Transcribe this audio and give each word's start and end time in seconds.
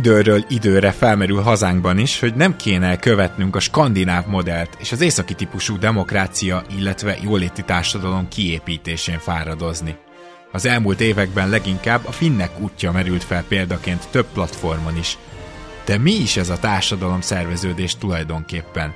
időről 0.00 0.44
időre 0.48 0.90
felmerül 0.90 1.40
hazánkban 1.40 1.98
is, 1.98 2.20
hogy 2.20 2.34
nem 2.34 2.56
kéne 2.56 2.96
követnünk 2.96 3.56
a 3.56 3.60
skandináv 3.60 4.26
modellt 4.26 4.76
és 4.78 4.92
az 4.92 5.00
északi 5.00 5.34
típusú 5.34 5.78
demokrácia, 5.78 6.62
illetve 6.78 7.16
jóléti 7.22 7.62
társadalom 7.62 8.28
kiépítésén 8.28 9.18
fáradozni. 9.18 9.96
Az 10.52 10.66
elmúlt 10.66 11.00
években 11.00 11.48
leginkább 11.48 12.06
a 12.06 12.12
finnek 12.12 12.60
útja 12.60 12.92
merült 12.92 13.24
fel 13.24 13.44
példaként 13.48 14.08
több 14.10 14.26
platformon 14.32 14.96
is. 14.96 15.18
De 15.84 15.98
mi 15.98 16.12
is 16.12 16.36
ez 16.36 16.48
a 16.48 16.58
társadalom 16.58 17.20
szerveződés 17.20 17.96
tulajdonképpen? 17.96 18.94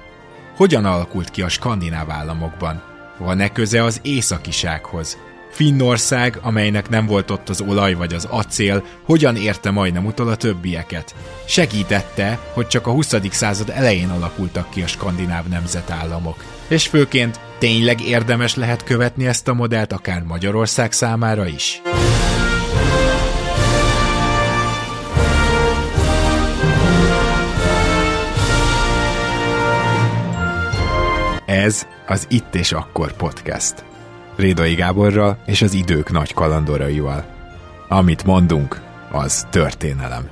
Hogyan 0.57 0.85
alakult 0.85 1.31
ki 1.31 1.43
a 1.43 1.49
skandináv 1.49 2.11
államokban? 2.11 2.83
Van-e 3.19 3.49
köze 3.49 3.83
az 3.83 4.01
északisághoz? 4.03 5.19
Finnország, 5.55 6.39
amelynek 6.43 6.89
nem 6.89 7.07
volt 7.07 7.31
ott 7.31 7.49
az 7.49 7.61
olaj 7.61 7.95
vagy 7.95 8.15
az 8.15 8.27
acél, 8.31 8.85
hogyan 9.05 9.37
érte 9.37 9.71
majdnem 9.71 10.07
utol 10.07 10.29
a 10.29 10.37
többieket? 10.37 11.15
Segítette, 11.47 12.39
hogy 12.53 12.67
csak 12.67 12.87
a 12.87 12.91
20. 12.91 13.15
század 13.31 13.71
elején 13.75 14.09
alakultak 14.09 14.71
ki 14.71 14.83
a 14.83 14.87
skandináv 14.87 15.47
nemzetállamok. 15.47 16.45
És 16.69 16.87
főként 16.87 17.41
tényleg 17.59 18.01
érdemes 18.01 18.55
lehet 18.55 18.85
követni 18.85 19.27
ezt 19.27 19.49
a 19.49 19.55
modellt 19.55 19.93
akár 19.93 20.23
Magyarország 20.23 20.93
számára 20.93 21.47
is? 21.47 21.83
Ez 31.47 31.87
az 32.07 32.27
Itt 32.31 32.55
és 32.55 32.73
Akkor 32.73 33.13
podcast. 33.13 33.94
Rédai 34.37 34.75
Gáborral 34.75 35.39
és 35.47 35.63
az 35.63 35.75
idők 35.75 36.11
nagy 36.11 36.35
kalandoraival. 36.35 37.25
Amit 37.89 38.25
mondunk, 38.25 38.81
az 39.11 39.47
történelem. 39.51 40.31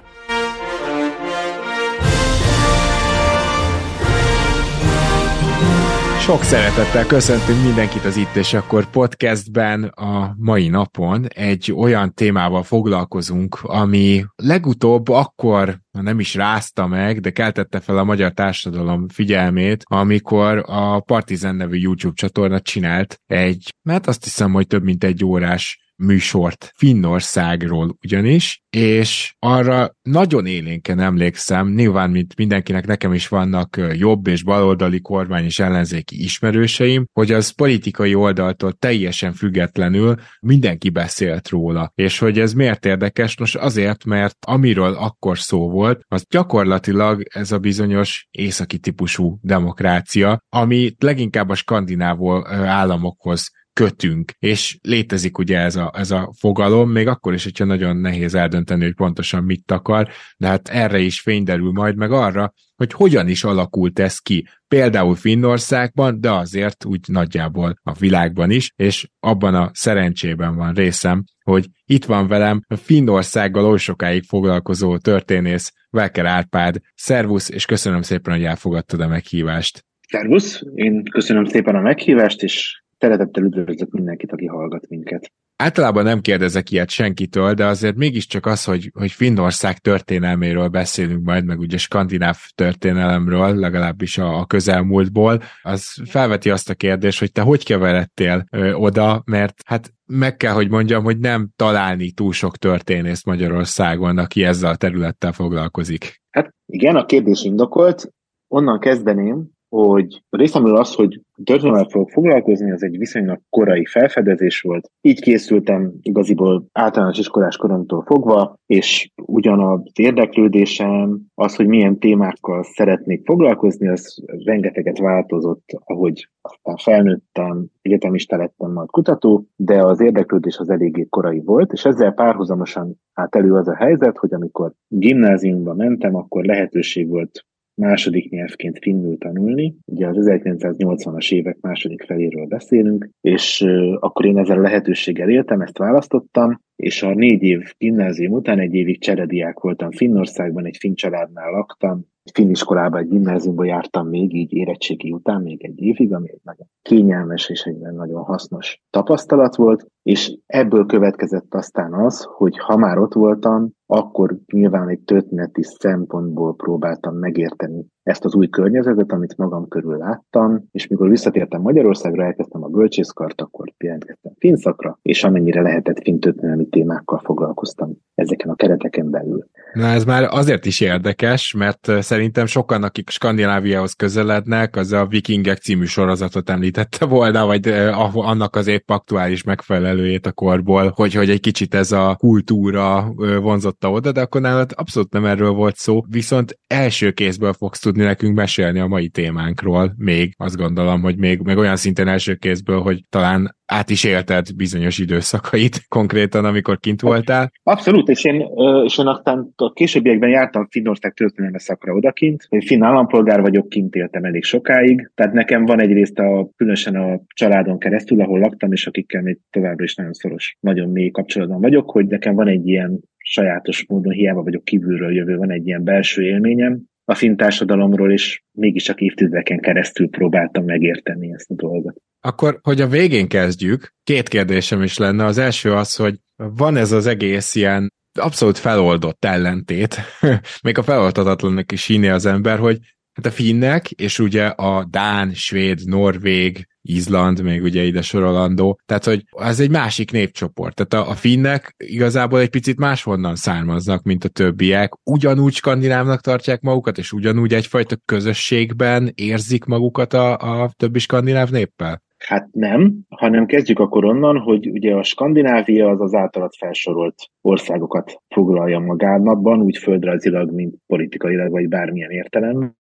Sok 6.23 6.43
szeretettel 6.43 7.07
köszöntünk 7.07 7.63
mindenkit 7.63 8.05
az 8.05 8.17
Itt 8.17 8.35
és 8.35 8.55
Akkor 8.55 8.91
podcastben. 8.91 9.85
A 9.85 10.35
mai 10.39 10.69
napon 10.69 11.27
egy 11.29 11.73
olyan 11.77 12.15
témával 12.15 12.63
foglalkozunk, 12.63 13.59
ami 13.63 14.25
legutóbb 14.37 15.09
akkor 15.09 15.79
nem 15.91 16.21
is 16.21 16.35
rázta 16.35 16.87
meg, 16.87 17.21
de 17.21 17.31
keltette 17.31 17.81
fel 17.81 17.99
a 17.99 18.05
magyar 18.05 18.33
társadalom 18.33 19.09
figyelmét, 19.09 19.83
amikor 19.85 20.63
a 20.67 21.01
Partizan 21.01 21.55
nevű 21.55 21.79
YouTube 21.79 22.15
csatorna 22.15 22.61
csinált 22.61 23.21
egy, 23.27 23.75
mert 23.83 24.07
azt 24.07 24.25
hiszem, 24.25 24.53
hogy 24.53 24.67
több 24.67 24.83
mint 24.83 25.05
egy 25.05 25.25
órás 25.25 25.82
műsort 25.97 26.73
Finnországról 26.77 27.97
ugyanis, 28.05 28.63
és 28.71 29.35
arra 29.39 29.91
nagyon 30.03 30.47
élénken 30.47 31.01
emlékszem, 31.01 31.69
nyilván, 31.69 32.11
mint 32.11 32.37
mindenkinek 32.37 32.87
nekem 32.87 33.13
is 33.13 33.29
vannak 33.29 33.81
jobb 33.93 34.27
és 34.27 34.43
baloldali 34.43 35.01
kormány 35.01 35.45
és 35.45 35.59
ellenzéki 35.59 36.23
ismerőseim, 36.23 37.07
hogy 37.13 37.33
az 37.33 37.51
politikai 37.51 38.15
oldaltól 38.15 38.73
teljesen 38.73 39.33
függetlenül 39.33 40.17
mindenki 40.41 40.91
beszélt 40.91 41.49
róla. 41.49 41.93
És 41.95 42.19
hogy 42.19 42.39
ez 42.39 42.53
miért 42.53 42.87
érdekes? 42.87 43.37
Nos 43.37 43.55
azért, 43.55 44.05
mert 44.05 44.37
amiről 44.47 44.95
akkor 44.95 45.39
szó 45.39 45.71
volt, 45.71 46.01
az 46.09 46.25
gyakorlatilag 46.31 47.23
ez 47.29 47.53
a 47.53 47.59
bizonyos 47.59 48.29
északi 48.31 48.79
típusú 48.79 49.39
demokrácia, 49.43 50.39
ami 50.49 50.95
leginkább 50.99 51.49
a 51.49 51.55
skandináv 51.55 52.19
államokhoz 52.65 53.51
kötünk, 53.73 54.33
és 54.39 54.79
létezik 54.83 55.39
ugye 55.39 55.59
ez 55.59 55.77
a, 55.77 55.93
ez 55.97 56.11
a 56.11 56.33
fogalom, 56.39 56.91
még 56.91 57.07
akkor 57.07 57.35
is, 57.35 57.45
hogyha 57.45 57.65
nagyon 57.65 57.97
nehéz 57.97 58.35
eldönteni, 58.35 58.85
hogy 58.85 58.95
pontosan 58.95 59.45
mit 59.45 59.71
akar, 59.71 60.09
de 60.37 60.47
hát 60.47 60.69
erre 60.69 60.99
is 60.99 61.21
fény 61.21 61.45
derül 61.45 61.73
majd, 61.73 61.97
meg 61.97 62.13
arra, 62.13 62.53
hogy 62.77 62.93
hogyan 62.93 63.29
is 63.29 63.45
alakult 63.45 63.99
ez 63.99 64.19
ki, 64.19 64.47
például 64.69 65.15
Finnországban, 65.15 66.21
de 66.21 66.31
azért 66.31 66.85
úgy 66.85 67.01
nagyjából 67.09 67.75
a 67.83 67.93
világban 67.93 68.51
is, 68.51 68.73
és 68.77 69.09
abban 69.21 69.55
a 69.55 69.71
szerencsében 69.73 70.57
van 70.57 70.75
részem, 70.75 71.25
hogy 71.45 71.67
itt 71.85 72.05
van 72.05 72.27
velem 72.27 72.61
a 72.69 72.77
Finnországgal 72.77 73.65
oly 73.65 73.79
sokáig 73.79 74.23
foglalkozó 74.23 74.99
történész 74.99 75.73
Velker 75.91 76.27
Árpád. 76.27 76.77
Szervusz, 76.95 77.49
és 77.49 77.65
köszönöm 77.65 78.03
szépen, 78.03 78.35
hogy 78.35 78.45
elfogadtad 78.45 79.01
a 79.01 79.09
meghívást. 79.09 79.85
Szervusz, 80.09 80.63
én 80.75 81.05
köszönöm 81.05 81.45
szépen 81.45 81.75
a 81.75 81.81
meghívást, 81.81 82.43
és 82.43 82.82
Szeretettel 83.03 83.45
üdvözlök 83.45 83.91
mindenkit, 83.91 84.33
aki 84.33 84.47
hallgat 84.47 84.89
minket. 84.89 85.33
Általában 85.57 86.05
nem 86.05 86.21
kérdezek 86.21 86.71
ilyet 86.71 86.91
senkitől, 86.91 87.55
de 87.55 87.67
azért 87.67 87.97
mégiscsak 87.97 88.47
az, 88.47 88.65
hogy, 88.65 88.91
hogy 88.99 89.11
Finnország 89.11 89.79
történelméről 89.79 90.69
beszélünk 90.69 91.25
majd, 91.25 91.45
meg 91.45 91.59
ugye 91.59 91.77
skandináv 91.77 92.37
történelemről, 92.55 93.55
legalábbis 93.55 94.19
a, 94.19 94.39
a 94.39 94.47
közelmúltból, 94.47 95.41
az 95.63 96.03
felveti 96.05 96.51
azt 96.51 96.71
a 96.71 96.75
kérdést, 96.75 97.19
hogy 97.19 97.33
te 97.33 97.41
hogy 97.41 97.65
keveredtél 97.65 98.45
ö, 98.51 98.73
oda, 98.73 99.23
mert 99.27 99.55
hát 99.67 99.93
meg 100.07 100.37
kell, 100.37 100.53
hogy 100.53 100.71
mondjam, 100.71 101.05
hogy 101.05 101.19
nem 101.19 101.49
találni 101.57 102.13
túl 102.13 102.33
sok 102.33 102.57
történész 102.57 103.25
Magyarországon, 103.25 104.19
aki 104.19 104.45
ezzel 104.45 104.71
a 104.71 104.77
területtel 104.77 105.33
foglalkozik. 105.33 106.21
Hát 106.31 106.55
igen, 106.67 106.97
a 106.97 107.05
kérdés 107.05 107.43
indokolt. 107.43 108.13
Onnan 108.49 108.79
kezdeném, 108.79 109.51
hogy 109.73 110.23
részemről 110.31 110.77
az, 110.77 110.95
hogy 110.95 111.21
történelemmel 111.45 111.89
fogok 111.91 112.11
foglalkozni, 112.11 112.71
az 112.71 112.83
egy 112.83 112.99
viszonylag 112.99 113.41
korai 113.51 113.85
felfedezés 113.85 114.61
volt. 114.61 114.91
Így 115.01 115.21
készültem 115.21 115.93
igaziból 116.03 116.65
általános 116.73 117.19
iskolás 117.19 117.57
koromtól 117.57 118.03
fogva, 118.07 118.59
és 118.67 119.11
ugyan 119.17 119.61
az 119.61 119.81
érdeklődésem, 119.95 121.21
az, 121.35 121.57
hogy 121.57 121.67
milyen 121.67 121.99
témákkal 121.99 122.63
szeretnék 122.63 123.25
foglalkozni, 123.25 123.89
az 123.89 124.23
rengeteget 124.45 124.99
változott, 124.99 125.65
ahogy 125.85 126.29
aztán 126.41 126.77
felnőttem, 126.77 127.67
egyetemista 127.83 128.37
lettem, 128.37 128.73
majd 128.73 128.89
kutató, 128.89 129.47
de 129.57 129.85
az 129.85 130.01
érdeklődés 130.01 130.57
az 130.57 130.71
eléggé 130.71 131.07
korai 131.11 131.41
volt, 131.45 131.73
és 131.73 131.85
ezzel 131.85 132.13
párhuzamosan 132.13 133.01
állt 133.15 133.37
elő 133.37 133.55
az 133.55 133.69
a 133.69 133.77
helyzet, 133.77 134.17
hogy 134.17 134.35
amikor 134.35 134.73
gimnáziumba 134.89 135.75
mentem, 135.75 136.15
akkor 136.15 136.45
lehetőség 136.45 137.09
volt 137.09 137.45
második 137.83 138.31
nyelvként 138.31 138.79
finnül 138.79 139.19
tanulni. 139.19 139.75
Ugye 139.85 140.07
az 140.07 140.17
1980-as 140.19 141.33
évek 141.33 141.57
második 141.61 142.03
feléről 142.03 142.47
beszélünk, 142.47 143.09
és 143.21 143.65
akkor 144.01 144.27
én 144.27 144.39
ezzel 144.39 144.59
a 144.59 144.61
lehetőséggel 144.61 145.31
éltem, 145.31 145.61
ezt 145.61 145.79
választottam, 145.79 146.61
és 146.77 147.03
a 147.03 147.15
négy 147.15 147.43
év 147.43 147.75
gimnázium 147.79 148.33
után 148.33 148.59
egy 148.59 148.75
évig 148.75 149.01
cserediák 149.01 149.61
voltam 149.61 149.91
Finnországban, 149.91 150.67
egy 150.67 150.77
finn 150.77 150.95
családnál 150.95 151.51
laktam, 151.51 152.11
finn 152.33 152.51
iskolába, 152.51 152.99
egy 152.99 153.09
gimnáziumba 153.09 153.65
jártam 153.65 154.09
még 154.09 154.35
így 154.35 154.53
érettségi 154.53 155.13
után, 155.13 155.43
még 155.43 155.65
egy 155.65 155.83
évig, 155.83 156.13
ami 156.15 156.31
egy 156.31 156.41
nagyon 156.43 156.67
kényelmes 156.83 157.49
és 157.49 157.63
egy 157.63 157.79
nagyon 157.79 158.23
hasznos 158.23 158.81
tapasztalat 158.91 159.57
volt, 159.57 159.87
és 160.03 160.39
ebből 160.47 160.87
következett 160.87 161.55
aztán 161.55 161.93
az, 161.93 162.27
hogy 162.37 162.59
ha 162.59 162.77
már 162.77 162.99
ott 162.99 163.15
voltam, 163.15 163.71
akkor 163.87 164.37
nyilván 164.53 164.89
egy 164.89 165.01
történeti 165.01 165.63
szempontból 165.63 166.55
próbáltam 166.55 167.15
megérteni 167.15 167.87
ezt 168.03 168.25
az 168.25 168.35
új 168.35 168.49
környezetet, 168.49 169.13
amit 169.13 169.37
magam 169.37 169.69
körül 169.69 169.97
láttam, 169.97 170.65
és 170.71 170.87
mikor 170.87 171.09
visszatértem 171.09 171.61
Magyarországra, 171.61 172.25
elkezdtem 172.25 172.63
a 172.63 172.69
bölcsészkart, 172.69 173.41
akkor 173.41 173.73
jelentkeztem 173.79 174.33
finszakra, 174.39 174.99
és 175.03 175.25
amennyire 175.25 175.63
lehetett 175.63 176.03
finn 176.03 176.19
történelmi 176.19 176.69
témákkal 176.69 177.21
foglalkoztam 177.25 177.91
ezeken 178.15 178.51
a 178.51 178.55
kereteken 178.55 179.11
belül. 179.11 179.47
Na 179.73 179.87
ez 179.87 180.05
már 180.05 180.29
azért 180.31 180.67
is 180.67 180.81
érdekes, 180.81 181.55
mert 181.55 181.91
szerintem 182.01 182.47
sokan, 182.47 182.83
akik 182.83 183.11
Skandináviához 183.11 183.93
közelednek, 183.93 184.77
az 184.77 184.93
a 184.93 185.07
Vikingek 185.07 185.59
című 185.59 185.85
sorozatot 185.85 186.51
említette 186.51 187.07
volna, 187.07 187.47
vagy 187.47 187.69
annak 188.13 188.57
az 188.57 188.67
épp 188.67 188.91
aktuális 188.91 189.45
megfelelőjét 189.93 190.27
a 190.27 190.33
korból, 190.33 190.93
hogy, 190.95 191.15
hogy 191.15 191.31
egy 191.31 191.41
kicsit 191.41 191.75
ez 191.75 191.93
a 191.93 192.15
kultúra 192.19 193.13
vonzotta 193.41 193.91
oda, 193.91 194.13
de 194.13 194.21
akkor 194.21 194.41
nálad 194.41 194.73
abszolút 194.75 195.13
nem 195.13 195.25
erről 195.25 195.51
volt 195.51 195.77
szó, 195.77 196.05
viszont 196.09 196.59
első 196.67 197.11
kézből 197.11 197.53
fogsz 197.53 197.81
tudni 197.81 198.03
nekünk 198.03 198.37
mesélni 198.37 198.79
a 198.79 198.87
mai 198.87 199.09
témánkról, 199.09 199.95
még 199.97 200.35
azt 200.39 200.57
gondolom, 200.57 201.01
hogy 201.01 201.17
még, 201.17 201.41
még 201.41 201.57
olyan 201.57 201.77
szinten 201.77 202.09
első 202.09 202.35
kézből, 202.35 202.81
hogy 202.81 203.05
talán 203.09 203.57
át 203.73 203.91
is 203.91 204.05
élted 204.05 204.57
bizonyos 204.57 204.99
időszakait 204.99 205.89
konkrétan, 205.89 206.45
amikor 206.45 206.79
kint 206.79 207.01
voltál. 207.01 207.53
Abszolút, 207.63 208.09
és 208.09 208.25
én, 208.25 208.47
és 208.85 208.99
én 208.99 209.07
aztán 209.07 209.53
a 209.57 209.73
későbbiekben 209.73 210.31
jártam 210.31 210.67
Finnország 210.71 211.13
történelme 211.13 211.59
szakra 211.59 211.93
odakint. 211.93 212.47
Én 212.49 212.61
finn 212.61 212.83
állampolgár 212.83 213.41
vagyok, 213.41 213.69
kint 213.69 213.95
éltem 213.95 214.25
elég 214.25 214.45
sokáig, 214.45 215.11
tehát 215.15 215.33
nekem 215.33 215.65
van 215.65 215.81
egyrészt 215.81 216.19
a, 216.19 216.49
különösen 216.57 216.95
a 216.95 217.21
családon 217.35 217.79
keresztül, 217.79 218.21
ahol 218.21 218.39
laktam, 218.39 218.73
és 218.73 218.87
akikkel 218.87 219.23
még 219.23 219.39
továbbra 219.51 219.85
is 219.85 219.95
nagyon 219.95 220.13
szoros, 220.13 220.57
nagyon 220.61 220.89
mély 220.89 221.11
kapcsolatban 221.11 221.61
vagyok, 221.61 221.91
hogy 221.91 222.07
nekem 222.07 222.35
van 222.35 222.49
egy 222.49 222.69
ilyen 222.69 223.01
sajátos 223.19 223.85
módon, 223.89 224.13
hiába 224.13 224.43
vagyok 224.43 224.65
kívülről 224.65 225.15
jövő, 225.15 225.37
van 225.37 225.51
egy 225.51 225.67
ilyen 225.67 225.85
belső 225.85 226.23
élményem, 226.23 226.83
a 227.05 227.15
finn 227.15 227.37
társadalomról, 227.37 228.13
és 228.13 228.43
mégiscsak 228.51 229.01
évtizedeken 229.01 229.61
keresztül 229.61 230.09
próbáltam 230.09 230.65
megérteni 230.65 231.33
ezt 231.33 231.51
a 231.51 231.55
dolgot. 231.55 231.97
Akkor, 232.21 232.59
hogy 232.63 232.81
a 232.81 232.89
végén 232.89 233.29
kezdjük, 233.29 233.95
két 234.05 234.29
kérdésem 234.29 234.83
is 234.83 234.99
lenne. 234.99 235.25
Az 235.25 235.39
első 235.39 235.73
az, 235.73 235.97
hogy 235.97 236.19
van 236.37 236.77
ez 236.77 236.93
az 236.93 237.07
egész 237.07 237.55
ilyen 237.55 237.93
abszolút 238.19 238.59
feloldott 238.59 239.25
ellentét, 239.25 239.97
még 240.63 240.79
a 240.79 240.83
feloldhatatlannak 240.83 241.73
is 241.73 241.87
hinni 241.87 242.09
az 242.09 242.27
ember, 242.27 242.59
hogy 242.59 242.79
hát 243.13 243.27
a 243.27 243.31
finnek, 243.31 243.91
és 243.91 244.19
ugye 244.19 244.47
a 244.47 244.85
Dán, 244.91 245.31
Svéd, 245.35 245.79
Norvég, 245.85 246.67
Izland, 246.83 247.43
még 247.43 247.63
ugye 247.63 247.83
ide 247.83 248.03
sorolandó, 248.03 248.81
tehát 248.87 249.05
hogy 249.05 249.23
az 249.31 249.61
egy 249.61 249.71
másik 249.71 250.11
népcsoport. 250.11 250.75
Tehát 250.75 251.07
a, 251.07 251.11
a 251.11 251.15
finnek 251.15 251.75
igazából 251.77 252.41
egy 252.41 252.51
picit 252.51 252.79
máshonnan 252.79 253.35
származnak, 253.35 254.03
mint 254.03 254.25
a 254.25 254.29
többiek, 254.29 254.93
ugyanúgy 255.05 255.53
skandinávnak 255.53 256.21
tartják 256.21 256.61
magukat, 256.61 256.99
és 256.99 257.13
ugyanúgy 257.13 257.53
egyfajta 257.53 257.97
közösségben 258.05 259.11
érzik 259.15 259.65
magukat 259.65 260.13
a, 260.13 260.37
a 260.63 260.71
többi 260.77 260.99
skandináv 260.99 261.51
néppel? 261.51 262.03
Hát 262.19 262.49
nem, 262.53 262.95
hanem 263.09 263.47
kezdjük 263.47 263.79
akkor 263.79 264.05
onnan, 264.05 264.39
hogy 264.39 264.69
ugye 264.69 264.95
a 264.95 265.03
Skandinávia 265.03 265.89
az 265.89 266.01
az 266.01 266.15
általat 266.15 266.57
felsorolt 266.57 267.15
országokat 267.41 268.23
foglalja 268.29 268.79
magában, 268.79 269.61
úgy 269.61 269.77
földrajzilag, 269.77 270.51
mint 270.51 270.75
politikailag, 270.87 271.51
vagy 271.51 271.69
bármilyen 271.69 272.11
értelemben 272.11 272.81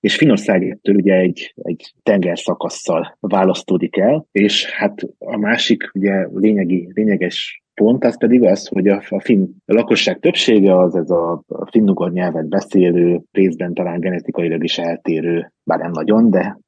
és 0.00 0.16
Finország 0.16 0.68
ettől 0.70 0.94
ugye 0.94 1.14
egy, 1.14 1.54
egy 1.62 1.92
tengerszakasszal 2.02 3.16
választódik 3.20 3.96
el, 3.96 4.26
és 4.32 4.70
hát 4.70 5.00
a 5.18 5.36
másik 5.36 5.90
ugye 5.94 6.26
lényegi, 6.32 6.90
lényeges 6.94 7.62
pont 7.74 8.04
az 8.04 8.18
pedig 8.18 8.42
az, 8.42 8.66
hogy 8.66 8.88
a, 8.88 9.02
a 9.08 9.20
finn 9.20 9.46
lakosság 9.64 10.18
többsége 10.18 10.78
az 10.78 10.94
ez 10.94 11.10
a, 11.10 11.42
a 11.46 11.70
finnugor 11.70 12.12
nyelvet 12.12 12.48
beszélő, 12.48 13.20
részben 13.32 13.74
talán 13.74 14.00
genetikailag 14.00 14.64
is 14.64 14.78
eltérő, 14.78 15.52
bár 15.64 15.78
nem 15.78 15.90
nagyon, 15.90 16.30
de, 16.30 16.58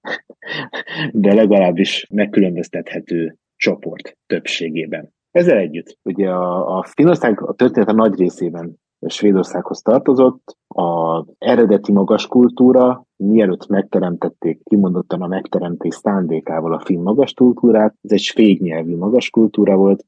de 1.12 1.34
legalábbis 1.34 2.06
megkülönböztethető 2.10 3.36
csoport 3.56 4.16
többségében. 4.26 5.14
Ezzel 5.30 5.58
együtt, 5.58 5.98
ugye 6.02 6.28
a, 6.28 6.78
a 6.78 6.84
Finnország 6.84 7.40
a 7.40 7.54
története 7.54 7.92
nagy 7.92 8.18
részében 8.18 8.76
Svédországhoz 9.06 9.82
tartozott, 9.82 10.56
az 10.68 11.24
eredeti 11.38 11.92
magas 11.92 12.26
kultúra, 12.26 13.06
mielőtt 13.16 13.66
megteremtették 13.66 14.60
kimondottan 14.64 15.22
a 15.22 15.26
megteremtés 15.26 15.94
szándékával 15.94 16.72
a 16.72 16.80
finn 16.80 17.02
magas 17.02 17.32
kultúrát, 17.32 17.94
ez 18.02 18.12
egy 18.12 18.20
svéd 18.20 18.60
nyelvű 18.60 18.96
magas 18.96 19.30
kultúra 19.30 19.76
volt. 19.76 20.04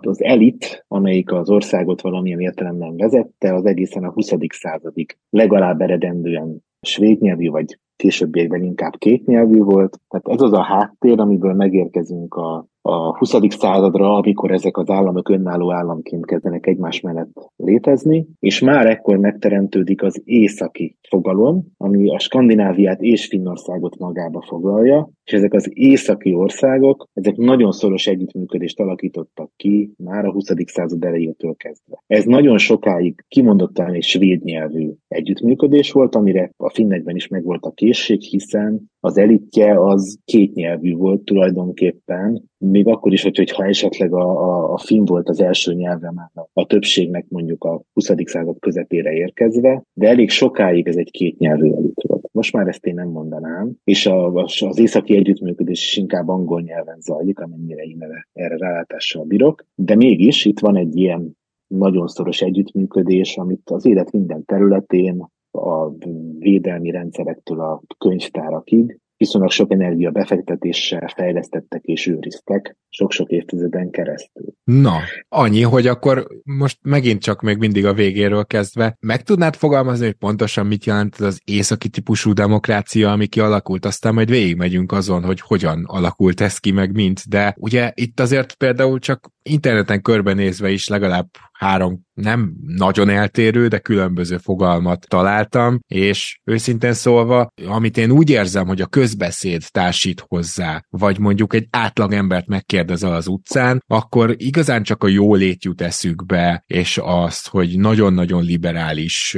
Az 0.00 0.22
elit, 0.22 0.84
amelyik 0.88 1.32
az 1.32 1.50
országot 1.50 2.00
valamilyen 2.00 2.40
értelemben 2.40 2.96
vezette, 2.96 3.54
az 3.54 3.64
egészen 3.64 4.04
a 4.04 4.12
20. 4.12 4.32
századig 4.48 5.16
legalább 5.30 5.80
eredendően 5.80 6.64
svéd 6.80 7.20
nyelvű, 7.20 7.48
vagy 7.48 7.78
későbbiekben 7.96 8.62
inkább 8.62 8.94
kétnyelvű 8.98 9.58
volt. 9.58 10.00
Tehát 10.08 10.28
ez 10.28 10.40
az 10.40 10.52
a 10.52 10.62
háttér, 10.62 11.20
amiből 11.20 11.52
megérkezünk 11.52 12.34
a 12.34 12.66
a 12.90 13.16
20. 13.18 13.36
századra, 13.48 14.14
amikor 14.14 14.50
ezek 14.50 14.76
az 14.76 14.90
államok 14.90 15.28
önálló 15.28 15.72
államként 15.72 16.26
kezdenek 16.26 16.66
egymás 16.66 17.00
mellett 17.00 17.50
létezni, 17.56 18.26
és 18.38 18.60
már 18.60 18.86
ekkor 18.86 19.16
megteremtődik 19.16 20.02
az 20.02 20.22
északi 20.24 20.96
fogalom, 21.08 21.66
ami 21.76 22.14
a 22.14 22.18
Skandináviát 22.18 23.00
és 23.00 23.26
Finnországot 23.26 23.98
magába 23.98 24.44
foglalja, 24.48 25.10
és 25.24 25.32
ezek 25.32 25.52
az 25.52 25.70
északi 25.72 26.34
országok, 26.34 27.08
ezek 27.12 27.36
nagyon 27.36 27.72
szoros 27.72 28.06
együttműködést 28.06 28.80
alakítottak 28.80 29.50
ki 29.56 29.92
már 29.96 30.24
a 30.24 30.32
20. 30.32 30.48
század 30.64 31.04
elejétől 31.04 31.54
kezdve. 31.54 32.02
Ez 32.06 32.24
nagyon 32.24 32.58
sokáig 32.58 33.24
kimondottan 33.28 33.94
egy 33.94 34.02
svéd 34.02 34.42
nyelvű 34.44 34.90
együttműködés 35.08 35.92
volt, 35.92 36.14
amire 36.14 36.50
a 36.56 36.70
finnekben 36.70 37.16
is 37.16 37.28
megvolt 37.28 37.64
a 37.64 37.70
készség, 37.70 38.20
hiszen 38.20 38.90
az 39.00 39.18
elitje 39.18 39.84
az 39.84 40.18
kétnyelvű 40.24 40.94
volt 40.94 41.24
tulajdonképpen, 41.24 42.42
még 42.58 42.86
akkor 42.86 43.12
is, 43.12 43.22
hogy, 43.22 43.50
ha 43.50 43.64
esetleg 43.64 44.14
a, 44.14 44.30
a, 44.30 44.72
a 44.72 44.78
finn 44.78 45.04
volt 45.04 45.28
az 45.28 45.40
első 45.40 45.74
nyelve 45.74 46.12
már 46.14 46.30
a, 46.34 46.48
a 46.52 46.66
többségnek 46.66 47.26
mondjuk 47.28 47.64
a 47.64 47.82
20. 47.92 48.10
század 48.24 48.58
közepére 48.58 49.12
érkezve, 49.12 49.82
de 49.92 50.08
elég 50.08 50.30
sokáig 50.30 50.88
ez 50.88 50.96
egy 50.96 51.10
kétnyelvű 51.10 51.72
elit 51.72 52.02
volt. 52.06 52.28
Most 52.32 52.52
már 52.52 52.68
ezt 52.68 52.86
én 52.86 52.94
nem 52.94 53.08
mondanám, 53.08 53.72
és 53.84 54.06
a, 54.06 54.32
az 54.34 54.78
északi 54.78 55.16
együttműködés 55.16 55.86
is 55.86 55.96
inkább 55.96 56.28
angol 56.28 56.60
nyelven 56.60 57.00
zajlik, 57.00 57.40
amennyire 57.40 57.82
én 57.82 57.98
erre 58.32 58.56
rálátással 58.56 59.24
bírok, 59.24 59.66
de 59.74 59.94
mégis 59.94 60.44
itt 60.44 60.60
van 60.60 60.76
egy 60.76 60.96
ilyen 60.96 61.38
nagyon 61.66 62.06
szoros 62.06 62.40
együttműködés, 62.40 63.36
amit 63.36 63.70
az 63.70 63.86
élet 63.86 64.12
minden 64.12 64.44
területén, 64.44 65.28
a 65.50 65.90
védelmi 66.38 66.90
rendszerektől 66.90 67.60
a 67.60 67.82
könyvtárakig 67.98 68.98
viszonylag 69.20 69.50
sok 69.50 69.72
energia 69.72 70.10
befektetéssel 70.10 71.12
fejlesztettek 71.16 71.84
és 71.84 72.06
őriztek 72.06 72.76
sok-sok 72.88 73.30
évtizeden 73.30 73.90
keresztül. 73.90 74.44
Na, 74.64 74.98
annyi, 75.28 75.62
hogy 75.62 75.86
akkor 75.86 76.26
most 76.44 76.78
megint 76.82 77.22
csak 77.22 77.40
még 77.40 77.56
mindig 77.56 77.86
a 77.86 77.92
végéről 77.92 78.44
kezdve, 78.44 78.96
meg 79.00 79.22
tudnád 79.22 79.54
fogalmazni, 79.54 80.04
hogy 80.04 80.14
pontosan 80.14 80.66
mit 80.66 80.84
jelent 80.84 81.16
az 81.16 81.40
északi 81.44 81.88
típusú 81.88 82.32
demokrácia, 82.32 83.12
ami 83.12 83.26
kialakult, 83.26 83.84
aztán 83.84 84.14
majd 84.14 84.30
végigmegyünk 84.30 84.92
azon, 84.92 85.24
hogy 85.24 85.40
hogyan 85.40 85.84
alakult 85.86 86.40
ez 86.40 86.58
ki, 86.58 86.70
meg 86.70 86.92
mint, 86.92 87.28
de 87.28 87.54
ugye 87.58 87.92
itt 87.94 88.20
azért 88.20 88.54
például 88.54 88.98
csak 88.98 89.30
interneten 89.42 90.02
körbenézve 90.02 90.70
is 90.70 90.88
legalább 90.88 91.26
három 91.52 92.00
nem 92.14 92.52
nagyon 92.66 93.08
eltérő, 93.08 93.68
de 93.68 93.78
különböző 93.78 94.36
fogalmat 94.36 95.06
találtam, 95.08 95.80
és 95.86 96.40
őszintén 96.44 96.92
szólva, 96.92 97.48
amit 97.66 97.96
én 97.96 98.10
úgy 98.10 98.30
érzem, 98.30 98.66
hogy 98.66 98.80
a 98.80 98.86
közbeszéd 99.10 99.62
társít 99.70 100.24
hozzá, 100.26 100.84
vagy 100.88 101.18
mondjuk 101.18 101.54
egy 101.54 101.66
átlag 101.70 102.12
embert 102.12 102.46
megkérdezel 102.46 103.12
az 103.12 103.26
utcán, 103.26 103.82
akkor 103.86 104.34
igazán 104.36 104.82
csak 104.82 105.04
a 105.04 105.08
jólét 105.08 105.64
jut 105.64 105.80
eszükbe, 105.80 106.64
és 106.66 106.98
azt, 107.02 107.48
hogy 107.48 107.78
nagyon-nagyon 107.78 108.42
liberális 108.42 109.36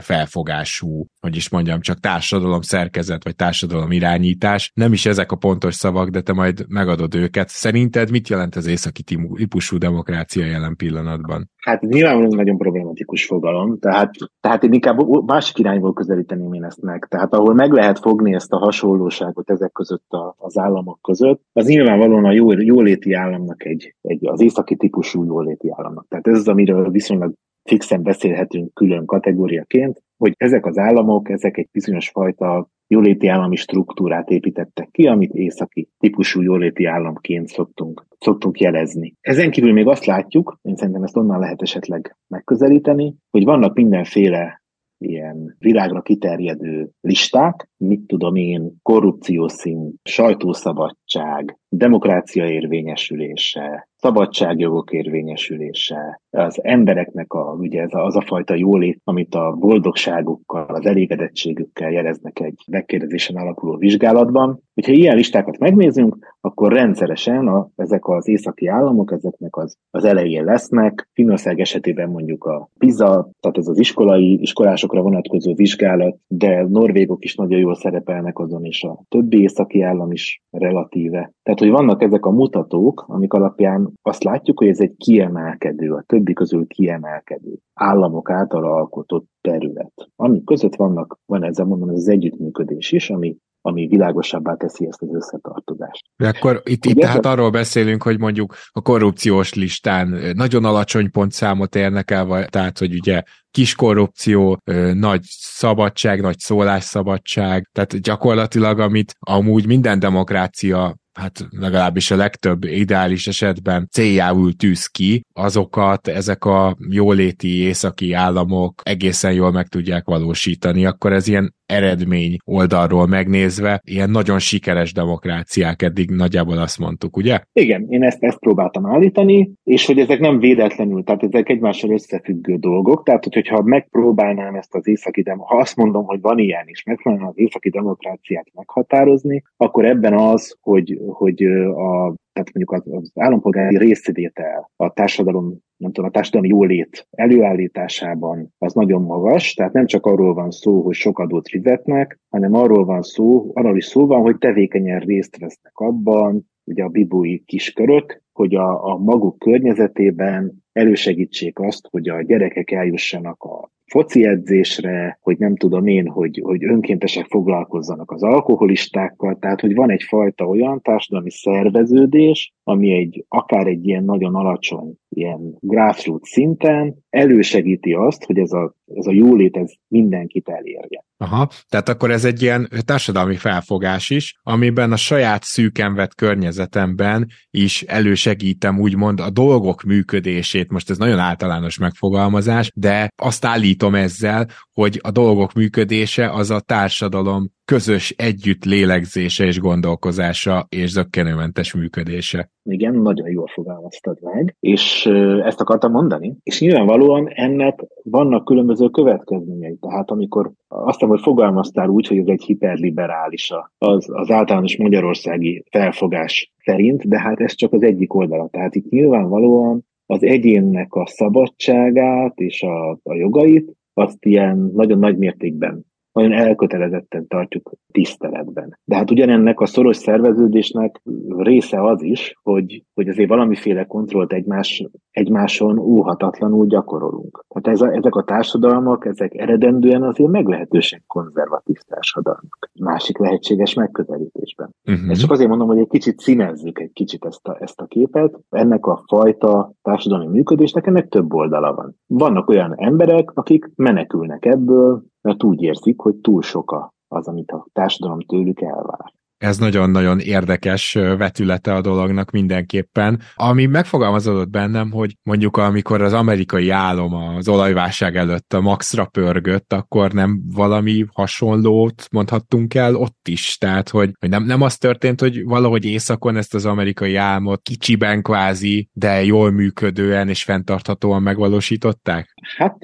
felfogású, 0.00 1.06
hogy 1.20 1.36
is 1.36 1.48
mondjam, 1.48 1.80
csak 1.80 2.00
társadalom 2.00 2.60
szerkezet, 2.60 3.24
vagy 3.24 3.36
társadalom 3.36 3.92
irányítás. 3.92 4.70
Nem 4.74 4.92
is 4.92 5.06
ezek 5.06 5.32
a 5.32 5.36
pontos 5.36 5.74
szavak, 5.74 6.08
de 6.08 6.20
te 6.20 6.32
majd 6.32 6.64
megadod 6.68 7.14
őket. 7.14 7.48
Szerinted 7.48 8.10
mit 8.10 8.28
jelent 8.28 8.56
az 8.56 8.66
északi 8.66 9.02
típusú 9.02 9.78
demokrácia 9.78 10.44
jelen 10.44 10.76
pillanatban? 10.76 11.50
Hát 11.66 11.80
nyilvánvalóan 11.80 12.36
nagyon 12.36 12.58
problematikus 12.58 13.26
fogalom, 13.26 13.78
tehát, 13.78 14.10
tehát 14.40 14.62
én 14.62 14.72
inkább 14.72 14.98
másik 15.26 15.58
irányból 15.58 15.92
közelíteném 15.92 16.52
én 16.52 16.64
ezt 16.64 16.82
meg. 16.82 17.06
Tehát 17.08 17.34
ahol 17.34 17.54
meg 17.54 17.72
lehet 17.72 17.98
fogni 17.98 18.34
ezt 18.34 18.52
a 18.52 18.58
hasonlóságot 18.58 19.50
ezek 19.50 19.72
között 19.72 20.10
a, 20.10 20.34
az 20.38 20.58
államok 20.58 20.98
között, 21.02 21.40
az 21.52 21.66
nyilvánvalóan 21.66 22.24
a 22.24 22.32
jó, 22.32 22.52
jóléti 22.52 23.12
államnak 23.12 23.64
egy, 23.64 23.94
egy, 24.00 24.26
az 24.26 24.40
északi 24.40 24.76
típusú 24.76 25.24
jóléti 25.24 25.70
államnak. 25.76 26.06
Tehát 26.08 26.26
ez 26.26 26.38
az, 26.38 26.48
amiről 26.48 26.90
viszonylag 26.90 27.32
fixen 27.64 28.02
beszélhetünk 28.02 28.74
külön 28.74 29.06
kategóriaként, 29.06 30.02
hogy 30.18 30.34
ezek 30.36 30.66
az 30.66 30.78
államok, 30.78 31.30
ezek 31.30 31.56
egy 31.56 31.68
bizonyos 31.72 32.08
fajta 32.08 32.68
jóléti 32.92 33.26
állami 33.26 33.56
struktúrát 33.56 34.30
építettek 34.30 34.88
ki, 34.90 35.06
amit 35.06 35.32
északi 35.32 35.88
típusú 35.98 36.40
jóléti 36.40 36.84
államként 36.84 37.46
szoktunk, 37.48 38.06
szoktunk 38.18 38.60
jelezni. 38.60 39.14
Ezen 39.20 39.50
kívül 39.50 39.72
még 39.72 39.86
azt 39.86 40.04
látjuk, 40.04 40.58
én 40.62 40.76
szerintem 40.76 41.02
ezt 41.02 41.16
onnan 41.16 41.38
lehet 41.38 41.62
esetleg 41.62 42.16
megközelíteni, 42.28 43.14
hogy 43.30 43.44
vannak 43.44 43.74
mindenféle 43.74 44.62
ilyen 44.98 45.56
világra 45.58 46.02
kiterjedő 46.02 46.90
listák, 47.00 47.68
mit 47.82 48.06
tudom 48.06 48.34
én, 48.34 48.72
korrupciószint, 48.82 49.94
sajtószabadság, 50.02 51.58
demokrácia 51.68 52.46
érvényesülése, 52.46 53.88
szabadságjogok 53.96 54.92
érvényesülése, 54.92 56.20
az 56.30 56.64
embereknek 56.64 57.32
a, 57.32 57.54
ugye 57.58 57.80
ez 57.80 57.94
a, 57.94 58.04
az 58.04 58.16
a 58.16 58.20
fajta 58.20 58.54
jólét, 58.54 59.00
amit 59.04 59.34
a 59.34 59.56
boldogságukkal, 59.58 60.74
az 60.74 60.86
elégedettségükkel 60.86 61.90
jeleznek 61.90 62.40
egy 62.40 62.64
megkérdezésen 62.70 63.36
alapuló 63.36 63.76
vizsgálatban. 63.76 64.62
Hogyha 64.74 64.92
ilyen 64.92 65.16
listákat 65.16 65.58
megnézzünk, 65.58 66.36
akkor 66.40 66.72
rendszeresen 66.72 67.46
a, 67.46 67.68
ezek 67.76 68.08
az 68.08 68.28
északi 68.28 68.66
államok, 68.66 69.12
ezeknek 69.12 69.56
az, 69.56 69.76
az 69.90 70.04
elején 70.04 70.44
lesznek. 70.44 71.08
Finnország 71.12 71.60
esetében 71.60 72.08
mondjuk 72.08 72.44
a 72.44 72.68
PISA, 72.78 73.30
tehát 73.40 73.58
ez 73.58 73.66
az 73.66 73.78
iskolai, 73.78 74.40
iskolásokra 74.40 75.02
vonatkozó 75.02 75.54
vizsgálat, 75.54 76.16
de 76.28 76.66
norvégok 76.68 77.24
is 77.24 77.34
nagyon 77.34 77.58
jól 77.58 77.71
szerepelnek 77.74 78.38
azon, 78.38 78.64
és 78.64 78.82
a 78.82 79.02
többi 79.08 79.40
északi 79.40 79.82
állam 79.82 80.12
is 80.12 80.42
relatíve. 80.50 81.32
Tehát, 81.42 81.60
hogy 81.60 81.70
vannak 81.70 82.02
ezek 82.02 82.24
a 82.24 82.30
mutatók, 82.30 83.04
amik 83.08 83.32
alapján 83.32 83.92
azt 84.02 84.24
látjuk, 84.24 84.58
hogy 84.58 84.68
ez 84.68 84.80
egy 84.80 84.94
kiemelkedő, 84.96 85.92
a 85.92 86.04
többi 86.06 86.32
közül 86.32 86.66
kiemelkedő 86.66 87.58
államok 87.74 88.30
által 88.30 88.64
alkotott 88.64 89.26
terület. 89.40 89.92
Ami 90.16 90.44
között 90.44 90.74
vannak, 90.74 91.18
van 91.26 91.44
ezzel 91.44 91.66
mondom, 91.66 91.88
ez 91.88 91.96
az 91.96 92.08
együttműködés 92.08 92.92
is, 92.92 93.10
ami 93.10 93.36
ami 93.64 93.86
világosabbá 93.86 94.54
teszi 94.54 94.86
ezt 94.86 95.02
az 95.02 95.14
összetartozást. 95.14 96.04
De 96.16 96.28
akkor 96.28 96.62
itt, 96.64 96.84
itt 96.84 96.98
tehát 96.98 97.26
arról 97.26 97.50
beszélünk, 97.50 98.02
hogy 98.02 98.18
mondjuk 98.18 98.54
a 98.70 98.80
korrupciós 98.80 99.54
listán 99.54 100.32
nagyon 100.34 100.64
alacsony 100.64 101.10
pontszámot 101.10 101.74
érnek 101.74 102.10
el, 102.10 102.24
vagy, 102.24 102.44
tehát 102.44 102.78
hogy 102.78 102.94
ugye 102.94 103.22
kis 103.52 103.74
korrupció, 103.74 104.58
nagy 104.94 105.20
szabadság, 105.38 106.20
nagy 106.20 106.38
szólásszabadság, 106.38 107.68
tehát 107.72 108.00
gyakorlatilag 108.00 108.78
amit 108.78 109.14
amúgy 109.18 109.66
minden 109.66 109.98
demokrácia 109.98 111.00
hát 111.12 111.46
legalábbis 111.50 112.10
a 112.10 112.16
legtöbb 112.16 112.64
ideális 112.64 113.26
esetben 113.26 113.88
céljául 113.90 114.52
tűz 114.52 114.86
ki, 114.86 115.24
azokat 115.32 116.08
ezek 116.08 116.44
a 116.44 116.76
jóléti 116.90 117.56
északi 117.56 118.12
államok 118.12 118.80
egészen 118.84 119.32
jól 119.32 119.52
meg 119.52 119.68
tudják 119.68 120.04
valósítani, 120.04 120.86
akkor 120.86 121.12
ez 121.12 121.28
ilyen 121.28 121.54
eredmény 121.66 122.36
oldalról 122.44 123.06
megnézve, 123.06 123.80
ilyen 123.84 124.10
nagyon 124.10 124.38
sikeres 124.38 124.92
demokráciák 124.92 125.82
eddig 125.82 126.10
nagyjából 126.10 126.58
azt 126.58 126.78
mondtuk, 126.78 127.16
ugye? 127.16 127.40
Igen, 127.52 127.86
én 127.88 128.02
ezt, 128.02 128.22
ezt 128.22 128.38
próbáltam 128.38 128.86
állítani, 128.86 129.52
és 129.64 129.86
hogy 129.86 129.98
ezek 129.98 130.20
nem 130.20 130.38
véletlenül, 130.38 131.04
tehát 131.04 131.22
ezek 131.22 131.48
egymással 131.48 131.90
összefüggő 131.90 132.56
dolgok, 132.56 133.02
tehát 133.02 133.24
hogyha 133.24 133.41
megpróbálnám 133.50 134.54
ezt 134.54 134.74
az 134.74 134.88
északi 134.88 135.22
dem, 135.22 135.38
ha 135.38 135.56
azt 135.56 135.76
mondom, 135.76 136.04
hogy 136.04 136.20
van 136.20 136.38
ilyen 136.38 136.64
is, 136.68 136.82
megpróbálnám 136.82 137.28
az 137.28 137.38
északi 137.38 137.70
demokráciát 137.70 138.46
meghatározni, 138.54 139.42
akkor 139.56 139.84
ebben 139.84 140.14
az, 140.14 140.56
hogy, 140.60 140.98
hogy 141.06 141.42
a 141.42 142.14
tehát 142.32 142.52
mondjuk 142.54 142.72
az, 142.72 143.02
az 143.02 143.12
állampolgári 143.14 143.76
részvétel 143.76 144.70
a 144.76 144.92
társadalom, 144.92 145.58
nem 145.76 145.92
tudom, 145.92 146.10
a 146.10 146.12
társadalmi 146.12 146.48
jólét 146.48 147.08
előállításában 147.10 148.54
az 148.58 148.72
nagyon 148.72 149.02
magas, 149.02 149.54
tehát 149.54 149.72
nem 149.72 149.86
csak 149.86 150.06
arról 150.06 150.34
van 150.34 150.50
szó, 150.50 150.82
hogy 150.82 150.94
sok 150.94 151.18
adót 151.18 151.48
fizetnek, 151.48 152.18
hanem 152.30 152.54
arról 152.54 152.84
van 152.84 153.02
szó, 153.02 153.50
arról 153.54 153.76
is 153.76 153.84
szó 153.84 154.06
van, 154.06 154.20
hogy 154.20 154.38
tevékenyen 154.38 155.00
részt 155.00 155.38
vesznek 155.38 155.72
abban, 155.78 156.50
ugye 156.64 156.84
a 156.84 156.88
bibói 156.88 157.44
kiskörök, 157.44 158.21
hogy 158.32 158.54
a, 158.54 158.84
a 158.84 158.98
maguk 158.98 159.38
környezetében 159.38 160.52
elősegítsék 160.72 161.58
azt, 161.58 161.88
hogy 161.90 162.08
a 162.08 162.22
gyerekek 162.22 162.70
eljussanak 162.70 163.42
a 163.42 163.70
foci 163.84 164.24
edzésre, 164.26 165.18
hogy 165.20 165.38
nem 165.38 165.56
tudom 165.56 165.86
én, 165.86 166.08
hogy, 166.08 166.40
hogy 166.44 166.64
önkéntesek 166.64 167.26
foglalkozzanak 167.26 168.10
az 168.10 168.22
alkoholistákkal, 168.22 169.38
tehát 169.38 169.60
hogy 169.60 169.74
van 169.74 169.90
egyfajta 169.90 170.44
olyan 170.44 170.80
társadalmi 170.80 171.30
szerveződés, 171.30 172.52
ami 172.62 172.92
egy 172.92 173.24
akár 173.28 173.66
egy 173.66 173.86
ilyen 173.86 174.04
nagyon 174.04 174.34
alacsony, 174.34 174.94
ilyen 175.14 175.56
grassroots 175.60 176.28
szinten 176.28 176.94
elősegíti 177.10 177.92
azt, 177.92 178.24
hogy 178.24 178.38
ez 178.38 178.52
a, 178.52 178.74
ez 178.94 179.06
a 179.06 179.12
jólét 179.12 179.56
ez 179.56 179.72
mindenkit 179.88 180.48
elérje. 180.48 181.04
Aha, 181.16 181.48
tehát 181.68 181.88
akkor 181.88 182.10
ez 182.10 182.24
egy 182.24 182.42
ilyen 182.42 182.68
társadalmi 182.84 183.36
felfogás 183.36 184.10
is, 184.10 184.40
amiben 184.42 184.92
a 184.92 184.96
saját 184.96 185.42
szűken 185.42 185.94
vett 185.94 186.14
környezetemben 186.14 187.28
is 187.50 187.82
elősegítem 187.82 188.80
úgymond 188.80 189.20
a 189.20 189.30
dolgok 189.30 189.82
működését, 189.82 190.70
most 190.70 190.90
ez 190.90 190.98
nagyon 190.98 191.18
általános 191.18 191.78
megfogalmazás, 191.78 192.70
de 192.74 193.08
azt 193.22 193.44
állítom 193.44 193.94
ezzel, 193.94 194.48
hogy 194.72 195.00
a 195.02 195.10
dolgok 195.10 195.52
működése 195.52 196.30
az 196.30 196.50
a 196.50 196.60
társadalom 196.60 197.50
közös 197.64 198.10
együtt 198.10 198.64
lélegzése 198.64 199.44
és 199.44 199.60
gondolkozása 199.60 200.66
és 200.68 200.90
zöggenőmentes 200.90 201.74
működése. 201.74 202.50
Igen, 202.62 202.94
nagyon 202.94 203.30
jól 203.30 203.46
fogalmaztad 203.46 204.18
meg, 204.20 204.56
és 204.60 205.06
ezt 205.44 205.60
akartam 205.60 205.90
mondani, 205.90 206.36
és 206.42 206.60
nyilvánvalóan 206.60 207.28
ennek 207.28 207.84
vannak 208.02 208.44
különböző 208.44 208.88
következményei. 208.88 209.76
Tehát 209.80 210.10
amikor 210.10 210.52
azt 210.68 211.00
hogy 211.00 211.20
fogalmaztál 211.20 211.88
úgy, 211.88 212.06
hogy 212.06 212.18
ez 212.18 212.26
egy 212.26 212.42
hiperliberális 212.42 213.50
az, 213.78 214.06
az 214.12 214.30
általános 214.30 214.76
magyarországi 214.76 215.64
felfogás 215.70 216.52
szerint, 216.64 217.08
de 217.08 217.20
hát 217.20 217.40
ez 217.40 217.54
csak 217.54 217.72
az 217.72 217.82
egyik 217.82 218.14
oldala. 218.14 218.48
Tehát 218.48 218.74
itt 218.74 218.90
nyilvánvalóan 218.90 219.86
az 220.06 220.22
egyénnek 220.22 220.94
a 220.94 221.06
szabadságát 221.06 222.38
és 222.38 222.62
a, 222.62 222.90
a 222.90 223.14
jogait 223.14 223.76
azt 223.94 224.24
ilyen 224.24 224.70
nagyon 224.74 224.98
nagy 224.98 225.18
mértékben 225.18 225.84
nagyon 226.12 226.32
elkötelezetten 226.32 227.26
tartjuk 227.26 227.72
tiszteletben. 227.92 228.78
De 228.84 228.96
hát 228.96 229.10
ugyanennek 229.10 229.60
a 229.60 229.66
szoros 229.66 229.96
szerveződésnek 229.96 231.00
része 231.36 231.82
az 231.82 232.02
is, 232.02 232.34
hogy, 232.42 232.82
hogy 232.94 233.08
azért 233.08 233.28
valamiféle 233.28 233.84
kontrollt 233.84 234.32
egymás, 234.32 234.86
egymáson 235.12 235.78
óhatatlanul 235.78 236.66
gyakorolunk. 236.66 237.44
Tehát 237.48 237.68
ez 237.68 237.88
a, 237.88 237.92
ezek 237.92 238.14
a 238.14 238.24
társadalmak, 238.24 239.06
ezek 239.06 239.34
eredendően 239.34 240.02
azért 240.02 240.30
meglehetősen 240.30 241.02
konzervatív 241.06 241.76
társadalmak. 241.76 242.70
Másik 242.80 243.18
lehetséges 243.18 243.74
megközelítésben. 243.74 244.74
Uh-huh. 244.84 245.10
Ezt 245.10 245.20
csak 245.20 245.30
azért 245.30 245.48
mondom, 245.48 245.68
hogy 245.68 245.78
egy 245.78 245.88
kicsit 245.88 246.18
színezzük 246.18 246.80
egy 246.80 246.92
kicsit 246.92 247.24
ezt 247.24 247.48
a, 247.48 247.56
ezt 247.60 247.80
a 247.80 247.86
képet. 247.86 248.38
Ennek 248.48 248.86
a 248.86 249.02
fajta 249.06 249.72
társadalmi 249.82 250.26
működésnek 250.26 250.86
ennek 250.86 251.08
több 251.08 251.34
oldala 251.34 251.74
van. 251.74 251.96
Vannak 252.06 252.48
olyan 252.48 252.74
emberek, 252.76 253.30
akik 253.34 253.70
menekülnek 253.76 254.44
ebből, 254.44 255.02
mert 255.22 255.44
úgy 255.44 255.62
érzik, 255.62 256.00
hogy 256.00 256.14
túl 256.14 256.42
sok 256.42 256.92
az, 257.08 257.28
amit 257.28 257.50
a 257.50 257.66
társadalom 257.72 258.20
tőlük 258.20 258.60
elvár. 258.60 259.12
Ez 259.42 259.58
nagyon-nagyon 259.58 260.18
érdekes 260.18 260.92
vetülete 260.92 261.74
a 261.74 261.80
dolognak 261.80 262.30
mindenképpen. 262.30 263.20
Ami 263.34 263.66
megfogalmazódott 263.66 264.50
bennem, 264.50 264.90
hogy 264.90 265.16
mondjuk 265.22 265.56
amikor 265.56 266.02
az 266.02 266.12
amerikai 266.12 266.70
álom 266.70 267.14
az 267.14 267.48
olajválság 267.48 268.16
előtt 268.16 268.52
a 268.52 268.60
maxra 268.60 269.04
pörgött, 269.04 269.72
akkor 269.72 270.12
nem 270.12 270.42
valami 270.54 271.04
hasonlót 271.12 272.08
mondhattunk 272.12 272.74
el 272.74 272.94
ott 272.94 273.28
is. 273.28 273.56
Tehát, 273.58 273.88
hogy, 273.88 274.10
nem, 274.20 274.44
nem 274.44 274.62
az 274.62 274.76
történt, 274.76 275.20
hogy 275.20 275.44
valahogy 275.44 275.84
északon 275.84 276.36
ezt 276.36 276.54
az 276.54 276.66
amerikai 276.66 277.16
álmot 277.16 277.62
kicsiben 277.62 278.22
kvázi, 278.22 278.88
de 278.92 279.24
jól 279.24 279.50
működően 279.50 280.28
és 280.28 280.42
fenntarthatóan 280.42 281.22
megvalósították? 281.22 282.34
Hát 282.56 282.76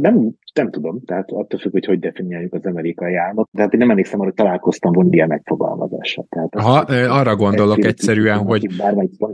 nem 0.00 0.37
nem 0.54 0.70
tudom, 0.70 1.00
tehát 1.04 1.30
attól 1.30 1.60
függ, 1.60 1.72
hogy 1.72 1.84
hogy 1.84 1.98
definiáljuk 1.98 2.54
az 2.54 2.64
amerikai 2.64 3.14
álmot. 3.14 3.48
Tehát 3.52 3.72
én 3.72 3.78
nem 3.78 3.90
emlékszem, 3.90 4.18
hogy 4.18 4.34
találkoztam 4.34 4.92
volna 4.92 5.10
ilyen 5.12 5.28
megfogalmazással. 5.28 6.26
Tehát 6.28 6.54
ha, 6.54 6.94
arra 7.18 7.36
gondolok 7.36 7.84
egyszerűen, 7.84 8.38
hogy 8.38 8.66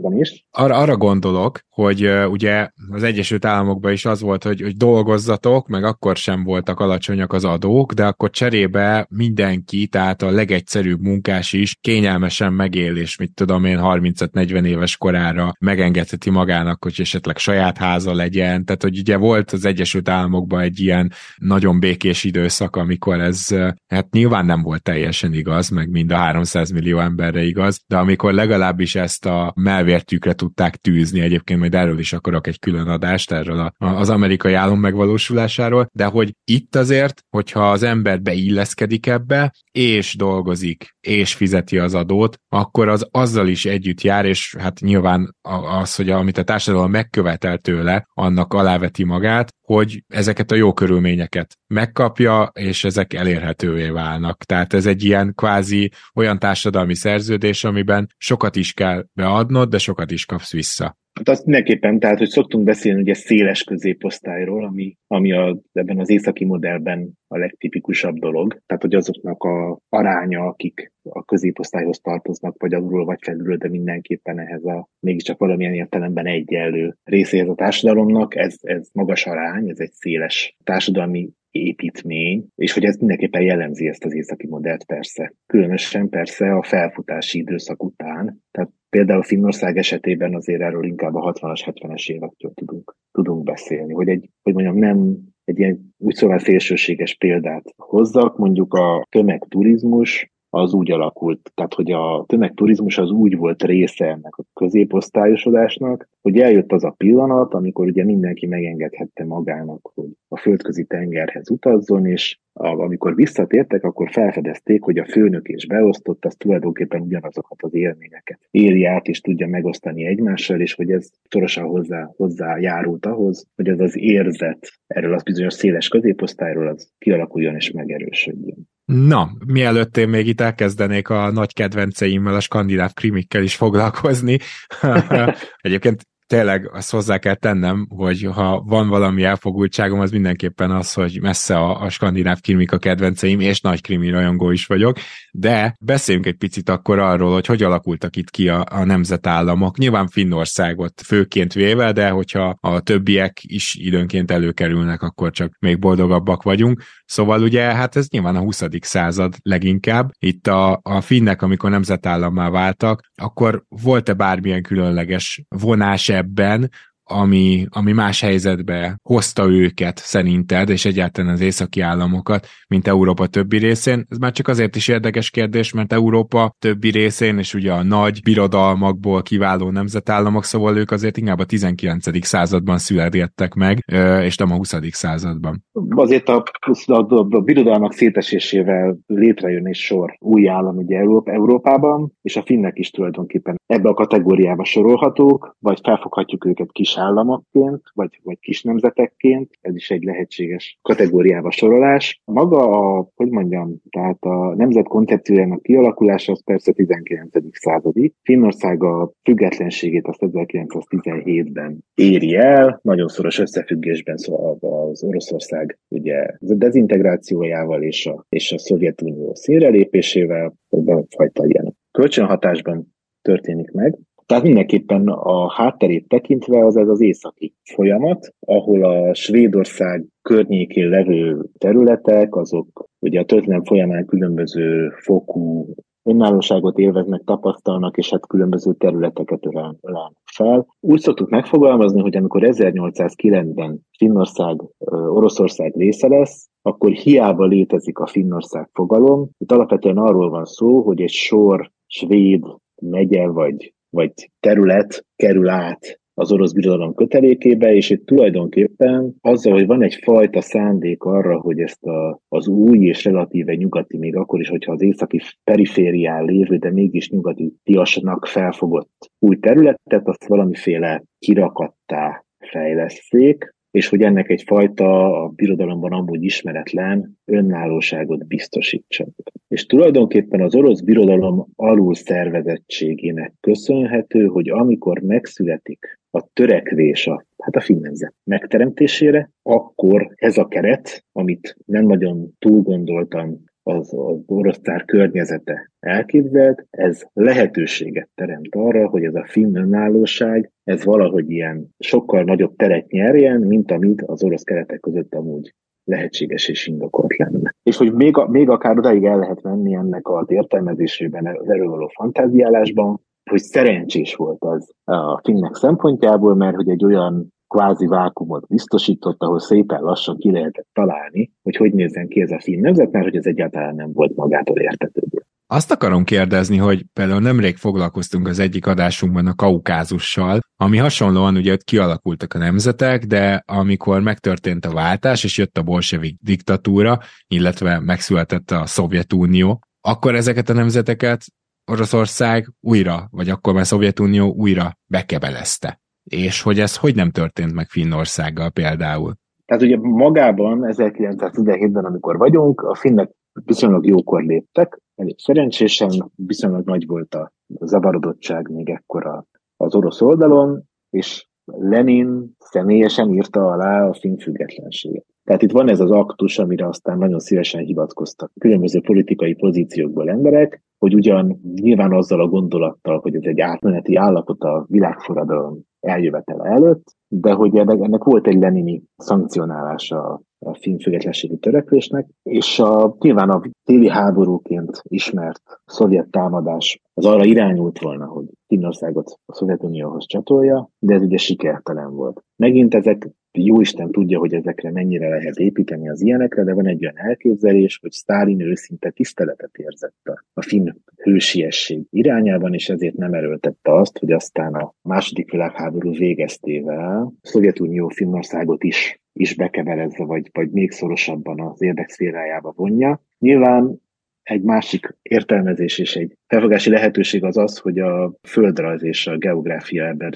is. 0.09 0.45
Arra, 0.51 0.75
arra 0.75 0.97
gondolok, 0.97 1.59
hogy 1.69 2.05
uh, 2.05 2.31
ugye 2.31 2.69
az 2.91 3.03
Egyesült 3.03 3.45
Államokban 3.45 3.91
is 3.91 4.05
az 4.05 4.21
volt, 4.21 4.43
hogy, 4.43 4.61
hogy 4.61 4.75
dolgozzatok, 4.75 5.67
meg 5.67 5.83
akkor 5.83 6.15
sem 6.15 6.43
voltak 6.43 6.79
alacsonyak 6.79 7.33
az 7.33 7.45
adók, 7.45 7.93
de 7.93 8.05
akkor 8.05 8.29
cserébe 8.29 9.07
mindenki, 9.09 9.87
tehát 9.87 10.21
a 10.21 10.31
legegyszerűbb 10.31 11.01
munkás 11.01 11.53
is 11.53 11.75
kényelmesen 11.81 12.53
megél, 12.53 12.95
és 12.95 13.17
mit 13.17 13.33
tudom 13.33 13.65
én, 13.65 13.79
35-40 13.81 14.65
éves 14.65 14.97
korára 14.97 15.51
megengedheti 15.59 16.29
magának, 16.29 16.83
hogy 16.83 16.95
esetleg 16.97 17.37
saját 17.37 17.77
háza 17.77 18.13
legyen. 18.13 18.65
Tehát, 18.65 18.81
hogy 18.81 18.97
ugye 18.97 19.17
volt 19.17 19.51
az 19.51 19.65
Egyesült 19.65 20.09
Államokban 20.09 20.61
egy 20.61 20.79
ilyen 20.79 21.04
nagyon 21.35 21.79
békés 21.79 22.23
időszak, 22.23 22.75
amikor 22.75 23.19
ez 23.19 23.47
hát 23.87 24.11
nyilván 24.11 24.45
nem 24.45 24.61
volt 24.61 24.83
teljesen 24.83 25.33
igaz, 25.33 25.69
meg 25.69 25.89
mind 25.89 26.11
a 26.11 26.15
300 26.15 26.69
millió 26.69 26.99
emberre 26.99 27.43
igaz, 27.43 27.81
de 27.87 27.97
amikor 27.97 28.33
legalábbis 28.33 28.95
ezt 28.95 29.25
a 29.25 29.53
melvértükre 29.55 30.33
tudták 30.33 30.75
tűzni, 30.75 31.19
egyébként 31.19 31.59
majd 31.59 31.75
erről 31.75 31.99
is 31.99 32.13
akarok 32.13 32.47
egy 32.47 32.59
külön 32.59 32.87
adást, 32.87 33.31
erről 33.31 33.59
a, 33.59 33.85
az 33.85 34.09
amerikai 34.09 34.53
állam 34.53 34.79
megvalósulásáról, 34.79 35.89
de 35.93 36.05
hogy 36.05 36.33
itt 36.43 36.75
azért, 36.75 37.23
hogyha 37.29 37.71
az 37.71 37.83
ember 37.83 38.21
beilleszkedik 38.21 39.07
ebbe, 39.07 39.53
és 39.71 40.15
dolgozik, 40.15 40.95
és 41.01 41.33
fizeti 41.33 41.77
az 41.77 41.93
adót, 41.95 42.37
akkor 42.49 42.87
az 42.87 43.07
azzal 43.11 43.47
is 43.47 43.65
együtt 43.65 44.01
jár, 44.01 44.25
és 44.25 44.55
hát 44.59 44.79
nyilván 44.79 45.35
az, 45.81 45.95
hogy 45.95 46.09
amit 46.09 46.37
a 46.37 46.43
társadalom 46.43 46.91
megkövetel 46.91 47.57
tőle, 47.57 48.07
annak 48.13 48.53
aláveti 48.53 49.03
magát, 49.03 49.53
hogy 49.61 50.03
ezeket 50.07 50.51
a 50.51 50.55
jó 50.55 50.73
körülményeket 50.95 51.57
megkapja, 51.67 52.51
és 52.53 52.83
ezek 52.83 53.13
elérhetővé 53.13 53.89
válnak. 53.89 54.43
Tehát 54.43 54.73
ez 54.73 54.85
egy 54.85 55.03
ilyen 55.03 55.33
kvázi 55.35 55.91
olyan 56.13 56.39
társadalmi 56.39 56.95
szerződés, 56.95 57.63
amiben 57.63 58.13
sokat 58.17 58.55
is 58.55 58.73
kell 58.73 59.05
beadnod, 59.13 59.69
de 59.69 59.77
sokat 59.77 60.11
is 60.11 60.25
kapsz 60.25 60.51
vissza. 60.51 60.97
Hát 61.15 61.29
azt 61.29 61.45
mindenképpen, 61.45 61.99
tehát, 61.99 62.17
hogy 62.17 62.29
szoktunk 62.29 62.63
beszélni 62.63 63.01
ugye 63.01 63.13
széles 63.13 63.63
középosztályról, 63.63 64.65
ami, 64.65 64.97
ami 65.07 65.31
a, 65.31 65.57
ebben 65.73 65.99
az 65.99 66.09
északi 66.09 66.45
modellben 66.45 67.11
a 67.27 67.37
legtipikusabb 67.37 68.15
dolog. 68.19 68.61
Tehát, 68.65 68.83
hogy 68.83 68.95
azoknak 68.95 69.43
a 69.43 69.79
aránya, 69.89 70.45
akik 70.45 70.91
a 71.03 71.23
középosztályhoz 71.23 71.99
tartoznak, 71.99 72.55
vagy 72.61 72.73
alulról, 72.73 73.05
vagy 73.05 73.19
felülről, 73.21 73.57
de 73.57 73.69
mindenképpen 73.69 74.39
ehhez 74.39 74.65
a 74.65 74.87
mégiscsak 74.99 75.39
valamilyen 75.39 75.73
értelemben 75.73 76.25
egyenlő 76.25 76.97
részéhez 77.03 77.47
a 77.47 77.55
társadalomnak, 77.55 78.35
ez, 78.35 78.55
ez 78.61 78.89
magas 78.93 79.25
arány, 79.25 79.69
ez 79.69 79.79
egy 79.79 79.91
széles 79.91 80.55
társadalmi 80.63 81.29
építmény, 81.51 82.47
és 82.55 82.73
hogy 82.73 82.83
ez 82.83 82.97
mindenképpen 82.97 83.41
jellemzi 83.41 83.87
ezt 83.87 84.05
az 84.05 84.13
északi 84.13 84.47
modellt 84.47 84.85
persze. 84.85 85.33
Különösen 85.45 86.09
persze 86.09 86.51
a 86.51 86.63
felfutási 86.63 87.39
időszak 87.39 87.83
után, 87.83 88.43
tehát 88.51 88.71
például 88.95 89.23
Finnország 89.23 89.77
esetében 89.77 90.35
azért 90.35 90.61
erről 90.61 90.85
inkább 90.85 91.15
a 91.15 91.33
60-as, 91.33 91.61
70-es 91.65 92.09
évektől 92.09 92.51
tudunk, 92.53 92.95
tudunk 93.11 93.43
beszélni, 93.43 93.93
hogy 93.93 94.07
egy, 94.07 94.29
hogy 94.43 94.53
mondjam, 94.53 94.77
nem 94.77 95.17
egy 95.43 95.59
ilyen 95.59 95.93
úgy 95.97 96.15
szóval 96.15 96.39
szélsőséges 96.39 97.15
példát 97.15 97.73
hozzak, 97.77 98.37
mondjuk 98.37 98.73
a 98.73 99.05
tömegturizmus 99.09 100.33
az 100.55 100.73
úgy 100.73 100.91
alakult, 100.91 101.51
tehát 101.53 101.73
hogy 101.73 101.91
a 101.91 102.23
tömegturizmus 102.27 102.97
az 102.97 103.11
úgy 103.11 103.37
volt 103.37 103.63
része 103.63 104.05
ennek 104.05 104.35
a 104.35 104.43
középosztályosodásnak, 104.53 106.09
hogy 106.21 106.39
eljött 106.39 106.71
az 106.71 106.83
a 106.83 106.95
pillanat, 106.97 107.53
amikor 107.53 107.85
ugye 107.87 108.03
mindenki 108.03 108.47
megengedhette 108.47 109.25
magának, 109.25 109.91
hogy 109.93 110.09
a 110.27 110.37
földközi 110.37 110.83
tengerhez 110.83 111.49
utazzon, 111.49 112.05
és 112.05 112.39
amikor 112.53 113.15
visszatértek, 113.15 113.83
akkor 113.83 114.09
felfedezték, 114.11 114.83
hogy 114.83 114.97
a 114.97 115.05
főnök 115.05 115.47
és 115.47 115.67
beosztott 115.67 116.25
az 116.25 116.35
tulajdonképpen 116.35 117.01
ugyanazokat 117.01 117.63
az 117.63 117.73
élményeket 117.73 118.39
éli 118.51 118.85
át 118.85 119.07
és 119.07 119.21
tudja 119.21 119.47
megosztani 119.47 120.05
egymással, 120.05 120.61
és 120.61 120.73
hogy 120.73 120.91
ez 120.91 121.09
torosan 121.29 121.65
hozzá, 121.65 122.13
hozzájárult 122.17 123.05
ahhoz, 123.05 123.47
hogy 123.55 123.67
ez 123.67 123.79
az 123.79 123.97
érzet 123.97 124.71
erről 124.87 125.13
az 125.13 125.23
bizonyos 125.23 125.53
széles 125.53 125.87
középosztályról 125.87 126.67
az 126.67 126.91
kialakuljon 126.97 127.55
és 127.55 127.71
megerősödjön. 127.71 128.67
Na, 128.85 129.31
mielőtt 129.45 129.97
én 129.97 130.09
még 130.09 130.27
itt 130.27 130.41
elkezdenék 130.41 131.09
a 131.09 131.31
nagy 131.31 131.53
kedvenceimmel, 131.53 132.35
a 132.35 132.39
skandináv 132.39 132.93
krimikkel 132.93 133.43
is 133.43 133.55
foglalkozni, 133.55 134.39
egyébként 135.57 136.07
tényleg 136.27 136.69
azt 136.73 136.91
hozzá 136.91 137.17
kell 137.17 137.35
tennem, 137.35 137.87
hogy 137.89 138.29
ha 138.33 138.61
van 138.61 138.87
valami 138.87 139.23
elfogultságom, 139.23 139.99
az 139.99 140.11
mindenképpen 140.11 140.71
az, 140.71 140.93
hogy 140.93 141.21
messze 141.21 141.57
a, 141.57 141.81
a 141.81 141.89
skandináv 141.89 142.39
krimik 142.41 142.71
a 142.71 142.77
kedvenceim, 142.77 143.39
és 143.39 143.61
nagy 143.61 143.81
krimi 143.81 144.09
rajongó 144.09 144.51
is 144.51 144.65
vagyok, 144.65 144.97
de 145.31 145.75
beszéljünk 145.79 146.27
egy 146.27 146.37
picit 146.37 146.69
akkor 146.69 146.99
arról, 146.99 147.33
hogy 147.33 147.45
hogy 147.45 147.63
alakultak 147.63 148.15
itt 148.15 148.29
ki 148.29 148.49
a, 148.49 148.65
a 148.69 148.83
nemzetállamok. 148.83 149.77
Nyilván 149.77 150.07
Finnországot 150.07 151.01
főként 151.01 151.53
véve, 151.53 151.91
de 151.91 152.09
hogyha 152.09 152.57
a 152.59 152.79
többiek 152.79 153.37
is 153.41 153.75
időnként 153.75 154.31
előkerülnek, 154.31 155.01
akkor 155.01 155.31
csak 155.31 155.57
még 155.59 155.79
boldogabbak 155.79 156.43
vagyunk. 156.43 156.81
Szóval 157.05 157.41
ugye, 157.41 157.61
hát 157.61 157.95
ez 157.95 158.07
nyilván 158.09 158.35
a 158.35 158.39
20. 158.39 158.63
század 158.81 159.35
leginkább. 159.41 160.11
Itt 160.19 160.47
a, 160.47 160.79
a 160.83 161.01
finnek, 161.01 161.41
amikor 161.41 161.69
nemzetállammá 161.69 162.49
váltak, 162.49 163.01
akkor 163.15 163.63
volt-e 163.67 164.13
bármilyen 164.13 164.63
különleges 164.63 165.43
vonás 165.47 166.09
ebben, 166.09 166.69
ami, 167.07 167.65
ami 167.69 167.91
más 167.91 168.21
helyzetbe 168.21 168.99
hozta 169.03 169.47
őket 169.47 169.97
szerinted, 169.97 170.69
és 170.69 170.85
egyáltalán 170.85 171.33
az 171.33 171.41
északi 171.41 171.81
államokat, 171.81 172.47
mint 172.67 172.87
Európa 172.87 173.27
többi 173.27 173.57
részén. 173.57 174.05
Ez 174.09 174.17
már 174.17 174.31
csak 174.31 174.47
azért 174.47 174.75
is 174.75 174.87
érdekes 174.87 175.29
kérdés, 175.29 175.73
mert 175.73 175.93
Európa 175.93 176.55
többi 176.59 176.91
részén, 176.91 177.37
és 177.37 177.53
ugye 177.53 177.73
a 177.73 177.83
nagy 177.83 178.21
birodalmakból 178.23 179.21
kiváló 179.21 179.69
nemzetállamok, 179.69 180.43
szóval 180.43 180.77
ők 180.77 180.91
azért 180.91 181.17
inkább 181.17 181.39
a 181.39 181.45
19. 181.45 182.25
században 182.25 182.77
születettek 182.77 183.53
meg, 183.53 183.77
és 184.21 184.37
nem 184.37 184.51
a 184.51 184.55
20. 184.55 184.75
században. 184.89 185.63
Azért 185.89 186.29
a, 186.29 186.43
a, 186.85 186.93
a, 186.93 187.27
a 187.29 187.41
birodalmak 187.41 187.93
szétesésével 187.93 188.97
létrejön 189.05 189.67
egy 189.67 189.75
sor 189.75 190.15
új 190.19 190.49
állam 190.49 190.77
ugye 190.77 190.97
Európa, 190.97 191.31
Európában, 191.31 192.11
és 192.21 192.35
a 192.35 192.41
finnek 192.41 192.77
is 192.77 192.89
tulajdonképpen 192.89 193.55
ebbe 193.65 193.89
a 193.89 193.93
kategóriába 193.93 194.63
sorolhatók, 194.63 195.55
vagy 195.59 195.79
felfoghatjuk 195.83 196.45
őket 196.45 196.71
kis 196.71 196.94
államokként, 196.97 197.81
vagy, 197.93 198.19
vagy 198.23 198.39
kis 198.39 198.63
nemzetekként, 198.63 199.49
ez 199.61 199.75
is 199.75 199.91
egy 199.91 200.03
lehetséges 200.03 200.79
kategóriába 200.81 201.51
sorolás. 201.51 202.21
Maga 202.25 202.69
a, 202.69 203.09
hogy 203.15 203.29
mondjam, 203.29 203.75
tehát 203.89 204.23
a 204.23 204.55
nemzet 204.55 204.87
koncepciójának 204.87 205.61
kialakulása 205.61 206.31
az 206.31 206.43
persze 206.43 206.71
19. 206.71 207.29
századi. 207.51 208.13
Finnország 208.23 208.83
a 208.83 209.11
függetlenségét 209.23 210.07
azt 210.07 210.19
1917-ben 210.21 211.83
éri 211.93 212.35
el, 212.35 212.79
nagyon 212.83 213.07
szoros 213.07 213.39
összefüggésben 213.39 214.17
szóval 214.17 214.57
az 214.91 215.03
Oroszország 215.03 215.79
ugye 215.87 216.15
a 216.15 216.35
dezintegrációjával 216.39 217.83
és 217.83 218.05
a, 218.05 218.25
és 218.29 218.51
a 218.51 218.57
Szovjetunió 218.57 219.35
szélrelépésével, 219.35 220.53
vagy 220.69 221.05
fajta 221.09 221.45
ilyen 221.45 221.75
kölcsönhatásban 221.91 222.95
történik 223.21 223.71
meg. 223.71 223.97
Tehát 224.25 224.43
mindenképpen 224.43 225.07
a 225.07 225.51
hátterét 225.51 226.07
tekintve 226.07 226.65
az 226.65 226.77
ez 226.77 226.87
az 226.87 227.01
északi 227.01 227.53
folyamat, 227.63 228.33
ahol 228.39 228.83
a 228.83 229.13
Svédország 229.13 230.05
környékén 230.21 230.89
levő 230.89 231.45
területek, 231.57 232.35
azok 232.35 232.85
ugye 232.99 233.19
a 233.19 233.25
történelem 233.25 233.63
folyamán 233.63 234.05
különböző 234.05 234.89
fokú 234.89 235.73
önállóságot 236.03 236.77
élveznek, 236.77 237.21
tapasztalnak, 237.25 237.97
és 237.97 238.09
hát 238.09 238.27
különböző 238.27 238.73
területeket 238.73 239.45
ölelnek 239.45 240.21
fel. 240.31 240.67
Úgy 240.79 240.99
szoktuk 240.99 241.29
megfogalmazni, 241.29 242.01
hogy 242.01 242.15
amikor 242.15 242.41
1809-ben 242.45 243.79
Finnország 243.97 244.61
Oroszország 245.07 245.75
része 245.75 246.07
lesz, 246.07 246.49
akkor 246.61 246.91
hiába 246.91 247.45
létezik 247.45 247.97
a 247.97 248.07
Finnország 248.07 248.69
fogalom. 248.73 249.29
Itt 249.37 249.51
alapvetően 249.51 249.97
arról 249.97 250.29
van 250.29 250.45
szó, 250.45 250.81
hogy 250.81 251.01
egy 251.01 251.09
sor 251.09 251.71
svéd 251.85 252.43
megye 252.81 253.27
vagy 253.27 253.73
vagy 253.95 254.11
terület 254.39 255.05
kerül 255.15 255.49
át 255.49 255.99
az 256.17 256.31
orosz 256.31 256.51
birodalom 256.51 256.93
kötelékébe, 256.93 257.73
és 257.73 257.89
itt 257.89 258.05
tulajdonképpen 258.05 259.15
azzal, 259.21 259.53
hogy 259.53 259.65
van 259.65 259.83
egy 259.83 259.99
fajta 260.03 260.41
szándék 260.41 261.03
arra, 261.03 261.39
hogy 261.39 261.59
ezt 261.59 261.83
a, 261.83 262.19
az 262.27 262.47
új 262.47 262.85
és 262.85 263.03
relatíve 263.03 263.53
nyugati, 263.53 263.97
még 263.97 264.15
akkor 264.15 264.39
is, 264.39 264.49
hogyha 264.49 264.71
az 264.71 264.81
északi 264.81 265.21
periférián 265.43 266.25
lévő, 266.25 266.57
de 266.57 266.71
mégis 266.71 267.09
nyugati 267.09 267.53
tiasnak 267.63 268.25
felfogott 268.25 269.11
új 269.19 269.39
területet, 269.39 270.07
azt 270.07 270.27
valamiféle 270.27 271.03
kirakattá 271.19 272.25
fejleszték, 272.37 273.54
és 273.75 273.87
hogy 273.87 274.01
ennek 274.01 274.29
egyfajta 274.29 275.21
a 275.23 275.27
birodalomban 275.27 275.91
amúgy 275.91 276.23
ismeretlen 276.23 277.17
önállóságot 277.25 278.27
biztosítson. 278.27 279.15
És 279.47 279.65
tulajdonképpen 279.65 280.41
az 280.41 280.55
orosz 280.55 280.81
birodalom 280.81 281.47
alul 281.55 281.95
szervezettségének 281.95 283.33
köszönhető, 283.39 284.25
hogy 284.25 284.49
amikor 284.49 284.99
megszületik 284.99 285.99
a 286.11 286.27
törekvés 286.33 287.07
a, 287.07 287.25
hát 287.37 287.55
a 287.55 287.61
finn 287.61 287.79
nemzet 287.79 288.13
megteremtésére, 288.23 289.31
akkor 289.43 290.11
ez 290.15 290.37
a 290.37 290.47
keret, 290.47 291.05
amit 291.11 291.55
nem 291.65 291.85
nagyon 291.85 292.35
túl 292.39 292.61
gondoltam 292.61 293.43
az, 293.67 293.93
az 293.93 294.17
orosz 294.25 294.59
tár 294.59 294.85
környezete 294.85 295.71
elképzelt, 295.79 296.65
ez 296.69 297.03
lehetőséget 297.13 298.09
teremt 298.15 298.55
arra, 298.55 298.87
hogy 298.87 299.03
ez 299.03 299.15
a 299.15 299.25
finn 299.27 299.55
önállóság, 299.55 300.51
ez 300.63 300.83
valahogy 300.83 301.29
ilyen 301.29 301.67
sokkal 301.79 302.23
nagyobb 302.23 302.55
teret 302.55 302.87
nyerjen, 302.87 303.41
mint 303.41 303.71
amit 303.71 304.01
az 304.01 304.23
orosz 304.23 304.43
keretek 304.43 304.79
között 304.79 305.13
amúgy 305.13 305.53
lehetséges 305.83 306.47
és 306.47 306.67
indokolt 306.67 307.17
lenne. 307.17 307.55
És 307.63 307.77
hogy 307.77 307.93
még, 307.93 308.15
még 308.27 308.49
akár 308.49 308.77
odaig 308.77 309.03
el 309.05 309.19
lehet 309.19 309.41
menni 309.41 309.75
ennek 309.75 310.07
az 310.07 310.31
értelmezésében, 310.31 311.25
az 311.25 311.49
erről 311.49 311.69
való 311.69 311.87
fantáziálásban, 311.87 313.01
hogy 313.29 313.39
szerencsés 313.39 314.15
volt 314.15 314.43
az 314.43 314.71
a 314.83 315.21
finnek 315.23 315.55
szempontjából, 315.55 316.35
mert 316.35 316.55
hogy 316.55 316.69
egy 316.69 316.85
olyan 316.85 317.33
kvázi 317.47 317.87
vákumot 317.87 318.47
biztosított, 318.47 319.21
ahol 319.21 319.39
szépen 319.39 319.81
lassan 319.81 320.17
ki 320.17 320.31
lehetett 320.31 320.67
találni, 320.73 321.31
hogy 321.43 321.55
hogy 321.55 321.73
nézzen 321.73 322.07
ki 322.07 322.21
ez 322.21 322.31
a 322.31 322.39
finn 322.39 322.61
nemzet, 322.61 322.91
mert 322.91 323.05
hogy 323.05 323.15
ez 323.15 323.25
egyáltalán 323.25 323.75
nem 323.75 323.91
volt 323.93 324.15
magától 324.15 324.57
értetődő. 324.57 325.25
Azt 325.47 325.71
akarom 325.71 326.03
kérdezni, 326.03 326.57
hogy 326.57 326.85
például 326.93 327.21
nemrég 327.21 327.55
foglalkoztunk 327.55 328.27
az 328.27 328.39
egyik 328.39 328.67
adásunkban 328.67 329.27
a 329.27 329.35
kaukázussal, 329.35 330.39
ami 330.55 330.77
hasonlóan 330.77 331.35
ugye 331.35 331.51
ott 331.51 331.63
kialakultak 331.63 332.33
a 332.33 332.37
nemzetek, 332.37 333.05
de 333.05 333.43
amikor 333.45 334.01
megtörtént 334.01 334.65
a 334.65 334.73
váltás, 334.73 335.23
és 335.23 335.37
jött 335.37 335.57
a 335.57 335.63
bolsevik 335.63 336.17
diktatúra, 336.21 336.99
illetve 337.27 337.79
megszületett 337.79 338.51
a 338.51 338.65
Szovjetunió, 338.65 339.61
akkor 339.81 340.15
ezeket 340.15 340.49
a 340.49 340.53
nemzeteket 340.53 341.25
Oroszország 341.71 342.51
újra, 342.59 343.07
vagy 343.11 343.29
akkor 343.29 343.53
már 343.53 343.65
Szovjetunió 343.65 344.33
újra 344.33 344.77
bekebelezte 344.85 345.79
és 346.09 346.41
hogy 346.41 346.59
ez 346.59 346.77
hogy 346.77 346.95
nem 346.95 347.11
történt 347.11 347.53
meg 347.53 347.69
Finnországgal 347.69 348.49
például. 348.49 349.13
Tehát 349.45 349.63
ugye 349.63 349.77
magában 349.77 350.59
1917-ben, 350.61 351.85
amikor 351.85 352.17
vagyunk, 352.17 352.61
a 352.61 352.75
finnek 352.75 353.11
viszonylag 353.45 353.85
jókor 353.85 354.23
léptek, 354.23 354.81
elég 354.95 355.15
szerencsésen, 355.17 356.11
viszonylag 356.15 356.65
nagy 356.65 356.85
volt 356.85 357.15
a 357.15 357.31
zavarodottság 357.47 358.49
még 358.49 358.69
ekkora 358.69 359.25
az 359.57 359.75
orosz 359.75 360.01
oldalon, 360.01 360.63
és 360.89 361.27
Lenin 361.45 362.35
személyesen 362.39 363.13
írta 363.13 363.45
alá 363.45 363.87
a 363.87 363.93
finn 363.93 364.17
függetlenséget. 364.17 365.05
Tehát 365.23 365.41
itt 365.41 365.51
van 365.51 365.69
ez 365.69 365.79
az 365.79 365.91
aktus, 365.91 366.39
amire 366.39 366.67
aztán 366.67 366.97
nagyon 366.97 367.19
szívesen 367.19 367.61
hivatkoztak 367.63 368.31
különböző 368.39 368.81
politikai 368.81 369.33
pozíciókból 369.33 370.09
emberek, 370.09 370.63
hogy 370.77 370.95
ugyan 370.95 371.39
nyilván 371.55 371.93
azzal 371.93 372.21
a 372.21 372.27
gondolattal, 372.27 372.99
hogy 372.99 373.15
ez 373.15 373.23
egy 373.23 373.39
átmeneti 373.39 373.95
állapot 373.95 374.41
a 374.41 374.65
világforradalom 374.69 375.61
eljövetele 375.85 376.49
előtt, 376.49 376.95
de 377.07 377.33
hogy 377.33 377.57
ennek 377.57 378.03
volt 378.03 378.27
egy 378.27 378.39
lenini 378.39 378.83
szankcionálása 378.97 380.21
a 380.45 380.57
finn 380.59 380.77
függetlenségi 380.77 381.37
törekvésnek, 381.37 382.07
és 382.23 382.59
a, 382.59 382.95
nyilván 382.99 383.29
a 383.29 383.41
téli 383.63 383.89
háborúként 383.89 384.81
ismert 384.83 385.61
szovjet 385.65 386.09
támadás 386.09 386.81
az 386.93 387.05
arra 387.05 387.23
irányult 387.23 387.79
volna, 387.79 388.05
hogy 388.05 388.25
Finnországot 388.47 389.19
a 389.25 389.33
Szovjetunióhoz 389.33 390.05
csatolja, 390.07 390.69
de 390.79 390.93
ez 390.93 391.01
ugye 391.01 391.17
sikertelen 391.17 391.95
volt. 391.95 392.23
Megint 392.35 392.75
ezek 392.75 393.07
jó 393.31 393.61
Isten 393.61 393.91
tudja, 393.91 394.19
hogy 394.19 394.33
ezekre 394.33 394.71
mennyire 394.71 395.09
lehet 395.09 395.35
építeni 395.35 395.89
az 395.89 396.01
ilyenekre, 396.01 396.43
de 396.43 396.53
van 396.53 396.67
egy 396.67 396.83
olyan 396.83 396.97
elképzelés, 396.97 397.79
hogy 397.81 397.91
Sztálin 397.91 398.41
őszinte 398.41 398.89
tiszteletet 398.89 399.55
érzett 399.55 400.11
a 400.33 400.41
finn 400.41 400.69
hősiesség 401.03 401.81
irányában, 401.89 402.53
és 402.53 402.69
ezért 402.69 402.95
nem 402.95 403.13
erőltette 403.13 403.73
azt, 403.73 403.97
hogy 403.97 404.11
aztán 404.11 404.53
a 404.53 404.73
második 404.81 405.31
világháború 405.31 405.91
végeztével 405.91 407.01
a 407.01 407.11
Szovjetunió 407.21 407.87
Finnországot 407.87 408.63
is 408.63 408.99
is 409.15 409.35
bekeverezze, 409.35 410.03
vagy, 410.03 410.29
vagy 410.33 410.49
még 410.51 410.71
szorosabban 410.71 411.41
az 411.41 411.61
érdekszférájába 411.61 412.53
vonja. 412.55 413.01
Nyilván 413.19 413.83
egy 414.23 414.41
másik 414.41 414.95
értelmezés 415.01 415.79
és 415.79 415.95
egy 415.95 416.17
felfogási 416.27 416.69
lehetőség 416.69 417.23
az 417.23 417.37
az, 417.37 417.57
hogy 417.57 417.79
a 417.79 418.13
földrajz 418.27 418.83
és 418.83 419.07
a 419.07 419.17
geográfia 419.17 419.87
ebben 419.87 420.13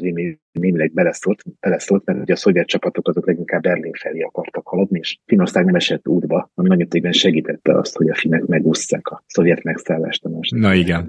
némileg 0.51 0.91
beleszólt, 0.93 1.43
beleszólt, 1.59 2.05
mert 2.05 2.19
ugye 2.19 2.33
a 2.33 2.35
szovjet 2.35 2.67
csapatok 2.67 3.07
azok 3.07 3.25
leginkább 3.25 3.61
Berlin 3.61 3.93
felé 3.93 4.19
akartak 4.19 4.67
haladni, 4.67 4.99
és 4.99 5.19
Finország 5.25 5.65
nem 5.65 5.75
esett 5.75 6.07
útba, 6.07 6.51
ami 6.53 6.67
nagyon 6.67 7.11
segítette 7.11 7.77
azt, 7.77 7.95
hogy 7.95 8.09
a 8.09 8.15
finnek 8.15 8.45
megúszszák 8.45 9.07
a 9.07 9.23
szovjet 9.27 9.63
megszállást 9.63 10.25
a 10.25 10.29
Na 10.49 10.73
igen. 10.73 11.05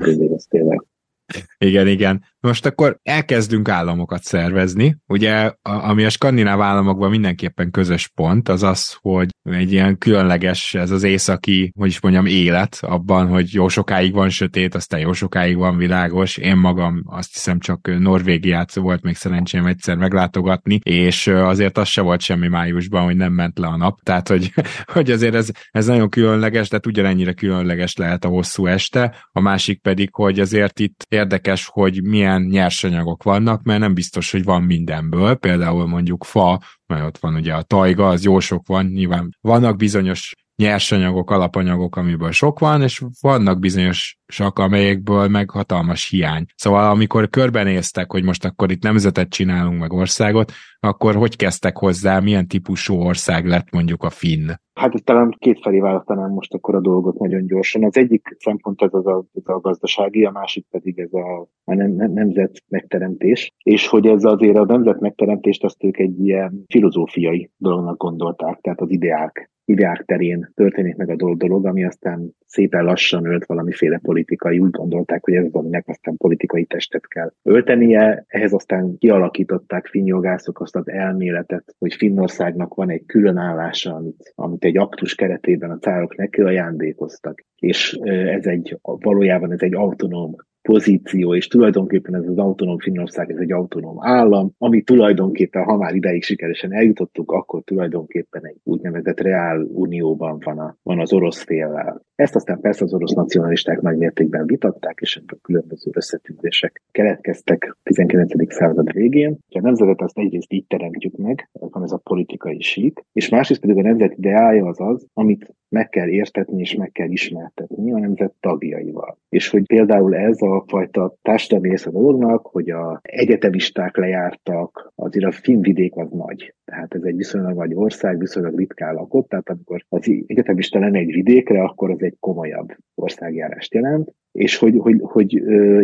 Igen, 1.59 1.87
igen. 1.87 2.25
Most 2.41 2.67
akkor 2.67 2.99
elkezdünk 3.03 3.69
államokat 3.69 4.23
szervezni. 4.23 4.97
Ugye, 5.07 5.53
ami 5.63 6.05
a 6.05 6.11
skandináv 6.11 6.61
államokban 6.61 7.11
mindenképpen 7.11 7.71
közös 7.71 8.09
pont, 8.09 8.49
az 8.49 8.63
az, 8.63 8.97
hogy 9.01 9.29
egy 9.43 9.73
ilyen 9.73 9.99
különleges, 9.99 10.75
ez 10.75 10.91
az 10.91 11.03
északi, 11.03 11.73
hogy 11.79 11.89
is 11.89 12.01
mondjam, 12.01 12.27
élet 12.27 12.79
abban, 12.81 13.29
hogy 13.29 13.53
jó 13.53 13.69
sokáig 13.69 14.13
van 14.13 14.29
sötét, 14.29 14.75
aztán 14.75 15.01
jó 15.01 15.13
sokáig 15.13 15.57
van 15.57 15.77
világos. 15.77 16.37
Én 16.37 16.57
magam 16.57 17.03
azt 17.07 17.33
hiszem 17.33 17.59
csak 17.59 17.99
Norvégiát 17.99 18.75
volt 18.75 19.03
még 19.03 19.17
szerencsém 19.17 19.67
egyszer 19.67 19.97
meglátogatni, 19.97 20.79
és 20.83 21.27
azért 21.27 21.79
az 21.79 21.89
se 21.89 22.01
volt 22.01 22.21
semmi 22.21 22.49
májusban, 22.49 23.05
hogy 23.05 23.17
nem 23.17 23.33
ment 23.33 23.59
le 23.59 23.67
a 23.67 23.77
nap. 23.77 24.01
Tehát, 24.03 24.29
hogy, 24.29 24.53
hogy 24.95 25.11
azért 25.11 25.35
ez, 25.35 25.49
ez 25.71 25.87
nagyon 25.87 26.09
különleges, 26.09 26.69
de 26.69 26.81
ugyanennyire 26.87 27.33
különleges 27.33 27.97
lehet 27.97 28.25
a 28.25 28.29
hosszú 28.29 28.67
este. 28.67 29.27
A 29.33 29.41
másik 29.41 29.81
pedig, 29.81 30.09
hogy 30.13 30.41
azért 30.41 30.81
itt 30.81 31.05
érdekes, 31.21 31.67
hogy 31.73 32.03
milyen 32.03 32.43
nyersanyagok 32.43 33.23
vannak, 33.23 33.63
mert 33.63 33.81
nem 33.81 33.95
biztos, 33.95 34.31
hogy 34.31 34.45
van 34.45 34.63
mindenből. 34.63 35.35
Például 35.35 35.87
mondjuk 35.87 36.25
fa, 36.25 36.61
mert 36.87 37.05
ott 37.05 37.19
van 37.19 37.35
ugye 37.35 37.55
a 37.55 37.63
tajga, 37.63 38.09
az 38.09 38.25
jó 38.25 38.41
sok 38.41 38.67
van, 38.67 38.87
nyilván 38.87 39.37
vannak 39.41 39.77
bizonyos 39.77 40.35
nyersanyagok, 40.57 41.31
alapanyagok, 41.31 41.97
amiből 41.97 42.31
sok 42.31 42.59
van, 42.59 42.83
és 42.83 43.03
vannak 43.21 43.59
bizonyosak, 43.59 44.59
amelyekből 44.59 45.29
meg 45.29 45.51
hatalmas 45.51 46.09
hiány. 46.09 46.45
Szóval 46.57 46.91
amikor 46.91 47.29
körbenéztek, 47.29 48.11
hogy 48.11 48.25
most 48.25 48.45
akkor 48.45 48.71
itt 48.71 48.83
nemzetet 48.83 49.29
csinálunk, 49.29 49.81
meg 49.81 49.93
országot, 49.93 50.53
akkor 50.81 51.15
hogy 51.15 51.37
kezdtek 51.37 51.77
hozzá, 51.77 52.21
milyen 52.21 52.49
típusú 52.49 52.95
ország 52.95 53.47
lett 53.47 53.71
mondjuk 53.71 54.03
a 54.03 54.11
finn? 54.11 54.51
Hát 54.81 54.95
ezt 54.95 55.05
talán 55.05 55.37
kétfelé 55.39 55.81
választanám 55.81 56.31
most 56.31 56.55
akkor 56.55 56.75
a 56.75 56.81
dolgot 56.81 57.19
nagyon 57.19 57.47
gyorsan. 57.47 57.85
Az 57.85 57.97
egyik 57.97 58.37
szempont 58.39 58.83
ez, 58.83 58.95
az 58.95 59.07
a, 59.07 59.25
ez 59.35 59.43
a 59.55 59.61
gazdasági, 59.61 60.25
a 60.25 60.31
másik 60.31 60.67
pedig 60.71 60.99
ez 60.99 61.13
a, 61.13 61.49
a 61.65 61.75
nem, 61.75 61.91
nem, 61.91 62.13
nemzet 62.13 62.63
megteremtés. 62.69 63.53
És 63.63 63.89
hogy 63.89 64.07
ez 64.07 64.25
azért 64.25 64.57
a 64.57 64.65
nemzet 64.65 65.01
megteremtést 65.01 65.65
azt 65.65 65.85
ők 65.85 65.99
egy 65.99 66.21
ilyen 66.21 66.65
filozófiai 66.67 67.51
dolognak 67.57 67.97
gondolták, 67.97 68.61
tehát 68.61 68.81
az 68.81 68.91
ideák 68.91 69.51
ideák 69.71 70.05
terén 70.05 70.53
történik 70.55 70.97
meg 70.97 71.11
a 71.11 71.35
dolog, 71.35 71.67
ami 71.67 71.85
aztán 71.85 72.31
szépen 72.47 72.85
lassan 72.85 73.27
ölt 73.27 73.47
valamiféle 73.47 73.99
politikai, 74.03 74.59
úgy 74.59 74.71
gondolták, 74.71 75.25
hogy 75.25 75.35
ez 75.35 75.47
aminek 75.53 75.89
aztán 75.89 76.17
politikai 76.17 76.65
testet 76.65 77.09
kell 77.09 77.33
öltenie, 77.43 78.25
ehhez 78.27 78.53
aztán 78.53 78.99
kialakították 78.99 79.87
finnjogászok 79.87 80.61
azt 80.61 80.77
az 80.77 80.89
elméletet, 80.89 81.75
hogy 81.79 81.95
Finnországnak 81.95 82.75
van 82.75 82.91
egy 82.91 83.05
különállása, 83.07 83.95
amit, 83.95 84.33
amit 84.35 84.65
aktus 84.77 85.15
keretében 85.15 85.71
a 85.71 85.79
cárok 85.79 86.17
neki 86.17 86.41
ajándékoztak, 86.41 87.45
és 87.57 87.93
ez 88.05 88.47
egy, 88.47 88.79
valójában 88.83 89.53
ez 89.53 89.61
egy 89.61 89.75
autonóm 89.75 90.35
pozíció, 90.63 91.35
és 91.35 91.47
tulajdonképpen 91.47 92.15
ez 92.15 92.27
az 92.27 92.39
autonóm 92.39 92.79
Finnország, 92.79 93.31
ez 93.31 93.39
egy 93.39 93.53
autonóm 93.53 93.97
állam, 93.99 94.51
ami 94.59 94.83
tulajdonképpen, 94.83 95.65
ha 95.65 95.77
már 95.77 95.95
ideig 95.95 96.23
sikeresen 96.23 96.73
eljutottunk, 96.73 97.31
akkor 97.31 97.63
tulajdonképpen 97.63 98.47
egy 98.47 98.57
úgynevezett 98.63 99.21
reál 99.21 99.67
unióban 99.73 100.39
van, 100.45 100.59
a, 100.59 100.77
van 100.83 101.01
az 101.01 101.13
orosz 101.13 101.43
féllel. 101.43 102.03
Ezt 102.15 102.35
aztán 102.35 102.61
persze 102.61 102.85
az 102.85 102.95
orosz 102.95 103.13
nacionalisták 103.13 103.81
nagy 103.81 103.97
mértékben 103.97 104.47
vitatták, 104.47 104.99
és 105.01 105.17
ebből 105.17 105.39
különböző 105.43 105.91
összetűzések 105.95 106.83
keletkeztek 106.91 107.77
a 107.77 107.81
19. 107.83 108.53
század 108.55 108.93
végén. 108.93 109.39
A 109.49 109.61
nemzetet 109.61 110.01
azt 110.01 110.19
egyrészt 110.19 110.53
így 110.53 110.67
teremtjük 110.67 111.17
meg, 111.17 111.49
van 111.53 111.83
ez 111.83 111.93
a 111.93 112.01
politikai 112.05 112.61
sík, 112.61 113.05
és 113.13 113.29
másrészt 113.29 113.61
pedig 113.61 113.77
a 113.77 113.83
nemzet 113.83 114.15
ideája 114.17 114.67
az 114.67 114.81
az, 114.81 115.07
amit 115.13 115.55
meg 115.69 115.89
kell 115.89 116.09
értetni 116.09 116.61
és 116.61 116.75
meg 116.75 116.93
kell 116.93 117.11
ismertetni 117.11 117.93
a 117.93 117.99
nemzet 117.99 118.35
tagjaival. 118.41 119.19
És 119.29 119.49
hogy 119.49 119.67
például 119.67 120.17
ez 120.17 120.43
a 120.43 120.50
fajta 120.67 121.15
társadalmi 121.23 121.69
része 121.69 121.91
dolognak, 121.91 122.47
hogy 122.47 122.71
a 122.71 123.01
egyetemisták 123.03 123.97
lejártak, 123.97 124.93
azért 124.95 125.27
a 125.27 125.33
finvidék 125.33 125.97
az 125.97 126.11
nagy. 126.11 126.55
Tehát 126.65 126.95
ez 126.95 127.03
egy 127.03 127.17
viszonylag 127.17 127.57
nagy 127.57 127.75
ország, 127.75 128.19
viszonylag 128.19 128.57
ritkán 128.57 128.95
lakott, 128.95 129.29
tehát 129.29 129.51
amikor 129.51 129.85
az 129.89 130.11
egyetemista 130.27 130.79
lenne 130.79 130.99
egy 130.99 131.13
vidékre, 131.13 131.63
akkor 131.63 131.91
az 131.91 132.03
egy 132.03 132.17
komolyabb 132.21 132.69
országjárást 132.95 133.75
jelent 133.75 134.13
és 134.33 134.57
hogy, 134.57 134.75
hogy, 134.79 135.01
hogy 135.03 135.33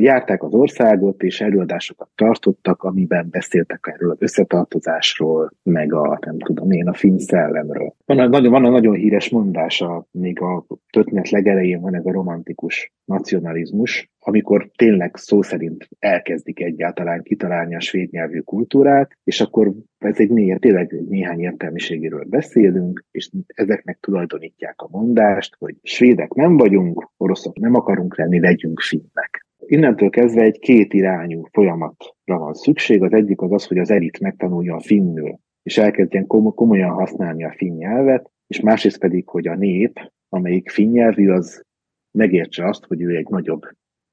járták 0.03 0.43
az 0.43 0.55
országot, 0.55 1.23
és 1.23 1.41
előadásokat 1.41 2.09
tartottak, 2.15 2.83
amiben 2.83 3.29
beszéltek 3.31 3.93
erről 3.93 4.11
az 4.11 4.23
összetartozásról, 4.23 5.51
meg 5.63 5.93
a, 5.93 6.19
nem 6.27 6.39
tudom 6.39 6.71
én, 6.71 6.89
a 6.89 6.95
finn 6.95 7.19
szellemről. 7.19 7.95
Van 8.05 8.19
a 8.19 8.27
nagyon, 8.27 8.51
van 8.51 8.65
a 8.65 8.71
nagyon 8.71 8.95
híres 8.95 9.29
mondása, 9.29 10.07
még 10.11 10.41
a 10.41 10.67
történet 10.91 11.31
legelején 11.31 11.81
van 11.81 11.95
ez 11.95 12.07
a 12.07 12.13
romantikus 12.13 12.93
nacionalizmus, 13.05 14.11
amikor 14.19 14.71
tényleg 14.77 15.17
szó 15.17 15.43
szerint 15.43 15.89
elkezdik 15.99 16.61
egyáltalán 16.61 17.23
kitalálni 17.23 17.75
a 17.75 17.81
svéd 17.81 18.11
nyelvű 18.11 18.41
kultúrát, 18.41 19.19
és 19.25 19.41
akkor 19.41 19.73
ez 20.07 20.19
egy 20.19 20.31
néha, 20.31 20.59
tényleg 20.59 21.01
néhány 21.09 21.41
értelmiségéről 21.41 22.25
beszélünk, 22.25 23.05
és 23.11 23.31
ezeknek 23.47 23.99
tulajdonítják 24.01 24.81
a 24.81 24.89
mondást, 24.91 25.57
hogy 25.59 25.75
svédek 25.83 26.35
nem 26.35 26.57
vagyunk, 26.57 27.11
oroszok 27.17 27.59
nem 27.59 27.75
akarunk 27.75 28.17
lenni, 28.17 28.41
legyünk 28.41 28.81
finnek. 28.81 29.47
Innentől 29.67 30.11
kezdve 30.11 30.43
egy 30.43 30.59
két 30.59 30.93
irányú 30.93 31.43
folyamatra 31.53 32.39
van 32.39 32.55
szükség. 32.55 33.03
Az 33.03 33.13
egyik 33.13 33.41
az 33.41 33.53
az, 33.53 33.67
hogy 33.67 33.79
az 33.79 33.91
elit 33.91 34.21
megtanulja 34.21 34.75
a 34.75 34.81
finnül, 34.81 35.39
és 35.63 35.79
elkezdjen 35.79 36.27
komolyan 36.27 36.91
használni 36.91 37.45
a 37.45 37.55
finn 37.57 37.77
nyelvet, 37.77 38.31
és 38.47 38.61
másrészt 38.61 38.99
pedig, 38.99 39.29
hogy 39.29 39.47
a 39.47 39.55
nép, 39.55 40.13
amelyik 40.29 40.71
finn 40.71 40.91
nyelvű, 40.91 41.31
az 41.31 41.65
megértse 42.11 42.67
azt, 42.67 42.85
hogy 42.85 43.03
ő 43.03 43.17
egy 43.17 43.29
nagyobb 43.29 43.63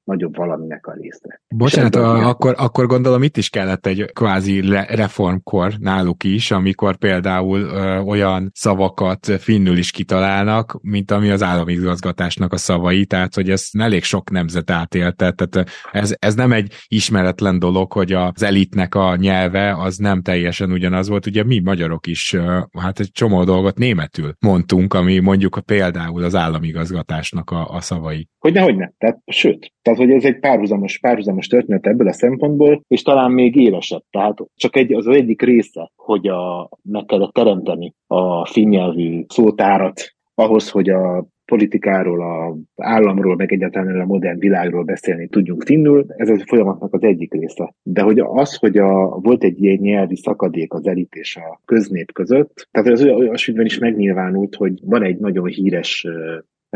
nagyobb 0.04 0.36
valaminek 0.36 0.86
a 0.86 0.92
része. 0.92 1.40
Bocsánat, 1.48 1.94
a, 1.94 2.28
akkor, 2.28 2.54
akkor 2.58 2.86
gondolom 2.86 3.22
itt 3.22 3.36
is 3.36 3.48
kellett 3.48 3.86
egy 3.86 4.10
kvázi 4.12 4.60
reformkor 4.88 5.74
náluk 5.78 6.24
is, 6.24 6.50
amikor 6.50 6.96
például 6.96 7.60
ö, 7.60 7.98
olyan 7.98 8.50
szavakat 8.54 9.26
finnül 9.38 9.76
is 9.76 9.90
kitalálnak, 9.90 10.78
mint 10.82 11.10
ami 11.10 11.30
az 11.30 11.42
állami 11.42 11.72
igazgatásnak 11.72 12.52
a 12.52 12.56
szavai, 12.56 13.06
tehát 13.06 13.34
hogy 13.34 13.50
ez 13.50 13.68
elég 13.78 14.02
sok 14.02 14.30
nemzet 14.30 14.70
átélte, 14.70 15.32
tehát 15.32 15.70
ez, 15.92 16.14
ez 16.18 16.34
nem 16.34 16.52
egy 16.52 16.72
ismeretlen 16.86 17.58
dolog, 17.58 17.92
hogy 17.92 18.12
az 18.12 18.42
elitnek 18.42 18.94
a 18.94 19.16
nyelve 19.16 19.76
az 19.82 19.96
nem 19.96 20.22
teljesen 20.22 20.72
ugyanaz 20.72 21.08
volt, 21.08 21.26
ugye 21.26 21.44
mi 21.44 21.58
magyarok 21.58 22.06
is, 22.06 22.32
ö, 22.32 22.60
hát 22.78 23.00
egy 23.00 23.10
csomó 23.12 23.44
dolgot 23.44 23.78
németül 23.78 24.34
mondtunk, 24.40 24.94
ami 24.94 25.18
mondjuk 25.18 25.58
például 25.66 26.22
az 26.22 26.38
igazgatásnak 26.60 27.50
a, 27.50 27.68
a 27.68 27.80
szavai. 27.80 28.28
Hogyne, 28.38 28.60
hogyne. 28.60 28.92
Tehát, 28.98 29.18
sőt, 29.26 29.73
tehát, 29.84 29.98
hogy 29.98 30.10
ez 30.10 30.24
egy 30.24 30.38
párhuzamos, 30.38 30.98
párhuzamos 30.98 31.46
történet 31.46 31.86
ebből 31.86 32.08
a 32.08 32.12
szempontból, 32.12 32.82
és 32.88 33.02
talán 33.02 33.30
még 33.30 33.56
élesebb. 33.56 34.02
Tehát 34.10 34.38
csak 34.54 34.76
egy, 34.76 34.92
az 34.92 35.06
egyik 35.06 35.42
része, 35.42 35.90
hogy 35.96 36.28
a, 36.28 36.68
meg 36.82 37.04
kellett 37.04 37.32
teremteni 37.32 37.94
a 38.06 38.46
finnyelvű 38.46 39.24
szótárat 39.28 40.14
ahhoz, 40.34 40.70
hogy 40.70 40.88
a 40.88 41.26
politikáról, 41.44 42.22
a 42.22 42.56
államról, 42.76 43.36
meg 43.36 43.52
egyáltalán 43.52 44.00
a 44.00 44.04
modern 44.04 44.38
világról 44.38 44.84
beszélni 44.84 45.28
tudjunk 45.28 45.62
finnül, 45.62 46.04
ez 46.08 46.28
a 46.28 46.42
folyamatnak 46.46 46.94
az 46.94 47.02
egyik 47.02 47.32
része. 47.32 47.74
De 47.82 48.02
hogy 48.02 48.18
az, 48.18 48.56
hogy 48.56 48.78
a, 48.78 49.08
volt 49.08 49.44
egy 49.44 49.62
ilyen 49.62 49.78
nyelvi 49.80 50.16
szakadék 50.16 50.72
az 50.72 50.86
elit 50.86 51.14
és 51.14 51.36
a 51.36 51.60
köznép 51.64 52.12
között, 52.12 52.68
tehát 52.70 52.88
az 52.88 53.04
olyasmiben 53.04 53.64
is 53.64 53.78
megnyilvánult, 53.78 54.54
hogy 54.54 54.78
van 54.82 55.02
egy 55.02 55.18
nagyon 55.18 55.46
híres 55.46 56.06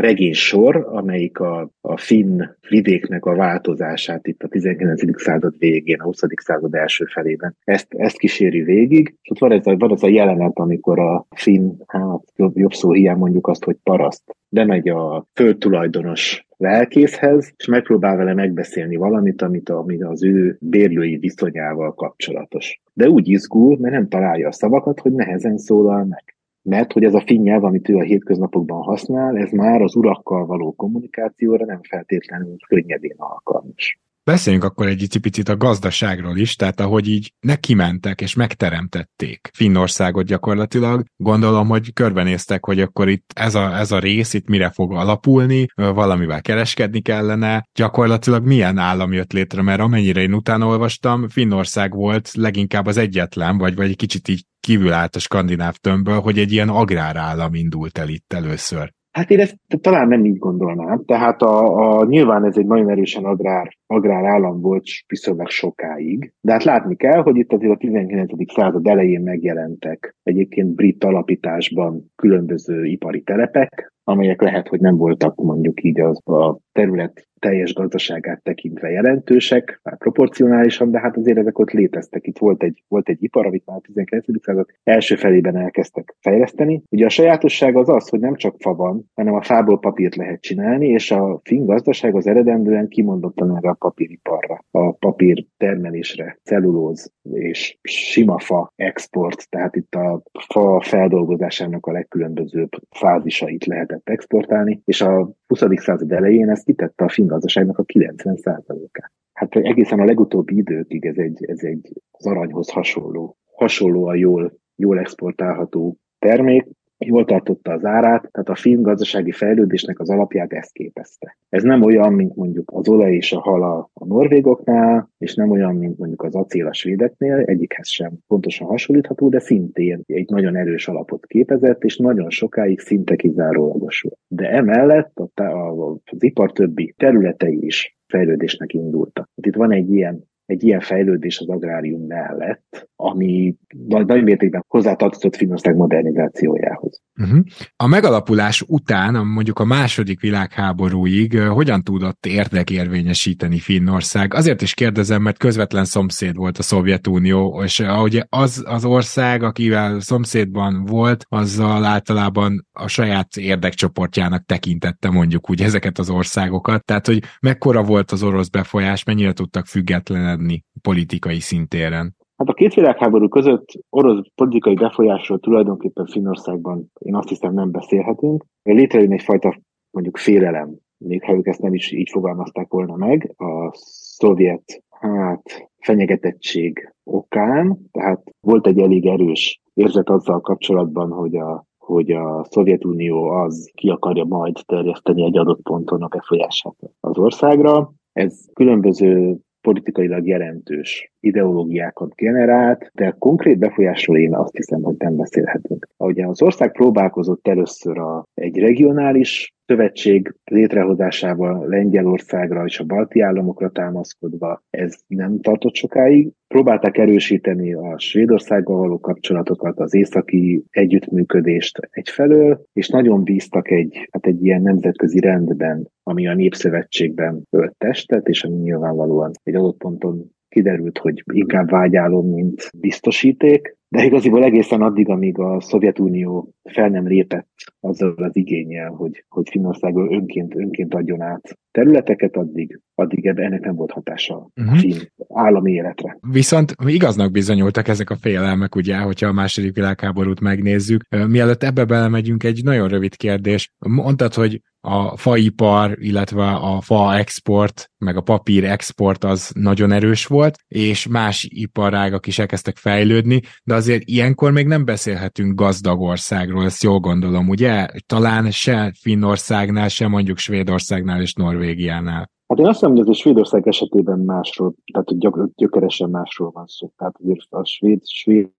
regénysor, 0.00 0.86
amelyik 0.90 1.38
a, 1.38 1.70
a 1.80 1.96
finn 1.96 2.42
vidéknek 2.68 3.24
a 3.24 3.34
változását 3.34 4.26
itt 4.26 4.42
a 4.42 4.48
19. 4.48 5.22
század 5.22 5.54
végén, 5.58 6.00
a 6.00 6.04
20. 6.04 6.20
század 6.34 6.74
első 6.74 7.04
felében 7.04 7.56
ezt, 7.64 7.86
ezt 7.88 8.18
kíséri 8.18 8.62
végig. 8.62 9.14
És 9.22 9.30
ott 9.30 9.38
van 9.38 9.52
ez, 9.52 9.66
a, 9.66 9.76
van 9.76 9.92
ez 9.92 10.02
a 10.02 10.08
jelenet, 10.08 10.58
amikor 10.58 10.98
a 10.98 11.26
finn, 11.34 11.70
hát 11.86 12.22
jobb, 12.36 12.58
jobb 12.58 12.72
szó 12.72 12.92
hiány 12.92 13.16
mondjuk 13.16 13.46
azt, 13.46 13.64
hogy 13.64 13.76
paraszt, 13.82 14.36
bemegy 14.48 14.88
a 14.88 15.26
földtulajdonos 15.34 16.46
lelkészhez, 16.56 17.52
és 17.56 17.66
megpróbál 17.66 18.16
vele 18.16 18.34
megbeszélni 18.34 18.96
valamit, 18.96 19.42
amit, 19.42 19.68
amit 19.68 20.02
az 20.02 20.24
ő 20.24 20.56
bérlői 20.60 21.16
viszonyával 21.16 21.94
kapcsolatos. 21.94 22.80
De 22.92 23.08
úgy 23.08 23.28
izgul, 23.28 23.78
mert 23.80 23.94
nem 23.94 24.08
találja 24.08 24.48
a 24.48 24.52
szavakat, 24.52 25.00
hogy 25.00 25.12
nehezen 25.12 25.58
szólal 25.58 26.04
meg 26.04 26.37
mert 26.68 26.92
hogy 26.92 27.04
ez 27.04 27.14
a 27.14 27.22
finn 27.26 27.42
nyelv, 27.42 27.64
amit 27.64 27.88
ő 27.88 27.96
a 27.96 28.02
hétköznapokban 28.02 28.82
használ, 28.82 29.36
ez 29.36 29.50
már 29.50 29.82
az 29.82 29.96
urakkal 29.96 30.46
való 30.46 30.72
kommunikációra 30.72 31.64
nem 31.64 31.80
feltétlenül 31.82 32.56
könnyedén 32.68 33.16
alkalmas. 33.16 33.98
Beszéljünk 34.24 34.64
akkor 34.64 34.86
egy 34.86 35.18
picit 35.22 35.48
a 35.48 35.56
gazdaságról 35.56 36.36
is, 36.36 36.56
tehát 36.56 36.80
ahogy 36.80 37.08
így 37.08 37.32
nekimentek 37.40 38.20
és 38.20 38.34
megteremtették 38.34 39.50
Finnországot 39.52 40.24
gyakorlatilag, 40.24 41.04
gondolom, 41.16 41.68
hogy 41.68 41.92
körbenéztek, 41.92 42.64
hogy 42.64 42.80
akkor 42.80 43.08
itt 43.08 43.30
ez 43.34 43.54
a, 43.54 43.76
ez 43.76 43.92
a 43.92 43.98
rész 43.98 44.34
itt 44.34 44.48
mire 44.48 44.70
fog 44.70 44.92
alapulni, 44.92 45.66
valamivel 45.74 46.42
kereskedni 46.42 47.00
kellene, 47.00 47.64
gyakorlatilag 47.74 48.46
milyen 48.46 48.78
állam 48.78 49.12
jött 49.12 49.32
létre, 49.32 49.62
mert 49.62 49.80
amennyire 49.80 50.20
én 50.20 50.34
utána 50.34 50.66
olvastam, 50.66 51.28
Finnország 51.28 51.94
volt 51.94 52.32
leginkább 52.34 52.86
az 52.86 52.96
egyetlen, 52.96 53.58
vagy, 53.58 53.74
vagy 53.74 53.90
egy 53.90 53.96
kicsit 53.96 54.28
így 54.28 54.44
kívül 54.68 54.92
állt 54.92 55.14
a 55.14 55.18
skandináv 55.18 55.74
tömbből, 55.74 56.20
hogy 56.20 56.38
egy 56.38 56.52
ilyen 56.52 56.68
agrárállam 56.68 57.54
indult 57.54 57.98
el 57.98 58.08
itt 58.08 58.32
először. 58.32 58.86
Hát 59.10 59.30
én 59.30 59.40
ezt 59.40 59.56
talán 59.80 60.08
nem 60.08 60.24
így 60.24 60.38
gondolnám. 60.38 61.04
Tehát 61.04 61.42
a, 61.42 61.54
a, 61.76 62.04
nyilván 62.04 62.44
ez 62.44 62.56
egy 62.56 62.66
nagyon 62.66 62.90
erősen 62.90 63.24
agrár, 63.24 63.76
agrár 63.86 64.24
állam 64.24 64.60
volt 64.60 64.84
viszonylag 65.06 65.48
sokáig, 65.48 66.32
de 66.40 66.52
hát 66.52 66.64
látni 66.64 66.96
kell, 66.96 67.22
hogy 67.22 67.36
itt 67.36 67.52
azért 67.52 67.72
a 67.72 67.76
19. 67.76 68.52
század 68.52 68.86
elején 68.86 69.20
megjelentek 69.20 70.16
egyébként 70.22 70.74
brit 70.74 71.04
alapításban 71.04 72.12
különböző 72.16 72.84
ipari 72.84 73.22
telepek, 73.22 73.92
amelyek 74.04 74.42
lehet, 74.42 74.68
hogy 74.68 74.80
nem 74.80 74.96
voltak 74.96 75.34
mondjuk 75.34 75.82
így 75.82 76.00
az 76.00 76.20
a 76.28 76.58
terület 76.72 77.28
teljes 77.38 77.74
gazdaságát 77.74 78.42
tekintve 78.42 78.90
jelentősek, 78.90 79.80
már 79.82 79.96
proporcionálisan, 79.98 80.90
de 80.90 81.00
hát 81.00 81.16
azért 81.16 81.38
ezek 81.38 81.58
ott 81.58 81.70
léteztek. 81.70 82.26
Itt 82.26 82.38
volt 82.38 82.62
egy, 82.62 82.82
volt 82.88 83.08
egy 83.08 83.22
ipar, 83.22 83.46
amit 83.46 83.66
már 83.66 83.76
a 83.76 83.80
19. 83.80 84.24
század 84.42 84.66
első 84.82 85.16
felében 85.16 85.56
elkezdtek 85.56 86.16
fejleszteni. 86.20 86.82
Ugye 86.90 87.04
a 87.04 87.08
sajátosság 87.08 87.76
az 87.76 87.88
az, 87.88 88.08
hogy 88.08 88.20
nem 88.20 88.34
csak 88.34 88.54
fa 88.58 88.74
van, 88.74 89.10
hanem 89.14 89.34
a 89.34 89.42
fából 89.42 89.78
papírt 89.78 90.16
lehet 90.16 90.40
csinálni, 90.40 90.88
és 90.88 91.10
a 91.10 91.40
finn 91.44 91.64
gazdaság 91.64 92.14
az 92.14 92.26
eredendően 92.26 92.88
kimondottan 92.88 93.56
erre 93.56 93.68
a 93.68 93.74
papíriparra, 93.74 94.64
a 94.70 94.92
papír 94.92 95.44
termelésre, 95.56 96.38
cellulóz 96.42 97.12
és 97.32 97.78
sima 97.82 98.38
fa 98.38 98.72
export, 98.76 99.50
tehát 99.50 99.76
itt 99.76 99.94
a 99.94 100.22
fa 100.48 100.80
feldolgozásának 100.80 101.86
a 101.86 101.92
legkülönbözőbb 101.92 102.70
fázisait 102.90 103.64
lehetett 103.64 104.08
exportálni, 104.08 104.80
és 104.84 105.00
a 105.00 105.30
20. 105.46 105.64
század 105.74 106.12
elején 106.12 106.50
ez 106.50 106.62
kitette 106.62 107.04
a 107.04 107.08
finn 107.08 107.27
gazdaságnak 107.28 107.78
a 107.78 107.84
90%-át. 107.84 109.12
Hát 109.32 109.56
egészen 109.56 110.00
a 110.00 110.04
legutóbbi 110.04 110.56
időkig 110.56 111.04
ez 111.04 111.16
egy, 111.16 111.44
ez 111.44 111.62
egy 111.62 111.92
az 112.10 112.26
aranyhoz 112.26 112.70
hasonló, 112.70 113.36
hasonlóan 113.56 114.16
jól, 114.16 114.58
jól 114.76 114.98
exportálható 114.98 115.96
termék, 116.18 116.66
jól 116.98 117.24
tartotta 117.24 117.72
az 117.72 117.84
árát, 117.84 118.28
tehát 118.30 118.48
a 118.48 118.54
finn 118.54 118.82
gazdasági 118.82 119.32
fejlődésnek 119.32 120.00
az 120.00 120.10
alapját 120.10 120.52
ezt 120.52 120.72
képezte. 120.72 121.36
Ez 121.48 121.62
nem 121.62 121.82
olyan, 121.82 122.12
mint 122.12 122.36
mondjuk 122.36 122.70
az 122.74 122.88
olaj 122.88 123.14
és 123.14 123.32
a 123.32 123.40
hal 123.40 123.62
a, 123.62 123.90
norvégoknál, 124.04 125.10
és 125.18 125.34
nem 125.34 125.50
olyan, 125.50 125.76
mint 125.76 125.98
mondjuk 125.98 126.22
az 126.22 126.34
acél 126.34 126.66
a 126.66 126.72
svédeknél, 126.72 127.36
egyikhez 127.36 127.88
sem 127.88 128.12
pontosan 128.26 128.66
hasonlítható, 128.66 129.28
de 129.28 129.38
szintén 129.38 130.00
egy 130.06 130.28
nagyon 130.28 130.56
erős 130.56 130.88
alapot 130.88 131.26
képezett, 131.26 131.84
és 131.84 131.96
nagyon 131.96 132.30
sokáig 132.30 132.80
szinte 132.80 133.16
kizárólagos 133.16 134.00
volt. 134.00 134.18
De 134.28 134.50
emellett 134.50 135.16
a, 135.16 135.42
a, 135.42 135.90
az 136.04 136.22
ipar 136.22 136.52
többi 136.52 136.94
területei 136.96 137.64
is 137.64 137.96
fejlődésnek 138.06 138.72
indultak. 138.72 139.30
Itt 139.34 139.56
van 139.56 139.72
egy 139.72 139.92
ilyen 139.92 140.24
egy 140.48 140.64
ilyen 140.64 140.80
fejlődés 140.80 141.38
az 141.38 141.48
agrárium 141.48 142.06
mellett, 142.06 142.88
ami 142.96 143.56
nagy, 143.88 144.22
mértékben 144.22 144.64
hozzátartozott 144.68 145.36
Finnország 145.36 145.76
modernizációjához. 145.76 147.02
Uh-huh. 147.20 147.38
A 147.76 147.86
megalapulás 147.86 148.64
után, 148.66 149.26
mondjuk 149.26 149.58
a 149.58 149.64
második 149.64 150.20
világháborúig 150.20 151.38
hogyan 151.38 151.82
tudott 151.82 152.26
érdekérvényesíteni 152.26 153.58
Finnország? 153.58 154.34
Azért 154.34 154.62
is 154.62 154.74
kérdezem, 154.74 155.22
mert 155.22 155.38
közvetlen 155.38 155.84
szomszéd 155.84 156.36
volt 156.36 156.58
a 156.58 156.62
Szovjetunió, 156.62 157.62
és 157.64 157.80
ahogy 157.80 158.24
az 158.28 158.64
az 158.66 158.84
ország, 158.84 159.42
akivel 159.42 160.00
szomszédban 160.00 160.84
volt, 160.84 161.24
azzal 161.28 161.84
általában 161.84 162.66
a 162.72 162.88
saját 162.88 163.36
érdekcsoportjának 163.36 164.44
tekintette 164.44 165.10
mondjuk 165.10 165.50
úgy 165.50 165.62
ezeket 165.62 165.98
az 165.98 166.10
országokat. 166.10 166.84
Tehát, 166.84 167.06
hogy 167.06 167.22
mekkora 167.40 167.82
volt 167.82 168.10
az 168.10 168.22
orosz 168.22 168.48
befolyás, 168.48 169.04
mennyire 169.04 169.32
tudtak 169.32 169.66
függetlenedni 169.66 170.36
emelkedni 170.38 170.64
politikai 170.82 171.40
szintéren? 171.40 172.16
Hát 172.36 172.48
a 172.48 172.52
két 172.52 172.74
világháború 172.74 173.28
között 173.28 173.66
orosz 173.90 174.26
politikai 174.34 174.74
befolyásról 174.74 175.38
tulajdonképpen 175.38 176.06
Finnországban 176.06 176.90
én 176.98 177.14
azt 177.14 177.28
hiszem 177.28 177.54
nem 177.54 177.70
beszélhetünk. 177.70 178.44
Létrejön 178.62 179.12
egyfajta 179.12 179.60
mondjuk 179.90 180.16
félelem, 180.16 180.76
még 180.98 181.24
ha 181.24 181.32
ők 181.32 181.46
ezt 181.46 181.60
nem 181.60 181.74
is 181.74 181.92
így 181.92 182.10
fogalmazták 182.10 182.68
volna 182.68 182.96
meg, 182.96 183.34
a 183.36 183.70
szovjet 184.18 184.82
hát, 184.88 185.70
fenyegetettség 185.78 186.92
okán, 187.04 187.78
tehát 187.90 188.22
volt 188.40 188.66
egy 188.66 188.78
elég 188.78 189.06
erős 189.06 189.60
érzet 189.74 190.08
azzal 190.08 190.40
kapcsolatban, 190.40 191.10
hogy 191.10 191.36
a 191.36 191.66
hogy 191.78 192.10
a 192.10 192.44
Szovjetunió 192.50 193.28
az 193.28 193.70
ki 193.74 193.88
akarja 193.88 194.24
majd 194.24 194.56
terjeszteni 194.66 195.24
egy 195.24 195.38
adott 195.38 195.62
ponton 195.62 196.02
a 196.02 196.06
befolyását 196.06 196.74
az 197.00 197.18
országra. 197.18 197.92
Ez 198.12 198.44
különböző 198.52 199.38
politikailag 199.68 200.26
jelentős 200.26 201.12
ideológiákat 201.20 202.14
generált, 202.14 202.90
de 202.94 203.14
konkrét 203.18 203.58
befolyásról 203.58 204.18
én 204.18 204.34
azt 204.34 204.56
hiszem, 204.56 204.82
hogy 204.82 204.94
nem 204.98 205.16
beszélhetünk. 205.16 205.88
Ahogy 205.96 206.20
az 206.20 206.42
ország 206.42 206.72
próbálkozott 206.72 207.48
először 207.48 207.98
a, 207.98 208.24
egy 208.34 208.58
regionális 208.58 209.52
szövetség 209.68 210.34
létrehozásával 210.44 211.66
Lengyelországra 211.68 212.64
és 212.64 212.78
a 212.78 212.84
balti 212.84 213.20
államokra 213.20 213.70
támaszkodva 213.70 214.62
ez 214.70 214.94
nem 215.06 215.40
tartott 215.40 215.74
sokáig. 215.74 216.30
Próbálták 216.46 216.98
erősíteni 216.98 217.74
a 217.74 217.98
Svédországgal 217.98 218.76
való 218.76 219.00
kapcsolatokat, 219.00 219.78
az 219.78 219.94
északi 219.94 220.64
együttműködést 220.70 221.78
egyfelől, 221.90 222.64
és 222.72 222.88
nagyon 222.88 223.22
bíztak 223.22 223.70
egy, 223.70 224.08
hát 224.10 224.26
egy 224.26 224.44
ilyen 224.44 224.62
nemzetközi 224.62 225.20
rendben, 225.20 225.90
ami 226.02 226.28
a 226.28 226.34
Népszövetségben 226.34 227.42
ölt 227.50 227.74
testet, 227.78 228.28
és 228.28 228.44
ami 228.44 228.56
nyilvánvalóan 228.56 229.30
egy 229.42 229.54
adott 229.54 229.78
ponton 229.78 230.30
kiderült, 230.48 230.98
hogy 230.98 231.22
inkább 231.32 231.70
vágyálom, 231.70 232.28
mint 232.30 232.70
biztosíték, 232.80 233.76
de 233.88 234.04
igaziból 234.04 234.44
egészen 234.44 234.82
addig, 234.82 235.08
amíg 235.08 235.38
a 235.38 235.60
Szovjetunió 235.60 236.54
fel 236.62 236.88
nem 236.88 237.06
lépett 237.06 237.48
azzal 237.80 238.14
az 238.16 238.36
igényel, 238.36 238.90
hogy, 238.90 239.24
hogy 239.28 239.48
Finnország 239.50 239.96
önként, 239.96 240.54
önként 240.54 240.94
adjon 240.94 241.20
át 241.20 241.58
területeket, 241.70 242.36
addig, 242.36 242.80
addig 242.94 243.26
ennek 243.26 243.60
nem 243.60 243.74
volt 243.74 243.90
hatása 243.90 244.34
uh-huh. 244.34 244.72
a 244.72 244.76
mhm. 244.76 244.78
finn 244.78 244.98
állami 245.34 245.72
életre. 245.72 246.18
Viszont 246.30 246.74
igaznak 246.86 247.30
bizonyultak 247.30 247.88
ezek 247.88 248.10
a 248.10 248.16
félelmek, 248.16 248.74
ugye, 248.74 248.98
hogyha 248.98 249.28
a 249.28 249.32
második 249.32 249.74
világháborút 249.74 250.40
megnézzük. 250.40 251.02
Mielőtt 251.28 251.62
ebbe 251.62 251.84
belemegyünk, 251.84 252.44
egy 252.44 252.60
nagyon 252.64 252.88
rövid 252.88 253.16
kérdés. 253.16 253.72
Mondtad, 253.78 254.34
hogy 254.34 254.60
a 254.80 255.16
faipar, 255.16 255.96
illetve 256.00 256.50
a 256.50 256.80
fa 256.80 257.16
export, 257.16 257.90
meg 257.98 258.16
a 258.16 258.20
papír 258.20 258.64
export 258.64 259.24
az 259.24 259.52
nagyon 259.54 259.92
erős 259.92 260.26
volt, 260.26 260.56
és 260.68 261.06
más 261.06 261.46
iparágak 261.50 262.26
is 262.26 262.38
elkezdtek 262.38 262.76
fejlődni, 262.76 263.40
de 263.64 263.74
azért 263.74 264.02
ilyenkor 264.04 264.52
még 264.52 264.66
nem 264.66 264.84
beszélhetünk 264.84 265.54
gazdag 265.54 266.00
országról, 266.00 266.64
ezt 266.64 266.82
jól 266.82 266.98
gondolom, 266.98 267.48
ugye? 267.48 267.86
Talán 268.06 268.50
se 268.50 268.92
Finnországnál, 269.00 269.88
se 269.88 270.08
mondjuk 270.08 270.38
Svédországnál 270.38 271.20
és 271.20 271.32
Norvégiánál. 271.32 272.30
Hát 272.48 272.58
én 272.58 272.66
azt 272.66 272.78
hiszem, 272.78 272.96
hogy 272.96 273.08
a 273.08 273.12
Svédország 273.12 273.68
esetében 273.68 274.18
másról, 274.18 274.74
tehát 274.92 275.18
gyök, 275.18 275.50
gyökeresen 275.54 276.10
másról 276.10 276.50
van 276.50 276.66
szó. 276.66 276.92
Tehát 276.96 277.14
azért 277.22 277.46
a 277.50 277.64
svéd, 277.64 278.06
svéd 278.06 278.50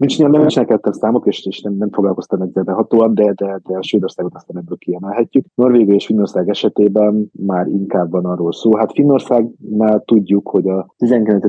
Nincs, 0.00 0.18
nem, 0.18 0.30
nem 0.30 0.46
ismerkedtem 0.46 0.92
számok, 0.92 1.26
és, 1.26 1.46
és 1.46 1.60
nem, 1.60 1.76
nem 1.76 1.90
foglalkoztam 1.90 2.40
ezzel 2.40 2.62
behatóan, 2.62 3.14
de, 3.14 3.32
de, 3.32 3.60
de 3.64 3.76
a 3.76 3.82
Svédországot 3.82 4.34
aztán 4.34 4.56
ebből 4.56 4.76
kiemelhetjük. 4.78 5.46
Norvégia 5.54 5.94
és 5.94 6.06
Finnország 6.06 6.48
esetében 6.48 7.30
már 7.32 7.66
inkább 7.66 8.10
van 8.10 8.24
arról 8.24 8.52
szó. 8.52 8.76
Hát 8.76 8.92
Finnországnál 8.92 10.02
tudjuk, 10.04 10.48
hogy 10.48 10.68
a 10.68 10.94
19. 10.96 11.46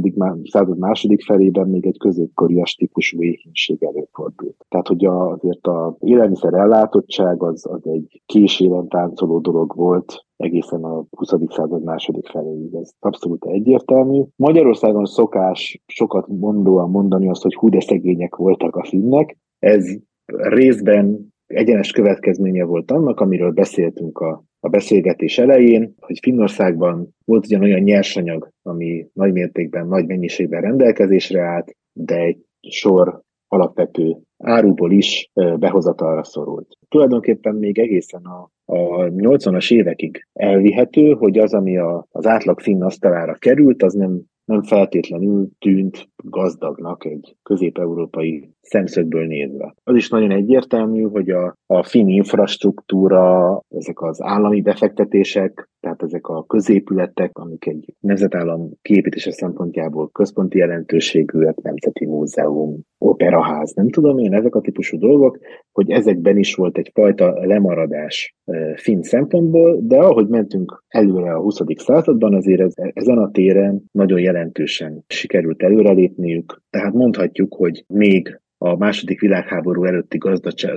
század 0.50 0.78
második 0.78 1.24
felében 1.24 1.68
még 1.68 1.86
egy 1.86 1.98
középkorias 1.98 2.76
típusú 2.76 3.22
éhínség 3.22 3.84
előfordult. 3.84 4.66
Tehát, 4.70 4.88
hogy 4.88 5.06
azért 5.06 5.68
a 5.68 5.96
élelmiszer 6.00 6.54
ellátottság 6.54 7.44
az, 7.44 7.66
az 7.70 7.88
egy 7.88 8.22
késében 8.26 8.88
táncoló 8.88 9.40
dolog 9.40 9.76
volt, 9.76 10.26
egészen 10.42 10.84
a 10.84 11.06
20. 11.10 11.30
század 11.50 11.84
második 11.84 12.28
feléig. 12.28 12.74
Ez 12.74 12.92
abszolút 13.00 13.46
egyértelmű. 13.46 14.22
Magyarországon 14.36 15.06
szokás 15.06 15.82
sokat 15.86 16.28
mondóan 16.28 16.90
mondani 16.90 17.30
azt, 17.30 17.42
hogy 17.42 17.56
hú 17.56 17.70
de 17.70 17.82
szegények 17.82 18.36
voltak 18.36 18.76
a 18.76 18.84
finnek. 18.84 19.38
Ez 19.60 19.86
részben 20.26 21.34
egyenes 21.46 21.92
következménye 21.92 22.64
volt 22.64 22.92
annak, 22.92 23.20
amiről 23.20 23.52
beszéltünk 23.52 24.20
a, 24.20 24.44
a 24.60 24.70
beszélgetés 24.70 25.38
elején, 25.38 25.96
hogy 26.00 26.20
Finnországban 26.22 27.16
volt 27.26 27.46
ugyan 27.46 27.62
olyan 27.62 27.82
nyersanyag, 27.82 28.50
ami 28.62 29.08
nagy 29.14 29.32
mértékben, 29.32 29.88
nagy 29.88 30.08
mennyiségben 30.08 30.62
rendelkezésre 30.62 31.42
állt, 31.42 31.76
de 31.94 32.16
egy 32.16 32.46
sor 32.70 33.22
alapvető 33.52 34.18
áruból 34.38 34.92
is 34.92 35.32
behozatalra 35.34 36.24
szorult. 36.24 36.68
Tulajdonképpen 36.90 37.56
még 37.56 37.80
egészen 37.80 38.22
a, 38.24 38.50
a 38.66 39.04
80-as 39.04 39.74
évekig 39.74 40.28
elvihető, 40.34 41.12
hogy 41.12 41.38
az, 41.38 41.54
ami 41.54 41.78
a, 41.78 42.08
az 42.12 42.26
átlag 42.26 42.60
finn 42.60 42.82
asztalára 42.82 43.34
került, 43.34 43.84
az 43.84 43.94
nem 43.94 44.22
nem 44.52 44.64
feltétlenül 44.64 45.50
tűnt 45.60 46.10
gazdagnak 46.24 47.06
egy 47.06 47.36
közép-európai 47.44 48.50
szemszögből 48.62 49.26
nézve. 49.26 49.76
Az 49.84 49.96
is 49.96 50.10
nagyon 50.10 50.32
egyértelmű, 50.32 51.02
hogy 51.02 51.30
a, 51.30 51.56
a 51.66 51.84
finn 51.84 52.08
infrastruktúra, 52.08 53.62
ezek 53.70 54.02
az 54.02 54.22
állami 54.22 54.62
befektetések, 54.62 55.70
tehát 55.80 56.04
ezek 56.04 56.28
a 56.28 56.46
középületek, 56.46 57.38
amik 57.38 57.66
egy 57.66 57.94
nemzetállam 58.00 58.70
kiépítése 58.82 59.32
szempontjából 59.32 60.10
központi 60.12 60.58
jelentőségűek, 60.58 61.56
nemzeti 61.62 62.06
múzeum, 62.06 62.80
operaház, 62.98 63.74
nem 63.74 63.90
tudom 63.90 64.18
én, 64.18 64.34
ezek 64.34 64.56
a 64.56 64.62
típusú 64.62 64.98
dolgok, 64.98 65.40
hogy 65.72 65.90
ezekben 65.90 66.38
is 66.38 66.56
volt 66.56 66.78
egyfajta 66.78 67.46
lemaradás 67.46 68.36
finn 68.76 69.02
szempontból, 69.02 69.80
de 69.82 69.98
ahogy 69.98 70.28
mentünk 70.28 70.84
előre 70.88 71.34
a 71.34 71.42
20. 71.42 71.60
században, 71.76 72.34
azért 72.34 72.62
ez, 72.62 72.74
ezen 72.76 73.18
a 73.18 73.32
téren 73.32 73.84
nagyon 73.92 74.20
jelentősen 74.20 75.04
sikerült 75.08 75.64
előrelépniük, 76.12 76.62
tehát 76.70 76.94
mondhatjuk, 76.94 77.54
hogy 77.54 77.84
még 77.88 78.40
a 78.58 78.78
második 78.78 79.20
világháború 79.20 79.84
előtti 79.84 80.18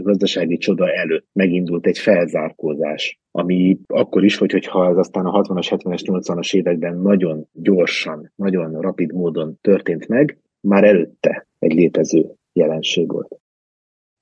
gazdasági 0.02 0.56
csoda 0.56 0.92
előtt 0.92 1.26
megindult 1.32 1.86
egy 1.86 1.98
felzárkózás, 1.98 3.18
ami 3.30 3.78
akkor 3.86 4.24
is, 4.24 4.36
hogy, 4.36 4.52
hogyha 4.52 4.88
ez 4.88 4.96
aztán 4.96 5.26
a 5.26 5.42
60-as, 5.42 5.66
70-es, 5.70 6.00
80-as 6.04 6.54
években 6.54 6.98
nagyon 6.98 7.46
gyorsan, 7.52 8.32
nagyon 8.36 8.80
rapid 8.80 9.12
módon 9.12 9.58
történt 9.60 10.08
meg, 10.08 10.38
már 10.60 10.84
előtte 10.84 11.46
egy 11.58 11.72
létező 11.74 12.34
jelenség 12.52 13.12
volt. 13.12 13.38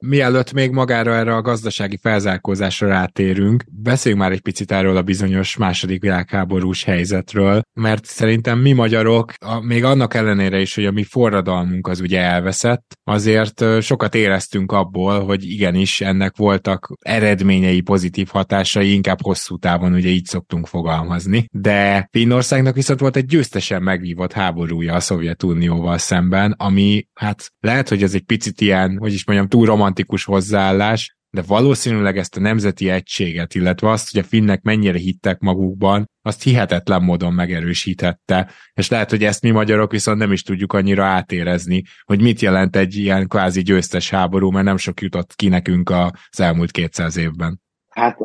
Mielőtt 0.05 0.53
még 0.53 0.71
magára 0.71 1.15
erre 1.15 1.35
a 1.35 1.43
gazdasági 1.43 1.97
felzárkózásra 1.97 2.89
rátérünk, 2.89 3.65
beszéljünk 3.71 4.23
már 4.23 4.33
egy 4.33 4.41
picit 4.41 4.73
erről 4.73 4.97
a 4.97 5.03
bizonyos 5.03 5.57
második 5.57 6.01
világháborús 6.01 6.85
helyzetről, 6.85 7.63
mert 7.73 8.05
szerintem 8.05 8.59
mi 8.59 8.73
magyarok, 8.73 9.33
a, 9.39 9.61
még 9.61 9.85
annak 9.85 10.15
ellenére 10.15 10.61
is, 10.61 10.75
hogy 10.75 10.85
a 10.85 10.91
mi 10.91 11.05
forradalmunk 11.05 11.87
az 11.89 12.01
ugye 12.01 12.21
elveszett, 12.21 12.99
azért 13.05 13.65
sokat 13.81 14.15
éreztünk 14.15 14.73
abból, 14.73 15.25
hogy 15.25 15.45
igenis 15.45 16.01
ennek 16.01 16.37
voltak 16.37 16.93
eredményei, 17.01 17.81
pozitív 17.81 18.29
hatásai, 18.31 18.93
inkább 18.93 19.23
hosszú 19.23 19.57
távon 19.57 19.93
ugye 19.93 20.09
így 20.09 20.25
szoktunk 20.25 20.67
fogalmazni. 20.67 21.47
De 21.53 22.09
Finnországnak 22.11 22.75
viszont 22.75 23.01
volt 23.01 23.17
egy 23.17 23.27
győztesen 23.27 23.83
megvívott 23.83 24.33
háborúja 24.33 24.95
a 24.95 25.01
Szovjetunióval 25.01 25.99
szemben, 25.99 26.55
ami 26.59 27.07
hát 27.15 27.53
lehet, 27.61 27.89
hogy 27.89 28.03
ez 28.03 28.15
egy 28.15 28.25
picit 28.25 28.61
ilyen, 28.61 28.97
hogy 28.99 29.13
is 29.13 29.27
mondjam, 29.27 29.49
túl 29.49 29.67
romantikus 29.67 29.91
hozzáállás, 30.25 31.17
de 31.31 31.43
valószínűleg 31.47 32.19
ezt 32.19 32.37
a 32.37 32.41
nemzeti 32.41 32.89
egységet, 32.89 33.55
illetve 33.55 33.91
azt, 33.91 34.11
hogy 34.11 34.21
a 34.21 34.27
finnek 34.27 34.63
mennyire 34.63 34.99
hittek 34.99 35.39
magukban, 35.39 36.11
azt 36.23 36.43
hihetetlen 36.43 37.03
módon 37.03 37.33
megerősítette, 37.33 38.51
és 38.73 38.89
lehet, 38.89 39.11
hogy 39.11 39.25
ezt 39.25 39.43
mi 39.43 39.51
magyarok 39.51 39.91
viszont 39.91 40.19
nem 40.19 40.33
is 40.33 40.43
tudjuk 40.43 40.73
annyira 40.73 41.05
átérezni, 41.05 41.83
hogy 42.05 42.23
mit 42.23 42.41
jelent 42.41 42.77
egy 42.77 42.97
ilyen 42.97 43.29
kvázi 43.29 43.63
győztes 43.63 44.11
háború, 44.11 44.51
mert 44.51 44.65
nem 44.65 44.77
sok 44.77 45.01
jutott 45.01 45.35
ki 45.35 45.49
nekünk 45.49 45.91
az 45.91 46.41
elmúlt 46.41 46.71
200 46.71 47.17
évben. 47.17 47.61
Hát 47.89 48.19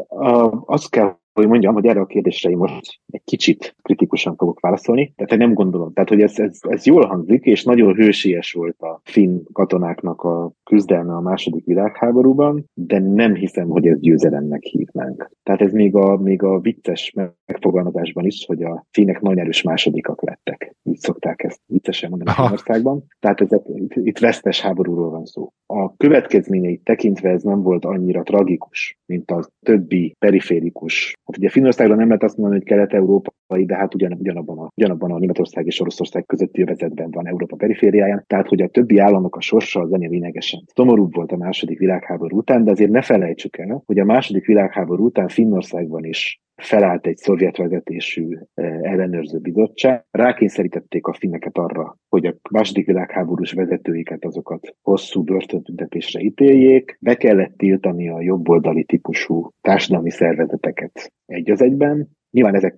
azt 0.65 0.89
kell 0.89 1.17
hogy 1.37 1.47
mondjam, 1.47 1.73
hogy 1.73 1.85
erre 1.85 1.99
a 1.99 2.05
kérdésre 2.05 2.49
én 2.49 2.57
most 2.57 2.99
egy 3.07 3.21
kicsit 3.23 3.75
kritikusan 3.81 4.35
fogok 4.35 4.59
válaszolni. 4.59 5.13
Tehát 5.15 5.37
nem 5.37 5.53
gondolom. 5.53 5.93
Tehát, 5.93 6.09
hogy 6.09 6.21
ez, 6.21 6.39
ez, 6.39 6.59
ez 6.61 6.85
jól 6.85 7.05
hangzik, 7.05 7.45
és 7.45 7.63
nagyon 7.63 7.93
hősies 7.93 8.53
volt 8.53 8.81
a 8.81 9.01
finn 9.03 9.39
katonáknak 9.51 10.21
a 10.21 10.51
küzdelme 10.63 11.15
a 11.15 11.21
második 11.21 11.65
világháborúban, 11.65 12.65
de 12.73 12.99
nem 12.99 13.33
hiszem, 13.33 13.69
hogy 13.69 13.87
ez 13.87 13.99
győzelemnek 13.99 14.63
hívnánk. 14.63 15.31
Tehát 15.43 15.61
ez 15.61 15.71
még 15.71 15.95
a, 15.95 16.17
még 16.17 16.43
a 16.43 16.59
vicces 16.59 17.13
megfogalmazásban 17.45 18.25
is, 18.25 18.45
hogy 18.45 18.63
a 18.63 18.85
finnek 18.91 19.21
nagyon 19.21 19.39
erős 19.39 19.61
másodikak 19.61 20.21
lettek. 20.21 20.75
Így 20.83 20.97
szokták 20.97 21.43
ezt 21.43 21.61
viccesen 21.65 22.09
mondani 22.09 22.31
a 22.37 22.51
országban. 22.51 23.03
Tehát 23.19 23.41
ez, 23.41 23.49
itt, 23.75 23.93
itt 23.95 24.19
vesztes 24.19 24.61
háborúról 24.61 25.09
van 25.09 25.25
szó. 25.25 25.49
A 25.65 25.95
következményeit 25.95 26.83
tekintve 26.83 27.29
ez 27.29 27.43
nem 27.43 27.61
volt 27.61 27.85
annyira 27.85 28.23
tragikus, 28.23 28.97
mint 29.05 29.31
a 29.31 29.49
többi 29.65 30.15
periférikus 30.19 31.13
Hát 31.27 31.37
ugye 31.37 31.49
Finnországban 31.49 31.97
nem 31.97 32.07
lehet 32.07 32.23
azt 32.23 32.37
mondani, 32.37 32.59
hogy 32.59 32.69
kelet-európai, 32.69 33.65
de 33.65 33.75
hát 33.75 33.93
ugyan, 33.93 34.13
ugyanabban, 34.19 34.57
a, 34.57 34.71
ugyanabban 34.75 35.11
a 35.11 35.17
Németország 35.17 35.65
és 35.65 35.79
Oroszország 35.79 36.25
közötti 36.25 36.61
övezetben 36.61 37.11
van 37.11 37.27
Európa 37.27 37.55
perifériáján, 37.55 38.23
tehát 38.27 38.47
hogy 38.47 38.61
a 38.61 38.67
többi 38.67 38.97
államok 38.97 39.35
a 39.35 39.41
sorsa 39.41 39.81
az 39.81 39.93
ennél 39.93 40.09
lényegesen 40.09 40.63
szomorúbb 40.75 41.15
volt 41.15 41.31
a 41.31 41.37
második 41.37 41.79
világháború 41.79 42.37
után, 42.37 42.63
de 42.63 42.71
azért 42.71 42.91
ne 42.91 43.01
felejtsük 43.01 43.57
el, 43.57 43.83
hogy 43.85 43.99
a 43.99 44.05
második 44.05 44.45
világháború 44.45 45.05
után 45.05 45.27
Finnországban 45.27 46.03
is 46.03 46.41
felállt 46.61 47.07
egy 47.07 47.17
szovjet 47.17 47.57
vezetésű 47.57 48.37
eh, 48.53 48.81
ellenőrző 48.81 49.39
bizottság. 49.39 50.05
Rákényszerítették 50.11 51.07
a 51.07 51.13
finneket 51.13 51.57
arra, 51.57 51.97
hogy 52.09 52.25
a 52.25 52.35
második 52.49 52.85
világháborús 52.85 53.51
vezetőiket 53.51 54.25
azokat 54.25 54.75
hosszú 54.81 55.23
börtöntüntetésre 55.23 56.19
ítéljék. 56.19 56.97
Be 56.99 57.15
kellett 57.15 57.57
tiltani 57.57 58.09
a 58.09 58.21
jobboldali 58.21 58.83
típusú 58.83 59.49
társadalmi 59.61 60.11
szervezeteket 60.11 61.11
egy 61.25 61.51
az 61.51 61.61
egyben, 61.61 62.15
Nyilván 62.31 62.55
ezek 62.55 62.75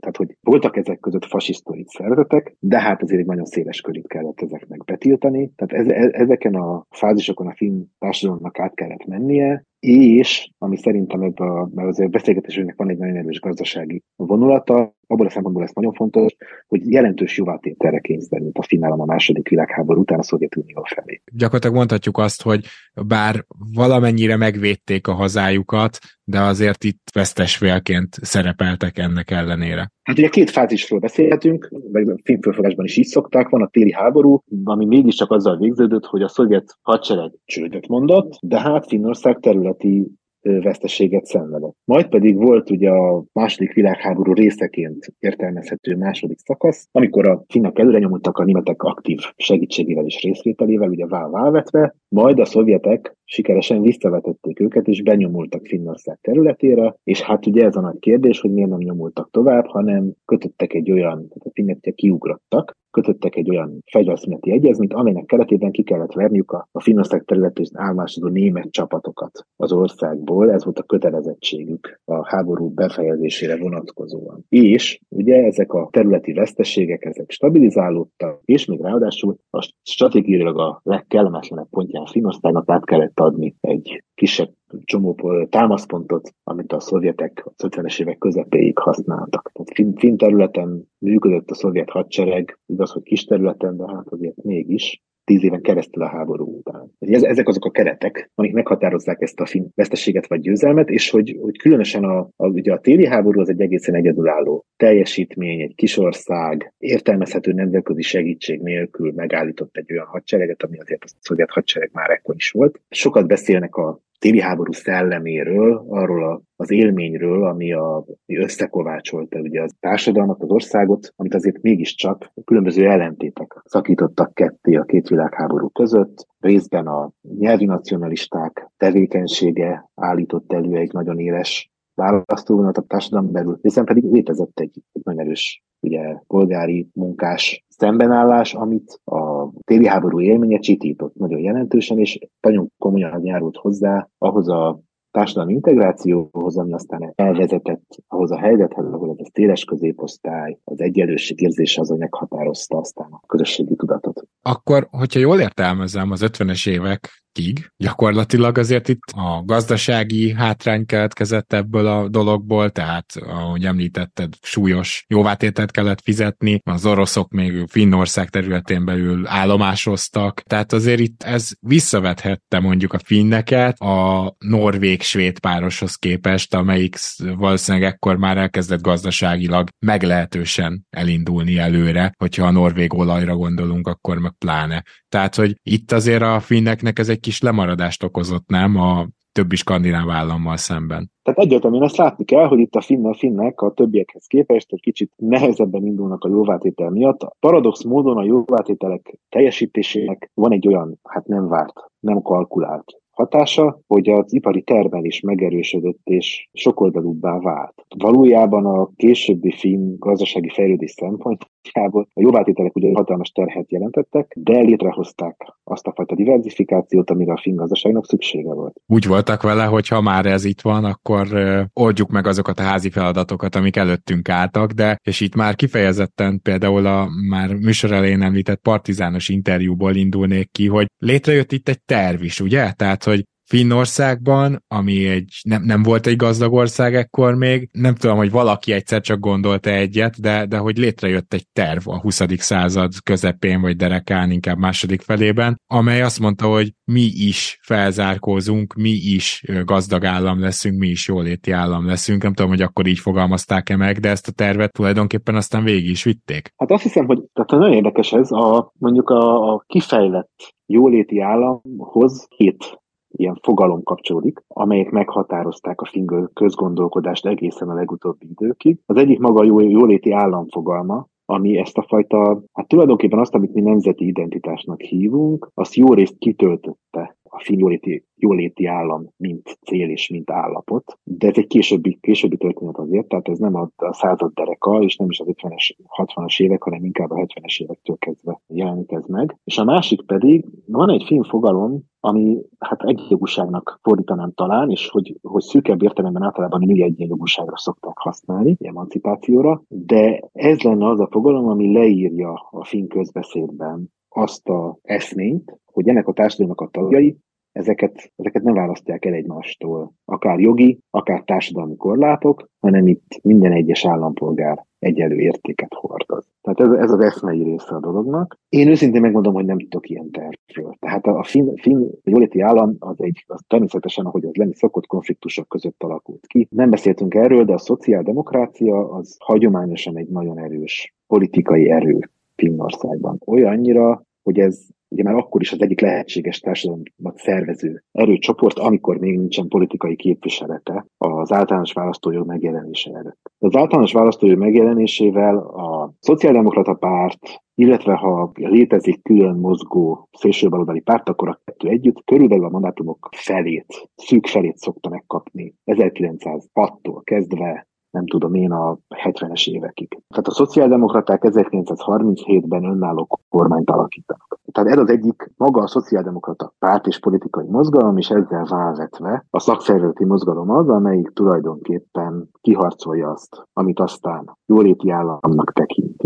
tehát 0.00 0.16
hogy 0.16 0.36
voltak 0.40 0.76
ezek 0.76 0.98
között 1.00 1.24
fasisztói 1.24 1.82
szervezetek, 1.86 2.56
de 2.58 2.80
hát 2.80 3.02
azért 3.02 3.20
egy 3.20 3.26
nagyon 3.26 3.44
széles 3.44 3.80
körét 3.80 4.08
kellett 4.08 4.40
ezeknek 4.40 4.84
betiltani. 4.84 5.52
Tehát 5.56 5.88
e, 5.88 6.08
ezeken 6.12 6.54
a 6.54 6.86
fázisokon 6.90 7.46
a 7.46 7.54
finn 7.54 7.82
társadalomnak 7.98 8.58
át 8.58 8.74
kellett 8.74 9.06
mennie, 9.06 9.64
és 9.80 10.50
ami 10.58 10.76
szerintem 10.76 11.22
ebben 11.22 11.48
a, 11.48 11.68
mert 11.74 11.88
azért 11.88 12.10
beszélgetésünknek 12.10 12.76
van 12.76 12.90
egy 12.90 12.98
nagyon 12.98 13.16
erős 13.16 13.40
gazdasági 13.40 14.02
vonulata, 14.16 14.94
abból 15.10 15.26
a 15.26 15.30
szempontból 15.30 15.64
ez 15.64 15.70
nagyon 15.74 15.92
fontos, 15.92 16.36
hogy 16.68 16.90
jelentős 16.90 17.36
jóvátételre 17.36 17.98
kényszerült 17.98 18.58
a 18.58 18.62
finnállam 18.62 19.00
a 19.00 19.04
második 19.04 19.48
világháború 19.48 20.00
után 20.00 20.18
a 20.18 20.22
Szovjetunió 20.22 20.82
felé. 20.94 21.22
Gyakorlatilag 21.32 21.76
mondhatjuk 21.76 22.18
azt, 22.18 22.42
hogy 22.42 22.66
bár 23.06 23.44
valamennyire 23.74 24.36
megvédték 24.36 25.06
a 25.06 25.12
hazájukat, 25.12 25.98
de 26.24 26.40
azért 26.40 26.84
itt 26.84 27.02
vesztesfélként 27.14 28.16
szerepeltek 28.22 28.98
ennek 28.98 29.30
ellenére. 29.30 29.90
Hát 30.02 30.18
ugye 30.18 30.28
két 30.28 30.50
fázisról 30.50 31.00
beszélhetünk, 31.00 31.70
meg 31.92 32.08
a 32.08 32.18
filmfölfogásban 32.24 32.84
is 32.84 32.96
így 32.96 33.06
szokták, 33.06 33.48
van 33.48 33.62
a 33.62 33.68
téli 33.68 33.92
háború, 33.92 34.42
ami 34.64 34.86
mégiscsak 34.86 35.30
azzal 35.30 35.56
végződött, 35.56 36.04
hogy 36.04 36.22
a 36.22 36.28
szovjet 36.28 36.76
hadsereg 36.82 37.32
csődöt 37.44 37.88
mondott, 37.88 38.38
de 38.40 38.60
hát 38.60 38.86
Finnország 38.86 39.38
területi 39.38 40.18
veszteséget 40.42 41.24
szenvedett. 41.24 41.76
Majd 41.84 42.08
pedig 42.08 42.36
volt 42.36 42.70
ugye 42.70 42.90
a 42.90 43.24
második 43.32 43.72
világháború 43.72 44.32
részeként 44.32 45.12
értelmezhető 45.18 45.96
második 45.96 46.38
szakasz, 46.38 46.88
amikor 46.92 47.28
a 47.28 47.44
finnek 47.48 47.78
előre 47.78 47.98
nyomultak 47.98 48.38
a 48.38 48.44
németek 48.44 48.82
aktív 48.82 49.18
segítségével 49.36 50.04
és 50.04 50.22
részvételével, 50.22 50.88
ugye 50.88 51.06
válvetve, 51.06 51.94
majd 52.08 52.38
a 52.38 52.44
szovjetek 52.44 53.16
sikeresen 53.24 53.80
visszavetették 53.82 54.60
őket, 54.60 54.88
és 54.88 55.02
benyomultak 55.02 55.66
Finnország 55.66 56.18
területére, 56.20 56.94
és 57.04 57.20
hát 57.20 57.46
ugye 57.46 57.64
ez 57.64 57.76
a 57.76 57.80
nagy 57.80 57.98
kérdés, 57.98 58.40
hogy 58.40 58.52
miért 58.52 58.70
nem 58.70 58.78
nyomultak 58.78 59.30
tovább, 59.30 59.66
hanem 59.66 60.12
kötöttek 60.24 60.74
egy 60.74 60.90
olyan, 60.90 61.16
tehát 61.16 61.44
a 61.44 61.50
finnek 61.52 61.92
kiugrottak, 61.94 62.78
kötöttek 62.90 63.36
egy 63.36 63.50
olyan 63.50 63.82
fegyverszüneti 63.92 64.52
egyezményt, 64.52 64.94
amelynek 64.94 65.24
keretében 65.24 65.70
ki 65.70 65.82
kellett 65.82 66.12
verniük 66.12 66.50
a, 66.50 66.68
a 66.72 66.80
Finnország 66.80 67.24
területén 67.24 67.66
állomásozó 67.72 68.28
német 68.28 68.70
csapatokat 68.70 69.46
az 69.56 69.72
országból, 69.72 70.52
ez 70.52 70.64
volt 70.64 70.78
a 70.78 70.82
kötelezettségük 70.82 72.00
a 72.04 72.28
háború 72.28 72.68
befejezésére 72.68 73.56
vonatkozóan. 73.56 74.44
És 74.48 75.00
ugye 75.08 75.44
ezek 75.44 75.72
a 75.72 75.88
területi 75.92 76.32
veszteségek, 76.32 77.04
ezek 77.04 77.30
stabilizálódtak, 77.30 78.40
és 78.44 78.64
még 78.64 78.80
ráadásul 78.80 79.36
a 79.50 79.72
stratégiailag 79.82 80.58
a 80.58 80.80
legkellemetlenebb 80.82 81.68
pontján 81.70 82.06
Finnországnak 82.06 82.70
át 82.70 82.84
kellett 82.84 83.20
adni 83.20 83.54
egy 83.60 84.04
kisebb 84.14 84.52
csomó 84.84 85.16
támaszpontot, 85.48 86.34
amit 86.42 86.72
a 86.72 86.80
szovjetek 86.80 87.42
a 87.44 87.66
50-es 87.66 88.00
évek 88.00 88.18
közepéig 88.18 88.78
használtak. 88.78 89.50
Tehát 89.52 89.72
fin, 89.74 89.94
fin 89.94 90.16
területen 90.16 90.88
működött 90.98 91.50
a 91.50 91.54
szovjet 91.54 91.90
hadsereg, 91.90 92.58
igaz, 92.66 92.90
hogy 92.90 93.02
kis 93.02 93.24
területen, 93.24 93.76
de 93.76 93.84
hát 93.86 94.06
azért 94.08 94.36
mégis 94.42 95.02
tíz 95.30 95.44
éven 95.44 95.60
keresztül 95.60 96.02
a 96.02 96.08
háború 96.08 96.56
után. 96.58 96.92
Ez, 96.98 97.22
ezek 97.22 97.48
azok 97.48 97.64
a 97.64 97.70
keretek, 97.70 98.30
amik 98.34 98.52
meghatározzák 98.52 99.20
ezt 99.20 99.40
a 99.40 99.46
fin 99.46 99.68
veszteséget 99.74 100.26
vagy 100.26 100.40
győzelmet, 100.40 100.88
és 100.88 101.10
hogy, 101.10 101.38
hogy 101.40 101.58
különösen 101.58 102.04
a, 102.04 102.18
a, 102.36 102.46
ugye 102.46 102.72
a 102.72 102.80
téli 102.80 103.06
háború 103.06 103.40
az 103.40 103.48
egy 103.48 103.60
egészen 103.60 103.94
egyedülálló 103.94 104.64
teljesítmény, 104.76 105.60
egy 105.60 105.74
kis 105.74 105.98
ország, 105.98 106.72
értelmezhető 106.78 107.52
nemzetközi 107.52 108.02
segítség 108.02 108.60
nélkül 108.60 109.12
megállított 109.12 109.76
egy 109.76 109.92
olyan 109.92 110.06
hadsereget, 110.06 110.62
ami 110.62 110.78
azért 110.78 111.04
a 111.04 111.08
szovjet 111.20 111.50
hadsereg 111.50 111.90
már 111.92 112.10
ekkor 112.10 112.34
is 112.34 112.50
volt. 112.50 112.80
Sokat 112.88 113.26
beszélnek 113.26 113.74
a 113.74 114.00
téli 114.20 114.40
háború 114.40 114.72
szelleméről, 114.72 115.84
arról 115.88 116.32
a, 116.32 116.42
az 116.56 116.70
élményről, 116.70 117.46
ami, 117.46 117.72
a, 117.72 117.96
ami 117.96 118.38
összekovácsolta 118.38 119.38
ugye 119.38 119.62
a 119.62 119.68
társadalmat, 119.80 120.42
az 120.42 120.50
országot, 120.50 121.12
amit 121.16 121.34
azért 121.34 121.62
mégiscsak 121.62 122.32
különböző 122.44 122.88
ellentétek 122.88 123.62
szakítottak 123.64 124.34
ketté 124.34 124.74
a 124.74 124.84
két 124.84 125.08
világháború 125.08 125.68
között. 125.68 126.26
Részben 126.38 126.86
a 126.86 127.12
nyelvi 127.38 127.64
nacionalisták 127.64 128.70
tevékenysége 128.76 129.90
állított 129.94 130.52
elő 130.52 130.76
egy 130.76 130.92
nagyon 130.92 131.18
éles 131.18 131.70
választóvonat 131.94 132.76
a 132.76 132.82
társadalom 132.82 133.32
belül, 133.32 133.58
hiszen 133.62 133.84
pedig 133.84 134.04
létezett 134.04 134.60
egy, 134.60 134.82
egy 134.92 135.02
nagyon 135.04 135.20
erős 135.20 135.62
ugye, 135.80 136.16
polgári 136.26 136.88
munkás 136.92 137.64
szembenállás, 137.68 138.54
amit 138.54 139.00
a 139.04 139.50
téli 139.64 139.86
háború 139.86 140.20
élménye 140.20 140.58
csitított 140.58 141.14
nagyon 141.14 141.40
jelentősen, 141.40 141.98
és 141.98 142.18
nagyon 142.40 142.72
komolyan 142.78 143.24
járult 143.24 143.56
hozzá 143.56 144.08
ahhoz 144.18 144.48
a 144.48 144.80
társadalmi 145.10 145.52
integrációhoz, 145.52 146.56
ami 146.56 146.72
aztán 146.72 147.12
elvezetett 147.14 148.02
ahhoz 148.08 148.30
a 148.30 148.38
helyzethez, 148.38 148.84
ahol 148.84 149.10
ez 149.10 149.26
a 149.26 149.30
széles 149.32 149.64
középosztály, 149.64 150.58
az 150.64 150.80
egyenlőség 150.80 151.40
érzése 151.40 151.80
az, 151.80 151.88
hogy 151.88 151.98
meghatározta 151.98 152.76
aztán 152.78 153.08
a 153.10 153.20
közösségi 153.26 153.74
tudatot. 153.76 154.22
Akkor, 154.42 154.88
hogyha 154.90 155.20
jól 155.20 155.40
értelmezem, 155.40 156.10
az 156.10 156.24
50-es 156.24 156.68
évek 156.68 157.19
tig. 157.32 157.70
Gyakorlatilag 157.76 158.58
azért 158.58 158.88
itt 158.88 159.02
a 159.12 159.42
gazdasági 159.44 160.32
hátrány 160.32 160.86
keletkezett 160.86 161.52
ebből 161.52 161.86
a 161.86 162.08
dologból, 162.08 162.70
tehát 162.70 163.16
ahogy 163.16 163.64
említetted, 163.64 164.34
súlyos 164.42 165.04
jóvátételt 165.08 165.70
kellett 165.70 166.00
fizetni, 166.00 166.60
az 166.64 166.86
oroszok 166.86 167.30
még 167.30 167.64
Finnország 167.68 168.28
területén 168.30 168.84
belül 168.84 169.26
állomásoztak, 169.26 170.40
tehát 170.40 170.72
azért 170.72 171.00
itt 171.00 171.22
ez 171.22 171.50
visszavethette 171.60 172.60
mondjuk 172.60 172.92
a 172.92 172.98
finneket 172.98 173.80
a 173.80 174.34
norvég-svéd 174.38 175.38
pároshoz 175.38 175.94
képest, 175.94 176.54
amelyik 176.54 176.96
valószínűleg 177.36 177.92
ekkor 177.92 178.16
már 178.16 178.36
elkezdett 178.36 178.80
gazdaságilag 178.80 179.68
meglehetősen 179.78 180.86
elindulni 180.90 181.58
előre, 181.58 182.12
hogyha 182.18 182.46
a 182.46 182.50
norvég 182.50 182.94
olajra 182.94 183.34
gondolunk, 183.34 183.88
akkor 183.88 184.18
meg 184.18 184.32
pláne. 184.38 184.84
Tehát, 185.10 185.34
hogy 185.34 185.54
itt 185.62 185.92
azért 185.92 186.22
a 186.22 186.40
finneknek 186.40 186.98
ez 186.98 187.08
egy 187.08 187.20
kis 187.20 187.40
lemaradást 187.40 188.02
okozott, 188.02 188.46
nem 188.46 188.76
a 188.76 189.06
többi 189.32 189.56
skandináv 189.56 190.10
állammal 190.10 190.56
szemben. 190.56 191.10
Tehát 191.22 191.40
egyértelműen 191.40 191.82
ezt 191.82 191.96
látni 191.96 192.24
kell, 192.24 192.46
hogy 192.46 192.58
itt 192.58 192.74
a 192.74 192.80
finnek, 192.80 193.14
finnek 193.14 193.60
a 193.60 193.72
többiekhez 193.72 194.26
képest 194.26 194.72
egy 194.72 194.80
kicsit 194.80 195.12
nehezebben 195.16 195.86
indulnak 195.86 196.24
a 196.24 196.28
jóvátétel 196.28 196.90
miatt. 196.90 197.22
A 197.22 197.36
paradox 197.40 197.82
módon 197.82 198.16
a 198.16 198.24
jóvátételek 198.24 199.18
teljesítésének 199.28 200.30
van 200.34 200.52
egy 200.52 200.66
olyan, 200.66 200.98
hát 201.02 201.26
nem 201.26 201.48
várt, 201.48 201.80
nem 202.00 202.22
kalkulált 202.22 203.00
hatása, 203.20 203.80
hogy 203.86 204.08
az 204.08 204.34
ipari 204.34 204.62
termelés 204.62 205.20
megerősödött 205.20 206.00
és 206.04 206.48
sokoldalúbbá 206.52 207.38
vált. 207.38 207.74
Valójában 207.96 208.66
a 208.66 208.90
későbbi 208.96 209.50
finn 209.50 209.94
gazdasági 209.98 210.48
fejlődés 210.48 210.90
szempontjából 210.90 212.08
a 212.14 212.20
jobbátételek 212.20 212.76
ugye 212.76 212.90
hatalmas 212.94 213.28
terhet 213.30 213.70
jelentettek, 213.70 214.36
de 214.38 214.60
létrehozták 214.60 215.36
azt 215.64 215.86
a 215.86 215.92
fajta 215.92 216.14
diversifikációt, 216.14 217.10
amire 217.10 217.32
a 217.32 217.40
finn 217.42 217.56
gazdaságnak 217.56 218.06
szüksége 218.06 218.54
volt. 218.54 218.80
Úgy 218.86 219.06
voltak 219.06 219.42
vele, 219.42 219.64
hogy 219.64 219.88
ha 219.88 220.00
már 220.00 220.26
ez 220.26 220.44
itt 220.44 220.60
van, 220.60 220.84
akkor 220.84 221.26
oldjuk 221.72 222.10
meg 222.10 222.26
azokat 222.26 222.58
a 222.58 222.62
házi 222.62 222.90
feladatokat, 222.90 223.54
amik 223.54 223.76
előttünk 223.76 224.28
álltak, 224.28 224.72
de 224.72 224.98
és 225.04 225.20
itt 225.20 225.34
már 225.34 225.54
kifejezetten 225.54 226.40
például 226.42 226.86
a 226.86 227.08
már 227.28 227.54
műsor 227.54 227.92
elején 227.92 228.22
említett 228.22 228.60
partizános 228.60 229.28
interjúból 229.28 229.94
indulnék 229.94 230.50
ki, 230.52 230.66
hogy 230.66 230.86
létrejött 230.98 231.52
itt 231.52 231.68
egy 231.68 231.82
terv 231.82 232.22
is, 232.22 232.40
ugye? 232.40 232.72
Tehát, 232.72 233.04
Finnországban, 233.50 234.64
ami 234.68 235.08
egy, 235.08 235.40
nem, 235.42 235.62
nem 235.62 235.82
volt 235.82 236.06
egy 236.06 236.16
gazdag 236.16 236.52
ország 236.52 236.94
ekkor 236.94 237.34
még, 237.34 237.68
nem 237.72 237.94
tudom, 237.94 238.16
hogy 238.16 238.30
valaki 238.30 238.72
egyszer 238.72 239.00
csak 239.00 239.18
gondolta 239.18 239.70
egyet, 239.70 240.20
de, 240.20 240.46
de 240.46 240.58
hogy 240.58 240.78
létrejött 240.78 241.32
egy 241.34 241.46
terv 241.52 241.88
a 241.88 242.00
20. 242.00 242.22
század 242.36 242.92
közepén, 243.02 243.60
vagy 243.60 243.76
derekán, 243.76 244.30
inkább 244.30 244.58
második 244.58 245.00
felében, 245.00 245.60
amely 245.66 246.02
azt 246.02 246.20
mondta, 246.20 246.46
hogy 246.46 246.74
mi 246.84 247.10
is 247.14 247.58
felzárkózunk, 247.62 248.74
mi 248.74 248.90
is 248.90 249.44
gazdag 249.64 250.04
állam 250.04 250.40
leszünk, 250.40 250.78
mi 250.78 250.88
is 250.88 251.08
jóléti 251.08 251.50
állam 251.50 251.86
leszünk. 251.86 252.22
Nem 252.22 252.34
tudom, 252.34 252.50
hogy 252.50 252.62
akkor 252.62 252.86
így 252.86 252.98
fogalmazták-e 252.98 253.76
meg, 253.76 253.98
de 253.98 254.08
ezt 254.08 254.28
a 254.28 254.32
tervet 254.32 254.72
tulajdonképpen 254.72 255.34
aztán 255.34 255.64
végig 255.64 255.90
is 255.90 256.04
vitték. 256.04 256.52
Hát 256.56 256.70
azt 256.70 256.82
hiszem, 256.82 257.06
hogy 257.06 257.18
tehát 257.32 257.50
nagyon 257.50 257.72
érdekes 257.72 258.12
ez, 258.12 258.30
a, 258.30 258.72
mondjuk 258.78 259.10
a, 259.10 259.52
a 259.52 259.64
kifejlett 259.66 260.54
jóléti 260.66 261.20
államhoz 261.20 262.26
hét 262.36 262.78
ilyen 263.12 263.38
fogalom 263.42 263.82
kapcsolódik, 263.82 264.42
amelyek 264.48 264.90
meghatározták 264.90 265.80
a 265.80 265.86
finn 265.86 266.28
közgondolkodást 266.32 267.26
egészen 267.26 267.68
a 267.68 267.74
legutóbbi 267.74 268.26
időkig. 268.30 268.78
Az 268.86 268.96
egyik 268.96 269.18
maga 269.18 269.40
a 269.40 269.44
jó, 269.44 269.60
jóléti 269.60 270.12
államfogalma, 270.12 271.06
ami 271.24 271.58
ezt 271.58 271.78
a 271.78 271.82
fajta, 271.88 272.42
hát 272.52 272.68
tulajdonképpen 272.68 273.18
azt, 273.18 273.34
amit 273.34 273.54
mi 273.54 273.60
nemzeti 273.60 274.06
identitásnak 274.06 274.80
hívunk, 274.80 275.50
azt 275.54 275.74
jó 275.74 275.94
részt 275.94 276.18
kitöltötte 276.18 277.16
a 277.22 277.40
finn 277.42 277.58
jóléti, 277.58 278.04
jóléti 278.16 278.66
állam, 278.66 279.06
mint 279.16 279.58
cél 279.66 279.88
és 279.88 280.08
mint 280.08 280.30
állapot, 280.30 280.98
de 281.04 281.28
ez 281.28 281.36
egy 281.36 281.46
későbbi, 281.46 281.98
későbbi 282.00 282.36
történet 282.36 282.78
azért, 282.78 283.08
tehát 283.08 283.28
ez 283.28 283.38
nem 283.38 283.54
a, 283.54 283.70
a 283.76 283.92
század 283.92 284.32
dereka, 284.32 284.82
és 284.82 284.96
nem 284.96 285.10
is 285.10 285.20
az 285.20 285.26
50-es, 285.30 285.76
60-as 286.02 286.42
évek, 286.42 286.62
hanem 286.62 286.84
inkább 286.84 287.10
a 287.10 287.14
70-es 287.14 287.60
évektől 287.60 287.96
kezdve 287.98 288.40
jelenik 288.46 288.92
ez 288.92 289.04
meg. 289.06 289.36
És 289.44 289.58
a 289.58 289.64
másik 289.64 290.06
pedig, 290.06 290.44
van 290.66 290.90
egy 290.90 291.04
film 291.06 291.22
fogalom, 291.22 291.80
ami 292.00 292.42
hát 292.58 292.82
egyenjogúságnak 292.82 293.78
fordítanám 293.82 294.32
talán, 294.32 294.70
és 294.70 294.88
hogy, 294.88 295.18
hogy 295.22 295.42
szűkebb 295.42 295.82
értelemben 295.82 296.22
általában 296.22 296.60
női 296.60 296.82
egyenjogúságra 296.82 297.56
szokták 297.56 297.98
használni, 297.98 298.56
emancipációra, 298.60 299.62
de 299.68 300.28
ez 300.32 300.60
lenne 300.60 300.86
az 300.86 301.00
a 301.00 301.08
fogalom, 301.10 301.48
ami 301.48 301.72
leírja 301.72 302.48
a 302.50 302.64
finn 302.64 302.86
közbeszédben 302.86 303.92
azt 304.08 304.48
a 304.48 304.78
eszményt, 304.82 305.58
hogy 305.64 305.88
ennek 305.88 306.08
a 306.08 306.12
társadalomnak 306.12 306.60
a 306.60 306.70
tagjai 306.70 307.16
ezeket, 307.52 308.12
ezeket 308.16 308.42
nem 308.42 308.54
választják 308.54 309.04
el 309.04 309.12
egymástól. 309.12 309.92
Akár 310.04 310.40
jogi, 310.40 310.78
akár 310.90 311.22
társadalmi 311.22 311.76
korlátok, 311.76 312.48
hanem 312.60 312.86
itt 312.86 313.18
minden 313.22 313.52
egyes 313.52 313.86
állampolgár 313.86 314.66
egyelő 314.80 315.16
értéket 315.16 315.74
hordoz. 315.74 316.26
Tehát 316.42 316.60
ez, 316.60 316.84
ez 316.84 316.90
az 316.90 317.00
eszmei 317.00 317.42
része 317.42 317.74
a 317.74 317.80
dolognak. 317.80 318.38
Én 318.48 318.68
őszintén 318.68 319.00
megmondom, 319.00 319.34
hogy 319.34 319.44
nem 319.44 319.58
tudok 319.58 319.88
ilyen 319.88 320.10
tervről. 320.10 320.76
Tehát 320.78 321.06
a 321.06 321.22
finn, 321.22 321.56
finn 321.56 321.88
jóléti 322.04 322.40
állam 322.40 322.76
az 322.78 322.96
egy, 323.02 323.24
az 323.26 323.40
természetesen, 323.46 324.06
ahogy 324.06 324.24
az 324.24 324.34
lenni 324.34 324.54
szokott, 324.54 324.86
konfliktusok 324.86 325.48
között 325.48 325.82
alakult 325.82 326.26
ki. 326.26 326.48
Nem 326.50 326.70
beszéltünk 326.70 327.14
erről, 327.14 327.44
de 327.44 327.52
a 327.52 327.58
szociáldemokrácia 327.58 328.90
az 328.90 329.16
hagyományosan 329.18 329.96
egy 329.96 330.08
nagyon 330.08 330.38
erős 330.38 330.94
politikai 331.06 331.70
erő 331.70 332.10
Finnországban. 332.36 333.20
Olyannyira, 333.26 334.02
hogy 334.22 334.38
ez 334.38 334.66
ugye 334.90 335.02
már 335.02 335.14
akkor 335.14 335.40
is 335.40 335.52
az 335.52 335.62
egyik 335.62 335.80
lehetséges 335.80 336.40
társadalmat 336.40 337.16
szervező 337.16 337.84
erőcsoport, 337.92 338.58
amikor 338.58 338.98
még 338.98 339.18
nincsen 339.18 339.48
politikai 339.48 339.96
képviselete 339.96 340.86
az 340.98 341.32
általános 341.32 341.72
választójog 341.72 342.26
megjelenése 342.26 342.90
előtt. 342.94 343.30
Az 343.38 343.56
általános 343.56 343.92
választójog 343.92 344.38
megjelenésével 344.38 345.36
a 345.36 345.92
Szociáldemokrata 346.00 346.74
Párt, 346.74 347.18
illetve 347.54 347.94
ha 347.94 348.30
létezik 348.34 349.02
külön 349.02 349.36
mozgó 349.36 350.08
szélsőbaloldali 350.12 350.80
párt, 350.80 351.08
akkor 351.08 351.28
a 351.28 351.40
kettő 351.44 351.68
együtt 351.68 352.04
körülbelül 352.04 352.44
a 352.44 352.48
mandátumok 352.50 353.08
felét, 353.16 353.90
szűk 353.94 354.26
felét 354.26 354.56
szokta 354.56 354.88
megkapni 354.88 355.54
1906-tól 355.64 357.00
kezdve 357.04 357.68
nem 357.90 358.06
tudom 358.06 358.34
én, 358.34 358.52
a 358.52 358.78
70-es 358.88 359.50
évekig. 359.50 359.88
Tehát 360.08 360.26
a 360.26 360.32
szociáldemokraták 360.32 361.22
1937-ben 361.26 362.64
önálló 362.64 363.20
kormányt 363.28 363.70
alakítanak. 363.70 364.38
Tehát 364.52 364.70
ez 364.70 364.78
az 364.78 364.88
egyik 364.88 365.32
maga 365.36 365.62
a 365.62 365.66
szociáldemokrata 365.66 366.52
párt 366.58 366.86
és 366.86 367.00
politikai 367.00 367.46
mozgalom, 367.48 367.96
és 367.96 368.10
ezzel 368.10 368.44
válvetve 368.44 369.26
a 369.30 369.38
szakszervezeti 369.38 370.04
mozgalom 370.04 370.50
az, 370.50 370.68
amelyik 370.68 371.08
tulajdonképpen 371.08 372.28
kiharcolja 372.40 373.10
azt, 373.10 373.46
amit 373.52 373.80
aztán 373.80 374.36
jóléti 374.46 374.90
államnak 374.90 375.52
tekintünk, 375.52 375.99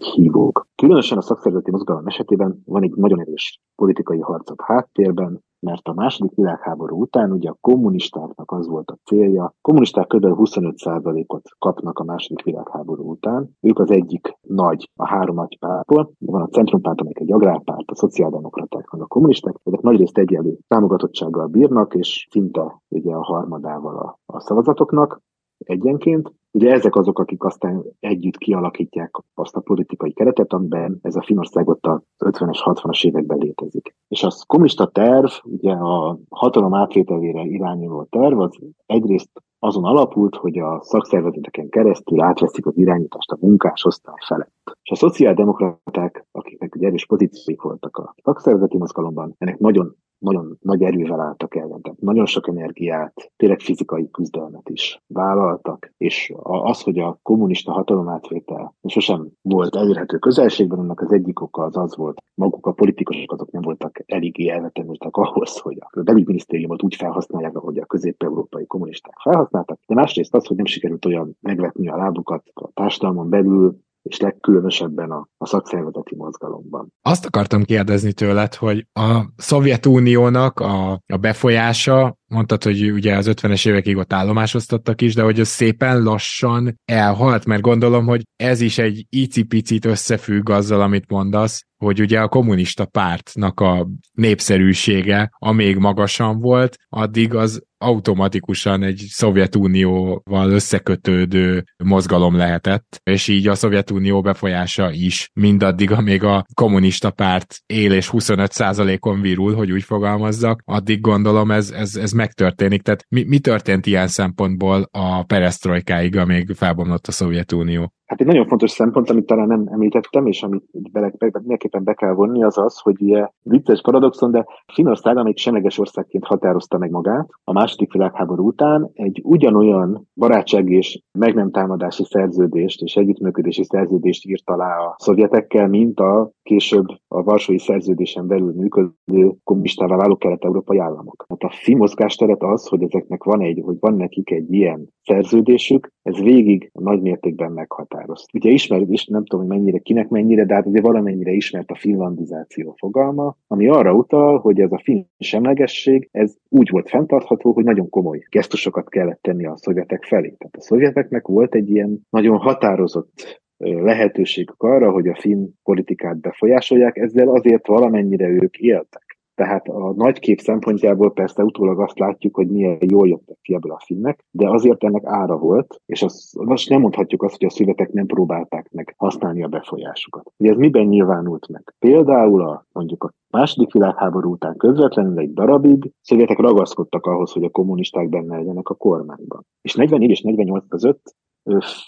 vagy 0.00 0.08
hívók. 0.08 0.66
Különösen 0.74 1.18
a 1.18 1.22
szakszervezeti 1.22 1.70
mozgalom 1.70 2.06
esetében 2.06 2.62
van 2.64 2.82
egy 2.82 2.94
nagyon 2.94 3.20
erős 3.20 3.60
politikai 3.74 4.20
harcot 4.20 4.60
háttérben, 4.60 5.40
mert 5.60 5.88
a 5.88 5.92
második 5.92 6.34
világháború 6.34 7.00
után 7.00 7.32
ugye 7.32 7.50
a 7.50 7.56
kommunistáknak 7.60 8.50
az 8.52 8.68
volt 8.68 8.90
a 8.90 8.98
célja, 9.04 9.54
kommunisták 9.60 10.06
kb. 10.06 10.24
25%-ot 10.24 11.42
kapnak 11.58 11.98
a 11.98 12.04
második 12.04 12.44
világháború 12.44 13.10
után, 13.10 13.50
ők 13.60 13.78
az 13.78 13.90
egyik 13.90 14.38
nagy, 14.40 14.90
a 14.94 15.06
három 15.06 15.34
nagy 15.34 15.58
pártból, 15.58 16.12
van 16.18 16.42
a 16.42 16.48
centrumpárt, 16.48 17.00
amelyik 17.00 17.20
egy 17.20 17.32
agrárpárt, 17.32 17.90
a 17.90 17.94
szociáldemokraták, 17.94 18.90
meg 18.90 19.02
a 19.02 19.06
kommunisták, 19.06 19.54
ezek 19.64 19.80
nagyrészt 19.80 20.18
egyenlő 20.18 20.58
támogatottsággal 20.68 21.46
bírnak, 21.46 21.94
és 21.94 22.26
szinte 22.30 22.80
ugye 22.88 23.14
a 23.14 23.24
harmadával 23.24 23.96
a, 23.98 24.18
a 24.34 24.40
szavazatoknak 24.40 25.20
egyenként, 25.58 26.32
Ugye 26.52 26.72
ezek 26.72 26.96
azok, 26.96 27.18
akik 27.18 27.44
aztán 27.44 27.84
együtt 28.00 28.36
kialakítják 28.36 29.10
azt 29.34 29.56
a 29.56 29.60
politikai 29.60 30.12
keretet, 30.12 30.52
amiben 30.52 30.98
ez 31.02 31.16
a 31.16 31.22
Finország 31.22 31.68
ott 31.68 31.84
a 31.84 32.02
50-es, 32.24 32.58
60-as 32.64 33.04
években 33.04 33.38
létezik. 33.38 33.94
És 34.08 34.22
az 34.22 34.42
kommunista 34.46 34.86
terv, 34.86 35.30
ugye 35.44 35.72
a 35.72 36.18
hatalom 36.28 36.74
átvételére 36.74 37.42
irányuló 37.42 38.04
terv, 38.10 38.40
az 38.40 38.58
egyrészt 38.86 39.30
azon 39.62 39.84
alapult, 39.84 40.36
hogy 40.36 40.58
a 40.58 40.80
szakszervezeteken 40.82 41.68
keresztül 41.68 42.20
átveszik 42.20 42.66
az 42.66 42.76
irányítást 42.76 43.30
a 43.30 43.38
munkásosztály 43.40 44.14
felett. 44.26 44.76
És 44.82 44.90
a 44.90 44.94
szociáldemokraták, 44.94 46.26
akiknek 46.32 46.74
egy 46.74 46.84
erős 46.84 47.06
pozícióik 47.06 47.62
voltak 47.62 47.96
a 47.96 48.14
szakszervezeti 48.22 48.76
mozgalomban, 48.76 49.34
ennek 49.38 49.58
nagyon 49.58 49.96
nagyon 50.20 50.58
nagy 50.60 50.82
erővel 50.82 51.20
álltak 51.20 51.56
ellen, 51.56 51.80
tehát 51.80 52.00
nagyon 52.00 52.26
sok 52.26 52.48
energiát, 52.48 53.32
tényleg 53.36 53.60
fizikai 53.60 54.10
küzdelmet 54.10 54.68
is 54.68 55.02
vállaltak, 55.06 55.92
és 55.96 56.32
az, 56.42 56.82
hogy 56.82 56.98
a 56.98 57.18
kommunista 57.22 57.72
hatalomátvétel 57.72 58.74
sosem 58.82 59.28
volt 59.42 59.76
elérhető 59.76 60.18
közelségben, 60.18 60.78
annak 60.78 61.00
az 61.00 61.12
egyik 61.12 61.40
oka 61.40 61.62
az 61.62 61.76
az 61.76 61.96
volt, 61.96 62.22
maguk 62.34 62.66
a 62.66 62.72
politikusok 62.72 63.32
azok 63.32 63.50
nem 63.50 63.62
voltak 63.62 64.02
eléggé 64.06 64.48
elvetemültek 64.48 65.16
ahhoz, 65.16 65.58
hogy 65.58 65.76
a 65.80 66.00
belügyminisztériumot 66.02 66.82
úgy 66.82 66.94
felhasználják, 66.94 67.56
ahogy 67.56 67.78
a 67.78 67.86
közép-európai 67.86 68.66
kommunisták 68.66 69.14
felhasználtak, 69.50 69.78
de 69.86 69.94
másrészt 69.94 70.34
az, 70.34 70.46
hogy 70.46 70.56
nem 70.56 70.66
sikerült 70.66 71.04
olyan 71.04 71.36
megvetni 71.40 71.88
a 71.88 71.96
lábukat 71.96 72.44
a 72.54 72.70
társadalmon 72.74 73.28
belül, 73.28 73.78
és 74.02 74.18
legkülönösebben 74.18 75.10
a, 75.10 75.28
a 75.36 75.46
szakszervezeti 75.46 76.14
mozgalomban. 76.16 76.92
Azt 77.02 77.26
akartam 77.26 77.62
kérdezni 77.62 78.12
tőled, 78.12 78.54
hogy 78.54 78.86
a 78.92 79.24
Szovjetuniónak 79.36 80.60
a, 80.60 80.92
a 81.06 81.16
befolyása, 81.20 82.18
mondtad, 82.30 82.62
hogy 82.62 82.90
ugye 82.90 83.16
az 83.16 83.26
50-es 83.30 83.68
évekig 83.68 83.96
ott 83.96 84.12
állomásoztattak 84.12 85.00
is, 85.00 85.14
de 85.14 85.22
hogy 85.22 85.40
az 85.40 85.48
szépen 85.48 86.02
lassan 86.02 86.80
elhalt, 86.84 87.44
mert 87.44 87.62
gondolom, 87.62 88.06
hogy 88.06 88.22
ez 88.36 88.60
is 88.60 88.78
egy 88.78 89.06
icipicit 89.08 89.84
összefügg 89.84 90.50
azzal, 90.50 90.80
amit 90.80 91.10
mondasz, 91.10 91.64
hogy 91.76 92.00
ugye 92.00 92.20
a 92.20 92.28
kommunista 92.28 92.84
pártnak 92.84 93.60
a 93.60 93.88
népszerűsége, 94.12 95.30
amíg 95.38 95.76
magasan 95.76 96.38
volt, 96.38 96.76
addig 96.88 97.34
az 97.34 97.62
automatikusan 97.78 98.82
egy 98.82 99.04
Szovjetunióval 99.08 100.50
összekötődő 100.50 101.64
mozgalom 101.84 102.36
lehetett, 102.36 103.00
és 103.02 103.28
így 103.28 103.48
a 103.48 103.54
Szovjetunió 103.54 104.20
befolyása 104.20 104.90
is 104.92 105.30
mindaddig, 105.34 105.90
amíg 105.90 106.24
a 106.24 106.46
kommunista 106.54 107.10
párt 107.10 107.56
él 107.66 107.92
és 107.92 108.10
25%-on 108.12 109.20
virul, 109.20 109.54
hogy 109.54 109.72
úgy 109.72 109.82
fogalmazzak, 109.82 110.62
addig 110.64 111.00
gondolom 111.00 111.50
ez, 111.50 111.70
ez, 111.70 111.96
ez 111.96 112.12
megtörténik. 112.20 112.82
Tehát 112.82 113.04
mi, 113.08 113.22
mi 113.22 113.38
történt 113.38 113.86
ilyen 113.86 114.08
szempontból 114.08 114.88
a 114.90 115.22
perestroikáig, 115.22 116.16
amíg 116.16 116.52
felbomlott 116.54 117.06
a 117.06 117.12
Szovjetunió? 117.12 117.92
Hát 118.10 118.20
egy 118.20 118.26
nagyon 118.26 118.46
fontos 118.46 118.70
szempont, 118.70 119.10
amit 119.10 119.26
talán 119.26 119.46
nem 119.46 119.66
említettem, 119.70 120.26
és 120.26 120.42
amit 120.42 120.92
bele, 120.92 121.12
be, 121.18 121.30
mindenképpen 121.32 121.84
be 121.84 121.94
kell 121.94 122.12
vonni, 122.12 122.44
az 122.44 122.58
az, 122.58 122.78
hogy 122.78 123.02
ugye 123.02 123.28
vicces 123.42 123.80
paradoxon, 123.80 124.30
de 124.30 124.46
Finország, 124.72 125.16
amelyik 125.16 125.38
semleges 125.38 125.78
országként 125.78 126.24
határozta 126.24 126.78
meg 126.78 126.90
magát 126.90 127.28
a 127.44 127.52
második 127.52 127.92
világháború 127.92 128.46
után, 128.46 128.90
egy 128.92 129.20
ugyanolyan 129.24 130.08
barátság 130.14 130.70
és 130.70 131.02
meg 131.18 131.34
nem 131.34 131.50
támadási 131.50 132.04
szerződést 132.04 132.82
és 132.82 132.94
együttműködési 132.96 133.64
szerződést 133.64 134.26
írt 134.26 134.50
alá 134.50 134.76
a 134.76 134.94
szovjetekkel, 134.98 135.68
mint 135.68 136.00
a 136.00 136.30
később 136.42 136.86
a 137.08 137.22
Varsói 137.22 137.58
Szerződésen 137.58 138.26
belül 138.26 138.52
működő 138.56 139.34
kommunistává 139.44 139.96
váló 139.96 140.16
kelet-európai 140.16 140.78
államok. 140.78 141.24
Hát 141.28 141.42
a 141.42 141.54
fi 141.62 141.74
mozgásteret 141.74 142.42
az, 142.42 142.66
hogy 142.66 142.82
ezeknek 142.82 143.24
van 143.24 143.40
egy, 143.40 143.60
hogy 143.64 143.76
van 143.80 143.94
nekik 143.94 144.30
egy 144.30 144.52
ilyen 144.52 144.88
szerződésük, 145.02 145.92
ez 146.02 146.20
végig 146.20 146.70
nagy 146.72 147.00
mértékben 147.00 147.52
meghatároz. 148.00 148.26
Ugye 148.32 148.50
ismered, 148.50 148.90
és 148.90 149.06
nem 149.06 149.24
tudom, 149.24 149.46
hogy 149.46 149.56
mennyire, 149.56 149.78
kinek 149.78 150.08
mennyire, 150.08 150.44
de 150.44 150.54
hát 150.54 150.66
ugye 150.66 150.80
valamennyire 150.80 151.30
ismert 151.30 151.70
a 151.70 151.74
finlandizáció 151.74 152.74
fogalma, 152.78 153.36
ami 153.46 153.68
arra 153.68 153.94
utal, 153.94 154.38
hogy 154.38 154.60
ez 154.60 154.72
a 154.72 154.80
finn 154.82 155.02
semlegesség, 155.18 156.08
ez 156.12 156.36
úgy 156.48 156.70
volt 156.70 156.88
fenntartható, 156.88 157.52
hogy 157.52 157.64
nagyon 157.64 157.88
komoly 157.88 158.22
gesztusokat 158.30 158.88
kellett 158.88 159.22
tenni 159.22 159.46
a 159.46 159.56
szovjetek 159.56 160.04
felé. 160.04 160.34
Tehát 160.38 160.56
a 160.56 160.60
szovjeteknek 160.60 161.26
volt 161.26 161.54
egy 161.54 161.70
ilyen 161.70 162.00
nagyon 162.10 162.36
határozott 162.38 163.40
lehetőségük 163.58 164.62
arra, 164.62 164.90
hogy 164.90 165.08
a 165.08 165.18
finn 165.20 165.46
politikát 165.62 166.20
befolyásolják, 166.20 166.96
ezzel 166.96 167.28
azért 167.28 167.66
valamennyire 167.66 168.28
ők 168.28 168.58
éltek. 168.58 169.09
Tehát 169.40 169.68
a 169.68 169.92
nagy 169.96 170.18
kép 170.18 170.40
szempontjából 170.40 171.12
persze 171.12 171.42
utólag 171.42 171.80
azt 171.80 171.98
látjuk, 171.98 172.34
hogy 172.34 172.48
milyen 172.48 172.78
jól 172.80 173.08
jöttek 173.08 173.38
ki 173.42 173.54
ebből 173.54 173.72
a 173.72 173.82
filmek, 173.84 174.24
de 174.30 174.50
azért 174.50 174.84
ennek 174.84 175.02
ára 175.04 175.36
volt, 175.36 175.80
és 175.86 176.02
az, 176.02 176.32
most 176.44 176.68
nem 176.68 176.80
mondhatjuk 176.80 177.22
azt, 177.22 177.36
hogy 177.38 177.46
a 177.46 177.50
szövetek 177.50 177.92
nem 177.92 178.06
próbálták 178.06 178.70
meg 178.70 178.94
használni 178.96 179.42
a 179.42 179.48
befolyásukat. 179.48 180.32
Ugye 180.36 180.50
ez 180.50 180.56
miben 180.56 180.86
nyilvánult 180.86 181.48
meg? 181.48 181.74
Például 181.78 182.42
a, 182.42 182.66
mondjuk 182.72 183.04
a 183.04 183.12
második 183.30 183.72
világháború 183.72 184.30
után 184.30 184.56
közvetlenül 184.56 185.18
egy 185.18 185.32
darabig 185.32 185.92
szovjetek 186.00 186.38
ragaszkodtak 186.38 187.06
ahhoz, 187.06 187.32
hogy 187.32 187.44
a 187.44 187.50
kommunisták 187.50 188.08
benne 188.08 188.36
legyenek 188.36 188.68
a 188.68 188.74
kormányban. 188.74 189.46
És 189.62 189.74
44 189.74 190.10
és 190.10 190.20
48 190.20 190.64
között 190.68 191.14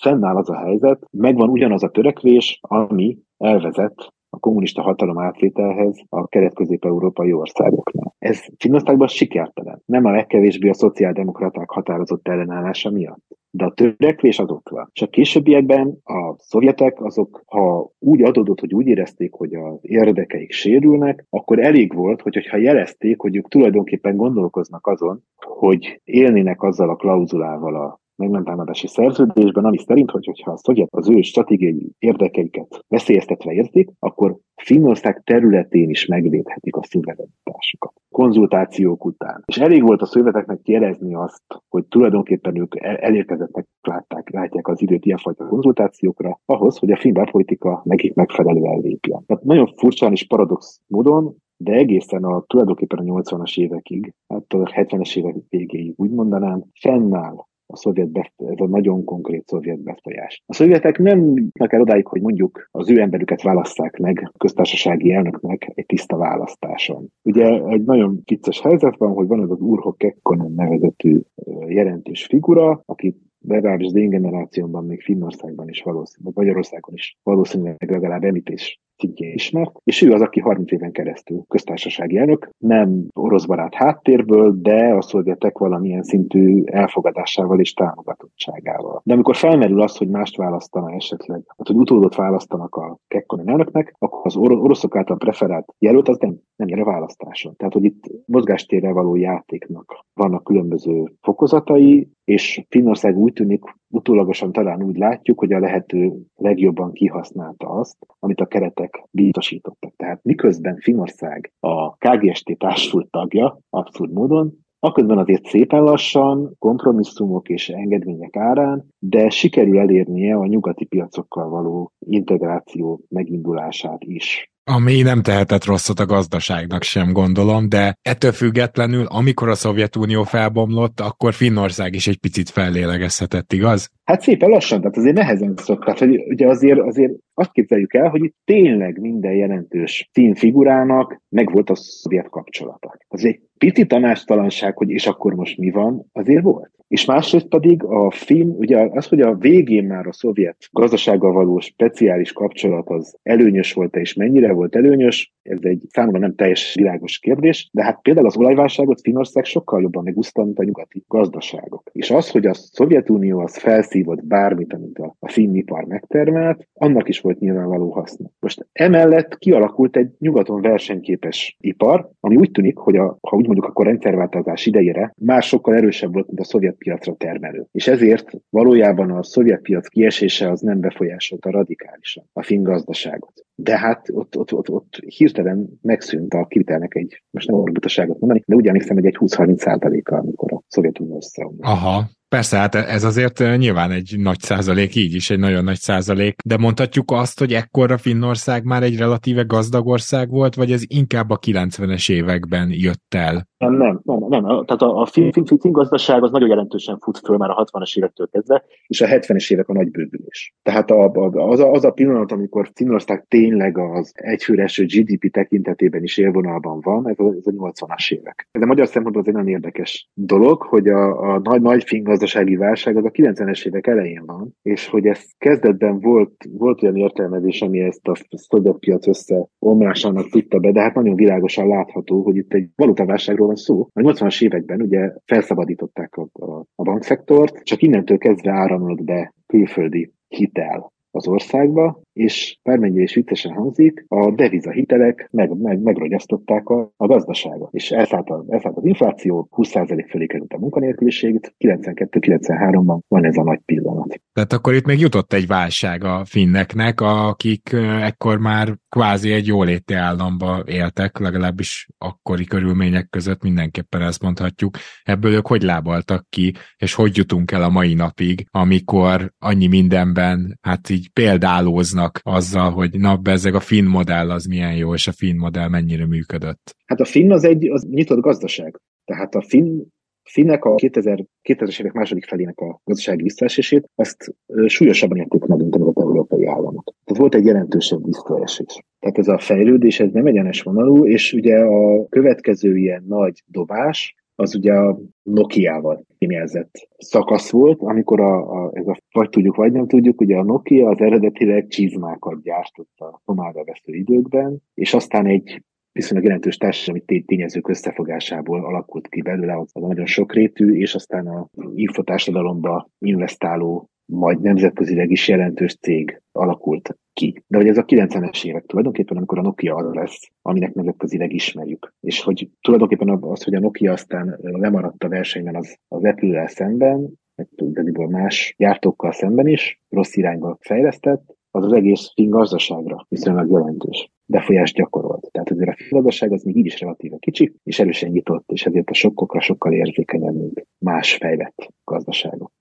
fennáll 0.00 0.36
az 0.36 0.50
a 0.50 0.57
helyzet, 0.57 1.07
megvan 1.11 1.48
ugyanaz 1.48 1.82
a 1.82 1.90
törekvés, 1.90 2.59
ami 2.62 3.18
elvezet 3.36 4.12
a 4.35 4.39
kommunista 4.39 4.83
hatalom 4.83 5.18
átvételhez 5.18 6.01
a 6.09 6.26
kelet-közép-európai 6.26 7.33
országoknál. 7.33 8.14
Ez 8.18 8.41
Finnországban 8.59 9.09
sikertelen. 9.09 9.83
Nem 9.87 10.05
a 10.05 10.11
legkevésbé 10.11 10.68
a 10.68 10.74
szociáldemokraták 10.74 11.70
határozott 11.70 12.28
ellenállása 12.28 12.91
miatt. 12.91 13.24
De 13.51 13.64
a 13.64 13.72
törekvés 13.72 14.39
az 14.39 14.51
ott 14.51 14.68
van. 14.68 14.91
És 14.93 15.03
a 15.03 15.07
későbbiekben 15.07 15.99
a 16.05 16.35
szovjetek 16.37 17.03
azok, 17.03 17.43
ha 17.47 17.91
úgy 17.99 18.22
adódott, 18.22 18.61
hogy 18.61 18.74
úgy 18.74 18.87
érezték, 18.87 19.33
hogy 19.33 19.55
az 19.55 19.78
érdekeik 19.80 20.53
sérülnek, 20.53 21.26
akkor 21.30 21.59
elég 21.59 21.95
volt, 21.95 22.22
hogyha 22.22 22.57
jelezték, 22.57 23.20
hogy 23.20 23.37
ők 23.37 23.49
tulajdonképpen 23.49 24.16
gondolkoznak 24.16 24.87
azon, 24.87 25.22
hogy 25.37 26.01
élnének 26.05 26.62
azzal 26.62 26.89
a 26.89 26.97
klauzulával 26.97 27.74
a 27.74 28.01
megmentámadási 28.17 28.87
szerződésben, 28.87 29.65
ami 29.65 29.79
szerint, 29.79 30.11
hogy, 30.11 30.25
hogyha 30.25 30.51
a 30.51 30.57
szovjet 30.57 30.89
az 30.91 31.09
ő 31.09 31.21
stratégiai 31.21 31.93
érdekeiket 31.99 32.85
veszélyeztetve 32.89 33.53
érzik, 33.53 33.91
akkor 33.99 34.37
Finnország 34.63 35.23
területén 35.25 35.89
is 35.89 36.07
megvédhetik 36.07 36.77
a 36.77 36.83
szuverenitásukat. 36.83 37.93
Konzultációk 38.11 39.05
után. 39.05 39.43
És 39.47 39.59
elég 39.59 39.83
volt 39.83 40.03
a 40.03 40.07
szöveteknek 40.07 40.69
jelezni 40.69 41.15
azt, 41.15 41.43
hogy 41.69 41.85
tulajdonképpen 41.85 42.57
ők 42.57 42.75
elérkezettek, 42.81 43.67
látták, 43.81 44.31
látják 44.31 44.69
az 44.69 44.83
időt 44.83 45.05
ilyenfajta 45.05 45.47
konzultációkra, 45.47 46.41
ahhoz, 46.45 46.79
hogy 46.79 46.91
a 46.91 46.97
finn 46.97 47.13
belpolitika 47.13 47.83
nekik 47.85 48.15
megfelelően 48.15 48.81
lépjen. 48.81 49.25
Tehát 49.27 49.45
nagyon 49.45 49.67
furcsán 49.77 50.13
és 50.13 50.27
paradox 50.27 50.81
módon 50.87 51.37
de 51.63 51.73
egészen 51.73 52.25
a 52.25 52.45
tulajdonképpen 52.47 52.99
a 52.99 53.03
80-as 53.03 53.59
évekig, 53.59 54.15
hát 54.29 54.53
a 54.53 54.57
70-es 54.57 55.17
évek 55.17 55.35
végéig 55.49 55.95
úgy 55.97 56.11
mondanám, 56.11 56.65
fennáll 56.81 57.47
a 57.73 57.77
szovjet 57.77 58.33
ez 58.37 58.55
a 58.57 58.66
nagyon 58.66 59.05
konkrét 59.05 59.47
szovjet 59.47 59.83
befolyás. 59.83 60.43
A 60.47 60.55
szovjetek 60.55 60.99
nem 60.99 61.18
jutnak 61.18 61.73
el 61.73 61.81
odáig, 61.81 62.07
hogy 62.07 62.20
mondjuk 62.20 62.68
az 62.70 62.91
ő 62.91 63.01
emberüket 63.01 63.43
válasszák 63.43 63.97
meg 63.97 64.31
a 64.33 64.39
köztársasági 64.39 65.12
elnöknek 65.12 65.70
egy 65.75 65.87
tiszta 65.87 66.16
választáson. 66.16 67.07
Ugye 67.23 67.64
egy 67.64 67.85
nagyon 67.85 68.20
vicces 68.25 68.61
helyzet 68.61 68.97
van, 68.97 69.12
hogy 69.12 69.27
van 69.27 69.41
az 69.41 69.51
az 69.51 69.61
Urho 69.61 69.93
Kekkonen 69.93 70.53
nevezetű 70.53 71.20
jelentős 71.66 72.25
figura, 72.25 72.83
aki 72.87 73.16
legalábbis 73.47 73.86
az 73.86 73.95
én 73.95 74.09
generációmban, 74.09 74.86
még 74.86 75.03
Finnországban 75.03 75.68
is 75.68 75.82
valószínűleg, 75.82 76.34
Magyarországon 76.36 76.95
is 76.95 77.18
valószínűleg 77.22 77.90
legalább 77.90 78.24
említés 78.24 78.80
szintjén 79.03 79.32
ismert, 79.32 79.80
és 79.84 80.03
ő 80.03 80.12
az, 80.12 80.20
aki 80.20 80.40
30 80.40 80.72
éven 80.72 80.93
keresztül 80.93 81.45
köztársasági 81.49 82.16
elnök, 82.16 82.49
nem 82.59 83.07
orosz 83.14 83.45
barát 83.45 83.74
háttérből, 83.74 84.61
de 84.61 84.95
a 84.95 85.03
szovjetek 85.03 85.59
valamilyen 85.59 86.03
szintű 86.03 86.62
elfogadásával 86.64 87.61
és 87.61 87.72
támogatottságával. 87.72 89.01
De 89.05 89.14
amikor 89.14 89.36
felmerül 89.36 89.82
az, 89.82 89.97
hogy 89.97 90.09
mást 90.09 90.36
választana 90.36 90.90
esetleg, 90.90 91.43
hát, 91.47 91.66
hogy 91.66 91.76
utódot 91.76 92.14
választanak 92.14 92.74
a 92.74 92.99
Kekkonen 93.09 93.49
elnöknek, 93.49 93.95
akkor 93.99 94.20
az 94.22 94.36
oroszok 94.36 94.97
által 94.97 95.16
preferált 95.16 95.74
jelölt 95.78 96.09
az 96.09 96.18
nem, 96.18 96.36
nem 96.57 96.68
nyer 96.68 96.78
a 96.78 96.84
választáson. 96.84 97.57
Tehát, 97.57 97.72
hogy 97.72 97.84
itt 97.84 98.05
mozgástérre 98.26 98.93
való 98.93 99.16
játéknak 99.16 100.05
vannak 100.14 100.45
különböző 100.45 101.12
fokozatai, 101.20 102.11
és 102.25 102.64
Finnország 102.68 103.16
úgy 103.16 103.33
tűnik, 103.33 103.62
utólagosan 103.89 104.53
talán 104.53 104.83
úgy 104.83 104.97
látjuk, 104.97 105.39
hogy 105.39 105.53
a 105.53 105.59
lehető 105.59 106.12
legjobban 106.37 106.93
kihasználta 106.93 107.68
azt, 107.68 107.97
amit 108.18 108.41
a 108.41 108.47
keretek 108.47 109.05
biztosítottak. 109.11 109.93
Tehát 109.97 110.20
miközben 110.23 110.77
Finország 110.77 111.53
a 111.61 111.97
KGST 111.97 112.59
társult 112.59 113.11
tagja, 113.11 113.59
abszurd 113.70 114.12
módon, 114.12 114.61
Akközben 114.85 115.18
azért 115.18 115.45
szépen 115.45 115.83
lassan, 115.83 116.55
kompromisszumok 116.59 117.49
és 117.49 117.68
engedmények 117.68 118.37
árán, 118.37 118.87
de 118.99 119.31
sikerül 119.31 119.79
elérnie 119.79 120.35
a 120.35 120.47
nyugati 120.47 120.85
piacokkal 120.85 121.49
való 121.49 121.93
integráció 121.99 123.01
megindulását 123.09 124.05
is. 124.05 124.53
Ami 124.65 125.03
nem 125.03 125.23
tehetett 125.23 125.65
rosszat 125.65 125.99
a 125.99 126.07
gazdaságnak 126.07 126.83
sem, 126.83 127.13
gondolom, 127.13 127.69
de 127.69 127.95
ettől 128.03 128.33
függetlenül, 128.33 129.07
amikor 129.07 129.49
a 129.49 129.55
Szovjetunió 129.55 130.23
felbomlott, 130.23 131.01
akkor 131.01 131.33
Finnország 131.33 131.95
is 131.95 132.07
egy 132.07 132.19
picit 132.19 132.51
fellélegezhetett, 132.51 133.53
igaz? 133.53 133.91
Hát 134.05 134.21
szépen 134.21 134.49
lassan, 134.49 134.81
tehát 134.81 134.97
azért 134.97 135.17
nehezen 135.17 135.55
szokott. 135.57 135.85
Tehát, 135.85 135.99
hogy 135.99 136.23
ugye 136.29 136.47
azért, 136.47 136.79
azért 136.79 137.13
azt 137.35 137.53
képzeljük 137.53 137.95
el, 137.95 138.09
hogy 138.09 138.25
itt 138.25 138.37
tényleg 138.45 139.01
minden 139.01 139.33
jelentős 139.33 140.09
színfigurának 140.13 141.21
megvolt 141.29 141.71
a 141.71 141.75
szovjet 141.75 142.29
kapcsolata. 142.29 142.97
Az 143.09 143.25
egy 143.25 143.41
pici 143.59 143.87
tanástalanság, 143.87 144.77
hogy 144.77 144.91
és 144.91 145.07
akkor 145.07 145.35
most 145.35 145.59
mi 145.59 145.71
van, 145.71 146.07
azért 146.13 146.43
volt. 146.43 146.71
És 146.89 147.05
másrészt 147.05 147.49
pedig 147.49 147.85
a 147.85 148.11
film, 148.11 148.49
ugye 148.49 148.89
az, 148.91 149.07
hogy 149.07 149.21
a 149.21 149.35
végén 149.35 149.85
már 149.85 150.07
a 150.07 150.13
szovjet 150.13 150.57
gazdasággal 150.71 151.33
való 151.33 151.61
speciális 151.61 152.33
kapcsolat 152.33 152.89
az 152.89 153.17
előnyös 153.23 153.73
volt-e, 153.73 154.01
és 154.01 154.15
mennyire 154.15 154.51
volt 154.53 154.76
előnyös, 154.76 155.32
ez 155.42 155.59
egy 155.62 155.82
számomra 155.88 156.18
nem 156.18 156.34
teljes 156.34 156.74
világos 156.74 157.18
kérdés, 157.18 157.68
de 157.72 157.84
hát 157.84 158.03
például 158.03 158.26
az 158.26 158.36
olajválságot 158.36 159.00
Finország 159.00 159.44
sokkal 159.44 159.82
jobban 159.82 160.03
megúszta, 160.03 160.44
mint 160.44 160.59
a 160.59 160.64
nyugati 160.64 161.05
gazdaságok. 161.09 161.90
És 161.92 162.11
az, 162.11 162.30
hogy 162.30 162.46
a 162.46 162.55
Szovjetunió 162.55 163.38
az 163.38 163.57
felszívott 163.57 164.24
bármit, 164.24 164.72
amit 164.72 164.98
a, 164.98 165.16
a 165.18 165.30
finnipar 165.30 165.84
megtermelt, 165.84 166.68
annak 166.72 167.09
is 167.09 167.20
volt 167.20 167.38
nyilvánvaló 167.38 167.90
haszna. 167.90 168.30
Most 168.40 168.66
emellett 168.72 169.38
kialakult 169.38 169.96
egy 169.96 170.11
nyugaton 170.18 170.61
versenyképes 170.61 171.57
ipar, 171.61 172.11
ami 172.20 172.36
úgy 172.36 172.50
tűnik, 172.50 172.76
hogy 172.76 172.96
a, 172.96 173.18
ha 173.20 173.36
úgy 173.36 173.44
mondjuk 173.44 173.66
akkor 173.66 173.86
rendszerváltozás 173.86 174.66
idejére 174.66 175.14
már 175.16 175.42
sokkal 175.42 175.74
erősebb 175.74 176.12
volt, 176.12 176.26
mint 176.26 176.40
a 176.40 176.44
szovjet 176.44 176.74
piacra 176.74 177.14
termelő. 177.14 177.66
És 177.72 177.86
ezért 177.86 178.30
valójában 178.50 179.11
a 179.11 179.22
szovjet 179.22 179.62
piac 179.62 179.88
kiesése 179.88 180.50
az 180.50 180.61
nem 180.61 180.80
befolyásolta 180.80 181.50
radikálisan 181.50 182.24
a 182.32 182.42
finn 182.42 182.62
gazdaságot. 182.62 183.44
De 183.63 183.79
hát 183.79 184.09
ott, 184.13 184.37
ott, 184.37 184.53
ott, 184.53 184.71
ott 184.71 184.95
hirtelen 184.95 185.69
megszűnt 185.83 186.35
a 186.35 186.47
kivitelnek 186.47 186.95
egy, 186.95 187.23
most 187.31 187.49
nem 187.49 187.61
orgutaságot 187.61 188.19
mondani, 188.21 188.43
de 188.47 188.55
úgy 188.55 188.67
emlékszem, 188.67 188.97
hogy 188.97 189.07
egy 189.07 189.17
20-30 189.21 189.57
százaléka, 189.57 190.17
amikor 190.17 190.53
a 190.53 190.63
Szovjetunió 190.69 191.17
összeomlott. 191.17 191.65
Aha, 191.65 192.11
Persze, 192.33 192.57
hát 192.57 192.74
ez 192.74 193.05
azért 193.05 193.57
nyilván 193.57 193.91
egy 193.91 194.14
nagy 194.18 194.41
százalék, 194.41 194.95
így 194.95 195.14
is 195.14 195.30
egy 195.30 195.39
nagyon 195.39 195.64
nagy 195.64 195.78
százalék, 195.78 196.35
de 196.45 196.57
mondhatjuk 196.57 197.11
azt, 197.11 197.39
hogy 197.39 197.53
ekkora 197.53 197.99
Finnország 197.99 198.64
már 198.64 198.83
egy 198.83 198.97
relatíve 198.97 199.43
gazdag 199.43 199.87
ország 199.87 200.30
volt, 200.30 200.55
vagy 200.55 200.72
ez 200.72 200.83
inkább 200.87 201.30
a 201.30 201.39
90-es 201.39 202.11
években 202.11 202.68
jött 202.70 203.14
el? 203.14 203.51
Nem, 203.59 203.74
nem, 203.74 204.01
nem, 204.05 204.45
nem. 204.45 204.64
Tehát 204.64 204.83
a, 204.83 205.01
a 205.01 205.07
finn, 205.07 205.30
finn, 205.30 205.45
finn 205.45 205.72
gazdaság 205.72 206.22
az 206.22 206.30
nagyon 206.30 206.49
jelentősen 206.49 206.99
fut 206.99 207.18
föl 207.18 207.37
már 207.37 207.51
a 207.51 207.64
60-as 207.64 207.97
évektől 207.97 208.28
kezdve, 208.33 208.64
és 208.87 209.01
a 209.01 209.07
70-es 209.07 209.53
évek 209.53 209.68
a 209.68 209.72
nagy 209.72 209.91
bővülés. 209.91 210.55
Tehát 210.62 210.91
a, 210.91 211.05
a, 211.05 211.49
az, 211.51 211.61
a, 211.61 211.70
az 211.70 211.85
a 211.85 211.91
pillanat, 211.91 212.33
amikor 212.33 212.70
Finnország 212.74 213.24
tényleg 213.28 213.78
az 213.78 214.12
egyfőre 214.14 214.62
eső 214.62 214.85
GDP 214.85 215.33
tekintetében 215.33 216.03
is 216.03 216.18
élvonalban 216.18 216.80
van, 216.80 217.09
ez 217.09 217.18
a, 217.18 217.35
ez 217.39 217.47
a 217.47 217.51
80-as 217.51 218.12
évek. 218.12 218.49
Ez 218.51 218.62
a 218.62 218.66
magyar 218.66 218.87
szempontból 218.87 219.22
az 219.22 219.28
egy 219.28 219.35
nagyon 219.35 219.49
érdekes 219.49 220.09
dolog, 220.14 220.62
hogy 220.62 220.89
a, 220.89 221.33
a 221.33 221.41
nagy, 221.43 221.61
nagy 221.62 221.85
finn 221.85 222.05
gazdasági 222.23 222.57
válság 222.57 222.97
az 222.97 223.05
a 223.05 223.11
90-es 223.11 223.66
évek 223.66 223.87
elején 223.87 224.23
van, 224.27 224.55
és 224.62 224.89
hogy 224.89 225.07
ez 225.07 225.25
kezdetben 225.39 226.01
volt, 226.01 226.33
volt 226.53 226.83
olyan 226.83 226.97
értelmezés, 226.97 227.62
ami 227.62 227.81
ezt 227.81 228.09
a 228.09 228.14
szovjet 228.31 228.79
piac 228.79 229.07
összeomlásának 229.07 230.29
tudta 230.29 230.59
be, 230.59 230.73
de 230.73 230.81
hát 230.81 230.95
nagyon 230.95 231.14
világosan 231.14 231.68
látható, 231.68 232.23
hogy 232.23 232.37
itt 232.37 232.53
egy 232.53 232.68
valutaválságról 232.75 233.47
van 233.47 233.57
szó. 233.57 233.89
A 233.93 234.01
80-as 234.01 234.43
években 234.43 234.83
ugye 234.83 235.12
felszabadították 235.25 236.16
a, 236.16 236.29
a, 236.33 236.64
a 236.75 236.83
bankszektort, 236.83 237.62
csak 237.62 237.83
innentől 237.83 238.18
kezdve 238.18 238.53
áramlott 238.53 239.05
be 239.05 239.35
külföldi 239.47 240.12
hitel 240.29 240.93
az 241.11 241.29
országba, 241.29 242.01
és 242.13 242.59
bármennyire 242.63 243.03
is 243.03 243.15
viccesen 243.15 243.53
hangzik, 243.53 244.05
a 244.09 244.31
devizahitelek 244.31 245.29
meg, 245.31 245.57
meg, 245.59 245.81
megrogyasztották 245.81 246.69
a, 246.69 246.93
a 246.97 247.07
gazdaságot. 247.07 247.69
És 247.73 247.91
elszállt, 247.91 248.29
a, 248.29 248.45
elszállt 248.49 248.77
az 248.77 248.85
infláció, 248.85 249.49
20% 249.51 250.07
fölé 250.11 250.27
került 250.27 250.53
a 250.53 250.59
munkanélküliség, 250.59 251.53
92-93-ban 251.59 252.99
van 253.09 253.25
ez 253.25 253.37
a 253.37 253.43
nagy 253.43 253.61
pillanat. 253.65 254.21
Tehát 254.33 254.53
akkor 254.53 254.75
itt 254.75 254.87
még 254.87 255.01
jutott 255.01 255.33
egy 255.33 255.47
válság 255.47 256.05
a 256.05 256.25
finneknek, 256.25 257.01
akik 257.01 257.73
ekkor 258.03 258.39
már 258.39 258.77
kvázi 258.89 259.33
egy 259.33 259.47
jóléti 259.47 259.95
államba 259.95 260.63
éltek, 260.67 261.19
legalábbis 261.19 261.89
akkori 261.99 262.45
körülmények 262.45 263.09
között 263.11 263.43
mindenképpen 263.43 264.03
ezt 264.03 264.23
mondhatjuk. 264.23 264.77
Ebből 265.03 265.33
ők 265.33 265.47
hogy 265.47 265.63
lábaltak 265.63 266.27
ki, 266.29 266.55
és 266.77 266.95
hogy 266.95 267.17
jutunk 267.17 267.51
el 267.51 267.63
a 267.63 267.69
mai 267.69 267.95
napig, 267.95 268.47
amikor 268.51 269.33
annyi 269.39 269.67
mindenben, 269.67 270.59
hát 270.61 270.91
így 270.91 271.09
példálóznak 271.13 272.01
azzal, 272.22 272.70
hogy 272.70 272.98
na, 272.98 273.16
bezzeg 273.16 273.55
a 273.55 273.61
finn 273.61 273.86
modell 273.86 274.30
az 274.30 274.44
milyen 274.44 274.76
jó, 274.76 274.94
és 274.94 275.07
a 275.07 275.12
finn 275.12 275.38
modell 275.38 275.68
mennyire 275.68 276.07
működött. 276.07 276.76
Hát 276.86 277.00
a 277.00 277.05
finn 277.05 277.32
az 277.32 277.44
egy 277.44 277.68
az 277.70 277.84
nyitott 277.84 278.20
gazdaság. 278.20 278.80
Tehát 279.05 279.34
a 279.34 279.42
finn 279.42 279.80
Finnek 280.24 280.64
a 280.64 280.74
2000, 280.74 281.24
2000-es 281.48 281.80
évek 281.80 281.92
második 281.92 282.24
felének 282.24 282.59
a 282.59 282.80
gazdasági 282.84 283.22
visszaesését, 283.22 283.88
azt 283.94 284.34
súlyosabban 284.66 285.18
érték 285.18 285.44
meg, 285.44 285.59
mint 285.59 285.74
az 285.74 285.92
európai 285.96 286.46
államok. 286.46 286.84
Tehát 286.84 287.20
volt 287.20 287.34
egy 287.34 287.44
jelentősebb 287.44 288.05
visszaesés. 288.05 288.82
Tehát 288.98 289.18
ez 289.18 289.28
a 289.28 289.38
fejlődés, 289.38 290.00
ez 290.00 290.12
nem 290.12 290.26
egyenes 290.26 290.62
vonalú, 290.62 291.07
és 291.07 291.32
ugye 291.32 291.59
a 291.59 292.07
következő 292.09 292.76
ilyen 292.76 293.05
nagy 293.09 293.42
dobás, 293.46 294.14
az 294.35 294.55
ugye 294.55 294.72
a 294.72 294.99
Nokia-val 295.22 296.05
kimelzett 296.18 296.89
szakasz 296.99 297.51
volt, 297.51 297.80
amikor 297.80 298.20
a, 298.20 298.64
a, 298.64 298.70
ez 298.74 298.87
a 298.87 298.99
vagy 299.12 299.28
tudjuk, 299.28 299.57
vagy 299.57 299.72
nem 299.72 299.87
tudjuk, 299.87 300.20
ugye 300.20 300.37
a 300.37 300.45
Nokia 300.45 300.89
az 300.89 301.01
eredetileg 301.01 301.66
csizmákat 301.66 302.43
gyártott 302.43 302.99
a 302.99 303.20
tomára 303.24 303.64
vesző 303.64 303.95
időkben, 303.95 304.62
és 304.74 304.95
aztán 304.95 305.26
egy 305.26 305.62
viszonylag 305.93 306.26
jelentős 306.26 306.57
társadalmi 306.57 307.22
tényezők 307.26 307.68
összefogásából 307.68 308.64
alakult 308.64 309.09
ki 309.09 309.22
belőle 309.22 309.59
az 309.59 309.70
a 309.72 309.80
nagyon 309.80 310.07
sokrétű, 310.07 310.74
és 310.74 310.95
aztán 310.95 311.26
a 311.26 311.49
infotársadalomba 311.74 312.89
investáló, 312.99 313.89
majd 314.12 314.41
nemzetközileg 314.41 315.11
is 315.11 315.28
jelentős 315.28 315.76
cég 315.76 316.22
alakult 316.33 316.97
ki. 317.13 317.45
De 317.47 317.57
hogy 317.57 317.69
ez 317.69 317.79
a 317.79 317.85
90-es 317.85 318.45
évek 318.45 318.65
tulajdonképpen, 318.67 319.17
amikor 319.17 319.39
a 319.39 319.43
Nokia 319.43 319.75
az 319.75 319.95
lesz, 319.95 320.31
aminek 320.43 320.75
nemzetközileg 320.75 321.33
ismerjük. 321.33 321.95
És 322.01 322.23
hogy 322.23 322.49
tulajdonképpen 322.61 323.09
az, 323.09 323.43
hogy 323.43 323.55
a 323.55 323.61
Nokia 323.61 323.93
aztán 323.93 324.39
lemaradt 324.43 325.05
a 325.05 325.09
versenyben 325.09 325.57
az, 325.57 325.79
az 325.89 326.05
Apple-el 326.05 326.49
szemben, 326.49 327.21
igazából 327.57 328.09
más 328.09 328.55
gyártókkal 328.59 329.13
szemben 329.13 329.47
is, 329.47 329.81
rossz 329.89 330.17
irányba 330.17 330.57
fejlesztett, 330.61 331.37
az 331.55 331.65
az 331.65 331.73
egész 331.73 332.11
finn 332.15 332.31
gazdaságra 332.31 333.07
viszonylag 333.09 333.51
jelentős 333.51 334.11
befolyást 334.27 334.75
gyakorolt. 334.75 335.29
Tehát 335.33 335.51
azért 335.51 335.71
a 335.71 335.77
gazdaság 335.91 336.33
az 336.33 336.43
még 336.43 336.57
így 336.57 336.67
is 336.67 336.81
relatíve 336.81 337.17
kicsi, 337.19 337.53
és 337.65 337.79
erősen 337.79 338.11
nyitott, 338.11 338.51
és 338.53 338.67
ezért 338.67 338.91
a 338.91 338.95
sokkokra 338.95 339.41
sokkal 339.41 339.73
érzékenyebb, 339.73 340.35
mint 340.35 340.67
más 340.79 341.15
fejlett 341.15 341.73
gazdaságok. 341.85 342.53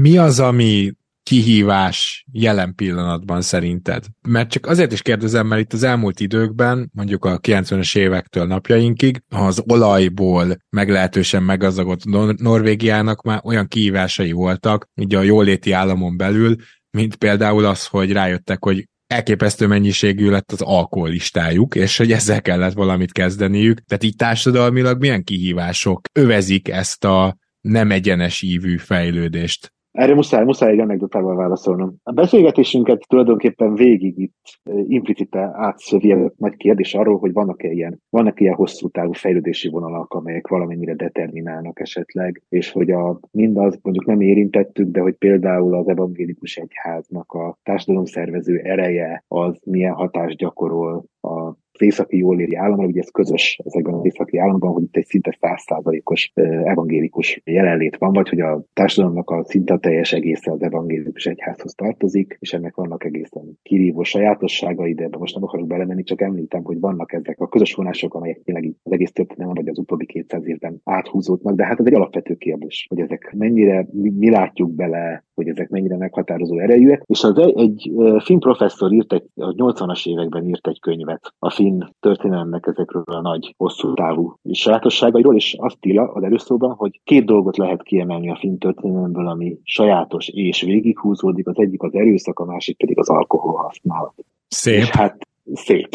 Mi 0.00 0.18
az, 0.18 0.40
ami 0.40 0.92
kihívás 1.28 2.24
jelen 2.32 2.74
pillanatban 2.74 3.42
szerinted? 3.42 4.04
Mert 4.28 4.50
csak 4.50 4.66
azért 4.66 4.92
is 4.92 5.02
kérdezem, 5.02 5.46
mert 5.46 5.60
itt 5.60 5.72
az 5.72 5.82
elmúlt 5.82 6.20
időkben, 6.20 6.90
mondjuk 6.92 7.24
a 7.24 7.38
90-es 7.38 7.96
évektől 7.98 8.46
napjainkig, 8.46 9.22
az 9.28 9.62
olajból 9.66 10.56
meglehetősen 10.70 11.42
megazdagott 11.42 12.04
Norvégiának 12.36 13.22
már 13.22 13.40
olyan 13.44 13.66
kihívásai 13.66 14.32
voltak, 14.32 14.88
ugye 14.96 15.18
a 15.18 15.22
jóléti 15.22 15.72
államon 15.72 16.16
belül, 16.16 16.56
mint 16.90 17.16
például 17.16 17.64
az, 17.64 17.86
hogy 17.86 18.12
rájöttek, 18.12 18.64
hogy 18.64 18.88
elképesztő 19.06 19.66
mennyiségű 19.66 20.30
lett 20.30 20.52
az 20.52 20.60
alkoholistájuk, 20.60 21.74
és 21.74 21.96
hogy 21.96 22.12
ezzel 22.12 22.42
kellett 22.42 22.72
valamit 22.72 23.12
kezdeniük. 23.12 23.80
Tehát 23.80 24.04
így 24.04 24.16
társadalmilag 24.16 25.00
milyen 25.00 25.24
kihívások 25.24 26.00
övezik 26.12 26.68
ezt 26.68 27.04
a 27.04 27.36
nem 27.60 27.90
egyenes 27.90 28.42
ívű 28.42 28.76
fejlődést? 28.76 29.72
Erre 29.98 30.14
muszáj, 30.14 30.44
muszáj 30.44 30.72
egy 30.72 30.78
anekdotával 30.78 31.36
válaszolnom. 31.36 31.94
A 32.02 32.12
beszélgetésünket 32.12 33.04
tulajdonképpen 33.08 33.74
végig 33.74 34.18
itt 34.18 34.60
implicite 34.86 35.50
átszövi 35.54 36.12
a 36.12 36.32
nagy 36.36 36.56
kérdés 36.56 36.94
arról, 36.94 37.18
hogy 37.18 37.32
vannak-e 37.32 37.70
ilyen, 37.70 38.00
vannak 38.10 38.40
ilyen 38.40 38.54
hosszú 38.54 38.88
távú 38.88 39.12
fejlődési 39.12 39.68
vonalak, 39.68 40.12
amelyek 40.12 40.48
valamennyire 40.48 40.94
determinálnak 40.94 41.80
esetleg, 41.80 42.42
és 42.48 42.70
hogy 42.70 42.90
a, 42.90 43.20
mindaz 43.30 43.78
mondjuk 43.82 44.06
nem 44.06 44.20
érintettük, 44.20 44.90
de 44.90 45.00
hogy 45.00 45.14
például 45.14 45.74
az 45.74 45.88
evangélikus 45.88 46.56
egyháznak 46.56 47.32
a 47.32 47.58
társadalomszervező 47.62 48.58
ereje 48.58 49.24
az 49.28 49.60
milyen 49.64 49.94
hatást 49.94 50.36
gyakorol 50.36 51.04
a 51.20 51.52
az 51.78 51.86
északi 51.86 52.16
jóléri 52.16 52.54
államra, 52.54 52.86
ugye 52.86 53.00
ez 53.00 53.10
közös 53.10 53.60
ezekben 53.64 53.94
az 53.94 54.04
északi 54.04 54.38
államban, 54.38 54.72
hogy 54.72 54.82
itt 54.82 54.96
egy 54.96 55.06
szinte 55.06 55.36
százszázalékos 55.40 56.32
evangélikus 56.64 57.40
jelenlét 57.44 57.96
van, 57.96 58.12
vagy 58.12 58.28
hogy 58.28 58.40
a 58.40 58.62
társadalomnak 58.72 59.30
a 59.30 59.44
szinte 59.44 59.78
teljes 59.78 60.12
egésze 60.12 60.52
az 60.52 60.62
evangélikus 60.62 61.26
egyházhoz 61.26 61.74
tartozik, 61.74 62.36
és 62.40 62.52
ennek 62.52 62.74
vannak 62.74 63.04
egészen 63.04 63.58
kirívó 63.62 64.02
sajátosságai, 64.02 64.94
de 64.94 65.08
most 65.18 65.34
nem 65.34 65.44
akarok 65.44 65.66
belemenni, 65.66 66.02
csak 66.02 66.20
említem, 66.20 66.62
hogy 66.62 66.80
vannak 66.80 67.12
ezek 67.12 67.40
a 67.40 67.48
közös 67.48 67.74
vonások, 67.74 68.14
amelyek 68.14 68.40
tényleg 68.44 68.72
az 68.82 68.92
egész 68.92 69.12
történelem 69.12 69.54
vagy 69.54 69.68
az 69.68 69.78
utóbbi 69.78 70.06
200 70.06 70.46
évben 70.46 70.80
áthúzódnak, 70.84 71.54
de 71.54 71.64
hát 71.64 71.80
ez 71.80 71.86
egy 71.86 71.94
alapvető 71.94 72.34
kérdés, 72.34 72.86
hogy 72.88 73.00
ezek 73.00 73.34
mennyire, 73.36 73.88
mi, 73.92 74.10
mi 74.10 74.30
látjuk 74.30 74.74
bele, 74.74 75.24
hogy 75.34 75.48
ezek 75.48 75.68
mennyire 75.68 75.96
meghatározó 75.96 76.58
erejűek, 76.58 77.02
és 77.06 77.22
az 77.22 77.38
egy, 77.38 77.58
egy 77.58 77.92
finn 78.24 78.38
professzor 78.38 78.92
írt 78.92 79.12
egy, 79.12 79.24
a 79.34 79.54
80-as 79.54 80.08
években 80.08 80.48
írt 80.48 80.66
egy 80.66 80.80
könyvet 80.80 81.34
a 81.38 81.50
finn 81.68 81.82
történelemnek 82.00 82.66
ezekről 82.66 83.02
a 83.06 83.20
nagy, 83.20 83.54
hosszú 83.56 83.94
távú 83.94 84.34
sajátosságairól, 84.52 85.34
és 85.34 85.56
azt 85.58 85.76
írja 85.86 86.12
az 86.12 86.22
előszóban, 86.22 86.74
hogy 86.74 87.00
két 87.04 87.24
dolgot 87.24 87.56
lehet 87.56 87.82
kiemelni 87.82 88.30
a 88.30 88.36
finn 88.36 88.58
történelemből, 88.58 89.28
ami 89.28 89.58
sajátos 89.62 90.28
és 90.28 90.62
végighúzódik, 90.62 91.46
az 91.46 91.58
egyik 91.58 91.82
az 91.82 91.94
erőszak, 91.94 92.38
a 92.38 92.44
másik 92.44 92.76
pedig 92.76 92.98
az 92.98 93.08
alkohol 93.08 93.56
használat. 93.56 94.14
Szép. 94.48 94.78
És 94.78 94.88
hát 94.88 95.28
szép. 95.52 95.88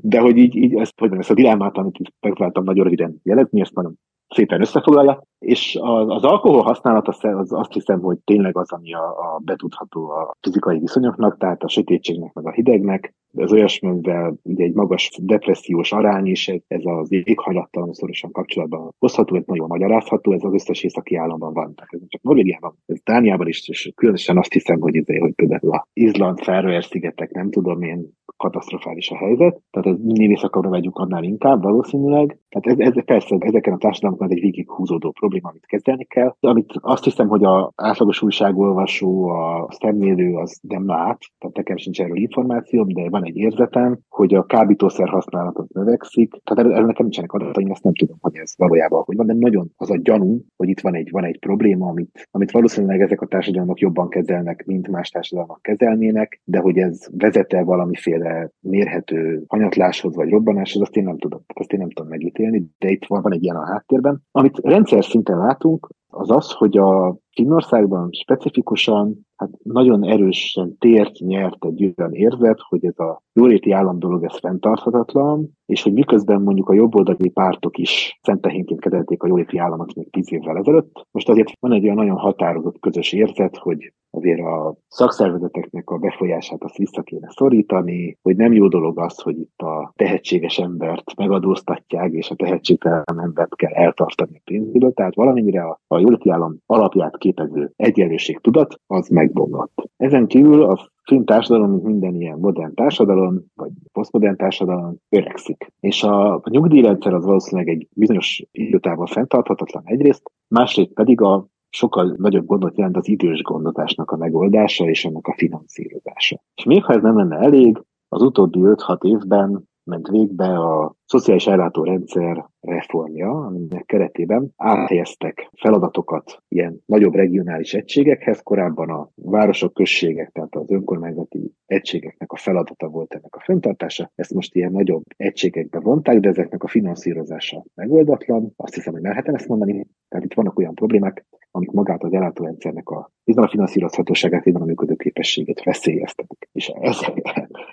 De 0.00 0.20
hogy 0.20 0.36
így, 0.36 0.56
így 0.56 0.74
ezt, 0.74 0.98
hogy 0.98 1.12
ezt 1.12 1.30
a 1.30 1.34
dilemmát, 1.34 1.76
amit 1.76 1.98
megpróbáltam 2.20 2.64
nagyon 2.64 2.84
röviden 2.84 3.20
jelezni, 3.22 3.60
ezt 3.60 3.74
nagyon 3.74 3.98
szépen 4.28 4.60
összefoglalja, 4.60 5.22
és 5.38 5.78
az, 5.80 6.08
az 6.08 6.24
alkohol 6.24 6.62
használata 6.62 7.12
az 7.36 7.52
azt 7.52 7.72
hiszem, 7.72 8.00
hogy 8.00 8.18
tényleg 8.24 8.56
az, 8.56 8.72
ami 8.72 8.94
a, 8.94 9.06
a 9.08 9.40
betudható 9.44 10.10
a 10.10 10.36
fizikai 10.40 10.78
viszonyoknak, 10.78 11.38
tehát 11.38 11.62
a 11.62 11.68
sötétségnek, 11.68 12.32
meg 12.32 12.46
a 12.46 12.50
hidegnek. 12.50 13.14
Ez 13.36 13.52
olyasmivel 13.52 14.34
ugye 14.42 14.64
egy 14.64 14.74
magas 14.74 15.10
depressziós 15.22 15.92
arány 15.92 16.26
is, 16.26 16.48
ez 16.48 16.82
az 16.84 17.12
éghajlattal 17.12 17.94
szorosan 17.94 18.32
kapcsolatban 18.32 18.94
hozható, 18.98 19.36
ez 19.36 19.44
nagyon 19.46 19.66
magyarázható, 19.68 20.32
ez 20.32 20.44
az 20.44 20.52
összes 20.52 20.82
északi 20.82 21.16
államban 21.16 21.52
van. 21.52 21.74
Tehát 21.74 21.92
ez 21.92 22.00
csak 22.08 22.22
Norvégiában, 22.22 22.76
ez 22.86 23.00
Dániában 23.04 23.48
is, 23.48 23.68
és 23.68 23.92
különösen 23.94 24.38
azt 24.38 24.52
hiszem, 24.52 24.80
hogy, 24.80 24.96
ez, 24.96 25.18
hogy 25.18 25.34
például 25.34 25.72
a 25.72 25.86
Izland, 25.92 26.42
Ferroer 26.42 26.84
szigetek, 26.84 27.30
nem 27.30 27.50
tudom 27.50 27.82
én, 27.82 28.17
katasztrofális 28.38 29.10
a 29.10 29.16
helyzet, 29.16 29.60
tehát 29.70 29.88
ez 29.88 30.04
minél 30.04 30.30
északabbra 30.30 30.70
megyünk, 30.70 30.96
annál 30.96 31.22
inkább 31.22 31.62
valószínűleg. 31.62 32.38
Tehát 32.48 32.80
ez, 32.80 32.86
ez 32.86 33.04
persze 33.04 33.36
ezeken 33.38 33.72
a 33.72 33.78
társadalmakon 33.78 34.30
egy 34.30 34.40
végig 34.40 34.70
húzódó 34.70 35.10
probléma, 35.10 35.48
amit 35.48 35.66
kezelni 35.66 36.04
kell. 36.04 36.34
Amit 36.40 36.72
azt 36.80 37.04
hiszem, 37.04 37.28
hogy 37.28 37.44
a 37.44 37.72
átlagos 37.76 38.22
újságolvasó, 38.22 39.28
a 39.28 39.68
szemlélő 39.70 40.34
az 40.34 40.58
nem 40.62 40.86
lát, 40.86 41.18
tehát 41.38 41.56
nekem 41.56 41.76
sincs 41.76 42.00
erről 42.00 42.16
információm, 42.16 42.88
de 42.88 43.08
van 43.10 43.24
egy 43.24 43.36
érzetem, 43.36 43.98
hogy 44.08 44.34
a 44.34 44.44
kábítószer 44.44 45.08
használat 45.08 45.58
az 45.58 45.66
növekszik. 45.72 46.40
Tehát 46.44 46.72
erről 46.72 46.86
nekem 46.86 47.04
nincsenek 47.04 47.32
adataim, 47.32 47.70
ezt 47.70 47.82
nem 47.82 47.94
tudom, 47.94 48.16
hogy 48.20 48.36
ez 48.36 48.52
valójában 48.56 49.02
hogy 49.04 49.16
van, 49.16 49.26
de 49.26 49.34
nagyon 49.34 49.70
az 49.76 49.90
a 49.90 49.98
gyanú, 50.02 50.40
hogy 50.56 50.68
itt 50.68 50.80
van 50.80 50.94
egy, 50.94 51.10
van 51.10 51.24
egy 51.24 51.38
probléma, 51.38 51.88
amit, 51.88 52.28
amit 52.30 52.50
valószínűleg 52.50 53.00
ezek 53.00 53.20
a 53.20 53.26
társadalmak 53.26 53.78
jobban 53.78 54.08
kezelnek, 54.08 54.64
mint 54.66 54.88
más 54.88 55.08
társadalmak 55.08 55.62
kezelnének, 55.62 56.40
de 56.44 56.58
hogy 56.58 56.78
ez 56.78 57.06
vezete 57.12 57.62
valamiféle 57.62 58.27
mérhető 58.60 59.42
hanyatláshoz 59.46 60.14
vagy 60.14 60.30
robbanáshoz, 60.30 60.82
azt 60.82 60.96
én 60.96 61.04
nem 61.04 61.18
tudom. 61.18 61.44
Azt 61.54 61.72
én 61.72 61.78
nem 61.78 61.90
tudom 61.90 62.10
megítélni, 62.10 62.70
de 62.78 62.88
itt 62.88 63.04
van, 63.06 63.22
van 63.22 63.32
egy 63.32 63.42
ilyen 63.42 63.56
a 63.56 63.66
háttérben. 63.66 64.22
Amit 64.30 64.58
rendszer 64.62 65.04
szinten 65.04 65.38
látunk, 65.38 65.88
az 66.18 66.30
az, 66.30 66.52
hogy 66.52 66.76
a 66.76 67.16
Finnországban 67.30 68.08
specifikusan 68.12 69.26
hát 69.36 69.50
nagyon 69.62 70.04
erősen 70.04 70.76
tért 70.78 71.18
nyert 71.18 71.64
egy 71.64 71.94
olyan 71.96 72.12
érzet, 72.12 72.58
hogy 72.68 72.84
ez 72.84 72.98
a 72.98 73.22
jóléti 73.32 73.72
állam 73.72 73.98
dolog 73.98 74.24
ez 74.24 74.38
fenntarthatatlan, 74.38 75.50
és 75.66 75.82
hogy 75.82 75.92
miközben 75.92 76.42
mondjuk 76.42 76.68
a 76.68 76.74
jobboldali 76.74 77.28
pártok 77.28 77.78
is 77.78 78.18
szentehénként 78.22 78.80
kezelték 78.80 79.22
a 79.22 79.26
jóléti 79.26 79.58
államot 79.58 79.94
még 79.94 80.10
tíz 80.10 80.32
évvel 80.32 80.56
ezelőtt, 80.56 81.06
most 81.10 81.28
azért 81.28 81.52
van 81.60 81.72
egy 81.72 81.84
olyan 81.84 81.96
nagyon 81.96 82.16
határozott 82.16 82.78
közös 82.80 83.12
érzet, 83.12 83.56
hogy 83.56 83.92
azért 84.10 84.40
a 84.40 84.76
szakszervezeteknek 84.88 85.90
a 85.90 85.98
befolyását 85.98 86.64
azt 86.64 86.76
vissza 86.76 87.02
kéne 87.02 87.28
szorítani, 87.30 88.18
hogy 88.22 88.36
nem 88.36 88.52
jó 88.52 88.68
dolog 88.68 89.00
az, 89.00 89.20
hogy 89.20 89.38
itt 89.38 89.58
a 89.58 89.92
tehetséges 89.96 90.58
embert 90.58 91.16
megadóztatják, 91.16 92.12
és 92.12 92.30
a 92.30 92.34
tehetségtelen 92.34 93.20
embert 93.22 93.56
kell 93.56 93.72
eltartani 93.72 94.36
a 94.36 94.40
pénzből, 94.44 94.92
tehát 94.92 95.14
valamennyire 95.14 95.62
a, 95.62 95.80
a 95.86 95.98
jóléti 96.08 96.30
állam 96.30 96.56
alapját 96.66 97.16
képező 97.16 97.72
egyenlőség 97.76 98.38
tudat, 98.40 98.80
az 98.86 99.08
megbomlott. 99.08 99.90
Ezen 99.96 100.26
kívül 100.26 100.62
a 100.62 100.90
finn 101.02 101.24
társadalom, 101.24 101.70
mint 101.70 101.82
minden 101.82 102.14
ilyen 102.14 102.38
modern 102.38 102.74
társadalom, 102.74 103.44
vagy 103.54 103.70
posztmodern 103.92 104.36
társadalom 104.36 104.96
öregszik. 105.08 105.72
És 105.80 106.02
a, 106.02 106.42
nyugdíjrendszer 106.50 107.14
az 107.14 107.24
valószínűleg 107.24 107.68
egy 107.68 107.88
bizonyos 107.94 108.44
időtávon 108.50 109.06
fenntarthatatlan 109.06 109.82
egyrészt, 109.86 110.22
másrészt 110.48 110.92
pedig 110.92 111.20
a 111.20 111.46
sokkal 111.70 112.14
nagyobb 112.16 112.46
gondot 112.46 112.76
jelent 112.76 112.96
az 112.96 113.08
idős 113.08 113.42
gondotásnak 113.42 114.10
a 114.10 114.16
megoldása 114.16 114.88
és 114.88 115.04
annak 115.04 115.26
a 115.26 115.34
finanszírozása. 115.36 116.40
És 116.54 116.64
még 116.64 116.84
ha 116.84 116.92
ez 116.92 117.02
nem 117.02 117.16
lenne 117.16 117.36
elég, 117.36 117.82
az 118.08 118.22
utóbbi 118.22 118.60
5-6 118.62 119.04
évben 119.04 119.68
ment 119.88 120.08
végbe 120.08 120.44
a 120.44 120.94
szociális 121.04 121.46
ellátórendszer 121.46 122.44
reformja, 122.60 123.30
aminek 123.30 123.84
keretében 123.86 124.52
áthelyeztek 124.56 125.50
feladatokat 125.56 126.42
ilyen 126.48 126.82
nagyobb 126.86 127.14
regionális 127.14 127.74
egységekhez. 127.74 128.40
Korábban 128.42 128.90
a 128.90 129.10
városok, 129.14 129.74
községek, 129.74 130.30
tehát 130.32 130.54
az 130.54 130.70
önkormányzati 130.70 131.52
egységeknek 131.66 132.32
a 132.32 132.36
feladata 132.36 132.88
volt 132.88 133.14
ennek 133.14 133.34
a 133.34 133.40
fenntartása. 133.40 134.10
Ezt 134.14 134.34
most 134.34 134.54
ilyen 134.54 134.72
nagyobb 134.72 135.04
egységekbe 135.16 135.80
vonták, 135.80 136.20
de 136.20 136.28
ezeknek 136.28 136.62
a 136.62 136.68
finanszírozása 136.68 137.64
megoldatlan. 137.74 138.52
Azt 138.56 138.74
hiszem, 138.74 138.92
hogy 138.92 139.02
lehetem 139.02 139.34
ezt 139.34 139.48
mondani. 139.48 139.86
Tehát 140.08 140.24
itt 140.24 140.34
vannak 140.34 140.58
olyan 140.58 140.74
problémák, 140.74 141.26
amik 141.58 141.70
magát 141.70 142.02
az 142.02 142.12
ellátórendszernek 142.12 142.88
a 142.88 143.10
bizony 143.24 143.44
a 143.44 143.48
finanszírozhatóságát, 143.48 144.44
bizony 144.44 144.62
a 144.62 144.64
működőképességet 144.64 145.64
veszélyeztetik. 145.64 146.48
És 146.52 146.68
ezek, 146.80 147.20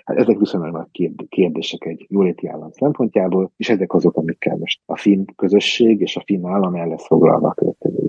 hát 0.04 0.18
ezek 0.18 0.38
viszonylag 0.38 0.72
nagy 0.72 1.10
kérdések 1.28 1.84
egy 1.84 2.06
jóléti 2.08 2.48
állam 2.48 2.70
szempontjából, 2.70 3.52
és 3.56 3.68
ezek 3.68 3.92
azok, 3.92 4.16
amikkel 4.16 4.56
most 4.56 4.80
a 4.86 4.96
finn 4.96 5.24
közösség 5.36 6.00
és 6.00 6.16
a 6.16 6.22
finn 6.26 6.46
állam 6.46 6.74
el 6.74 6.88
lesz 6.88 7.06
foglalva 7.06 7.48
a 7.48 7.54
következő. 7.54 8.06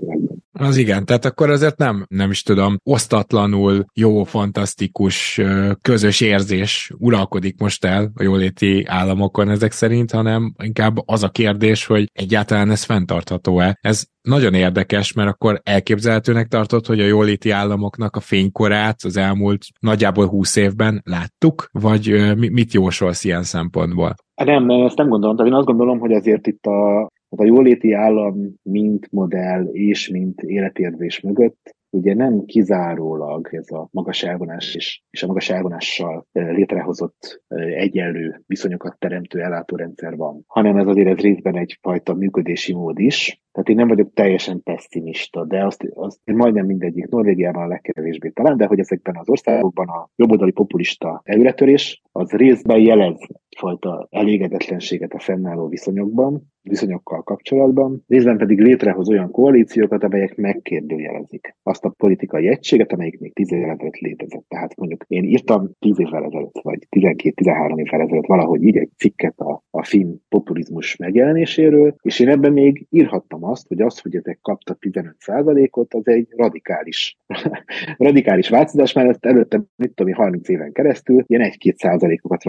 Az 0.60 0.76
igen, 0.76 1.04
tehát 1.04 1.24
akkor 1.24 1.50
azért 1.50 1.76
nem, 1.76 2.06
nem 2.08 2.30
is 2.30 2.42
tudom, 2.42 2.76
osztatlanul 2.82 3.84
jó, 3.94 4.24
fantasztikus, 4.24 5.40
közös 5.82 6.20
érzés 6.20 6.92
uralkodik 6.98 7.60
most 7.60 7.84
el 7.84 8.10
a 8.14 8.22
jóléti 8.22 8.84
államokon 8.86 9.48
ezek 9.48 9.72
szerint, 9.72 10.10
hanem 10.10 10.54
inkább 10.62 10.96
az 11.04 11.22
a 11.22 11.28
kérdés, 11.28 11.86
hogy 11.86 12.10
egyáltalán 12.12 12.70
ez 12.70 12.84
fenntartható-e. 12.84 13.78
Ez 13.80 14.04
nagyon 14.28 14.54
érdekes, 14.54 15.12
mert 15.12 15.28
akkor 15.28 15.60
elképzelhetőnek 15.62 16.46
tartott, 16.46 16.86
hogy 16.86 17.00
a 17.00 17.06
jóléti 17.06 17.50
államoknak 17.50 18.16
a 18.16 18.20
fénykorát 18.20 18.96
az 19.04 19.16
elmúlt 19.16 19.62
nagyjából 19.80 20.26
húsz 20.26 20.56
évben 20.56 21.02
láttuk, 21.04 21.68
vagy 21.72 22.34
mit 22.36 22.72
jósolsz 22.72 23.24
ilyen 23.24 23.42
szempontból? 23.42 24.14
Nem, 24.44 24.70
ezt 24.70 24.96
nem 24.96 25.08
gondolom, 25.08 25.36
de 25.36 25.44
én 25.44 25.52
azt 25.52 25.66
gondolom, 25.66 25.98
hogy 25.98 26.12
azért 26.12 26.46
itt 26.46 26.64
a, 26.66 27.00
a 27.28 27.44
jóléti 27.44 27.92
állam 27.92 28.34
mint 28.62 29.08
modell 29.10 29.64
és 29.72 30.08
mint 30.08 30.40
életérzés 30.40 31.20
mögött 31.20 31.76
ugye 31.90 32.14
nem 32.14 32.44
kizárólag 32.44 33.48
ez 33.50 33.70
a 33.70 33.88
magas 33.90 34.22
elvonás 34.22 34.74
és, 34.74 35.02
és 35.10 35.22
a 35.22 35.26
magas 35.26 35.50
elvonással 35.50 36.26
létrehozott 36.32 37.42
egyenlő 37.76 38.42
viszonyokat 38.46 38.98
teremtő 38.98 39.40
ellátórendszer 39.40 40.16
van, 40.16 40.44
hanem 40.46 40.76
ez 40.76 40.86
azért 40.86 41.08
ez 41.08 41.18
részben 41.18 41.56
egyfajta 41.56 42.14
működési 42.14 42.74
mód 42.74 42.98
is, 42.98 43.42
tehát 43.52 43.68
én 43.68 43.76
nem 43.76 43.88
vagyok 43.88 44.12
teljesen 44.14 44.62
pessimista, 44.62 45.44
de 45.44 45.64
azt, 45.64 45.88
azt 45.94 46.18
én 46.24 46.36
majdnem 46.36 46.66
mindegyik, 46.66 47.08
Norvégiában 47.08 47.62
a 47.62 47.66
legkevésbé 47.66 48.28
talán, 48.28 48.56
de 48.56 48.66
hogy 48.66 48.78
ezekben 48.78 49.16
az 49.16 49.28
országokban 49.28 49.88
a 49.88 50.10
jobboldali 50.16 50.50
populista 50.50 51.20
előretörés 51.24 52.02
az 52.12 52.30
részben 52.30 52.78
jelez 52.78 53.18
fajta 53.58 54.06
elégedetlenséget 54.10 55.12
a 55.12 55.18
fennálló 55.18 55.68
viszonyokban, 55.68 56.42
viszonyokkal 56.68 57.22
kapcsolatban, 57.22 58.04
részben 58.06 58.36
pedig 58.36 58.60
létrehoz 58.60 59.08
olyan 59.08 59.30
koalíciókat, 59.30 60.02
amelyek 60.04 60.36
megkérdőjelezik 60.36 61.56
azt 61.62 61.84
a 61.84 61.94
politikai 61.96 62.48
egységet, 62.48 62.92
amelyik 62.92 63.18
még 63.18 63.34
tíz 63.34 63.52
évvel 63.52 63.70
ezelőtt 63.70 63.96
létezett. 63.96 64.44
Tehát 64.48 64.76
mondjuk 64.76 65.04
én 65.08 65.24
írtam 65.24 65.70
tíz 65.78 66.00
évvel 66.00 66.24
ezelőtt, 66.24 66.60
vagy 66.62 66.86
12-13 66.90 67.78
évvel 67.78 68.00
ezelőtt 68.00 68.26
valahogy 68.26 68.62
így 68.62 68.76
egy 68.76 68.90
cikket 68.96 69.38
a, 69.38 69.62
a 69.70 69.84
finn 69.84 70.14
populizmus 70.28 70.96
megjelenéséről, 70.96 71.94
és 72.02 72.20
én 72.20 72.28
ebben 72.28 72.52
még 72.52 72.86
írhattam 72.90 73.44
azt, 73.44 73.68
hogy 73.68 73.80
az, 73.80 74.00
hogy 74.00 74.16
ezek 74.16 74.38
kaptak 74.42 74.78
15%-ot, 74.80 75.94
az 75.94 76.06
egy 76.06 76.28
radikális, 76.36 77.18
radikális 77.96 78.48
változás, 78.48 78.92
mert 78.92 79.26
előtte, 79.26 79.62
mit 79.76 79.94
tudom, 79.94 80.12
30 80.12 80.48
éven 80.48 80.72
keresztül 80.72 81.24
ilyen 81.26 81.50
1-2 81.58 81.74
százalékokat 81.74 82.44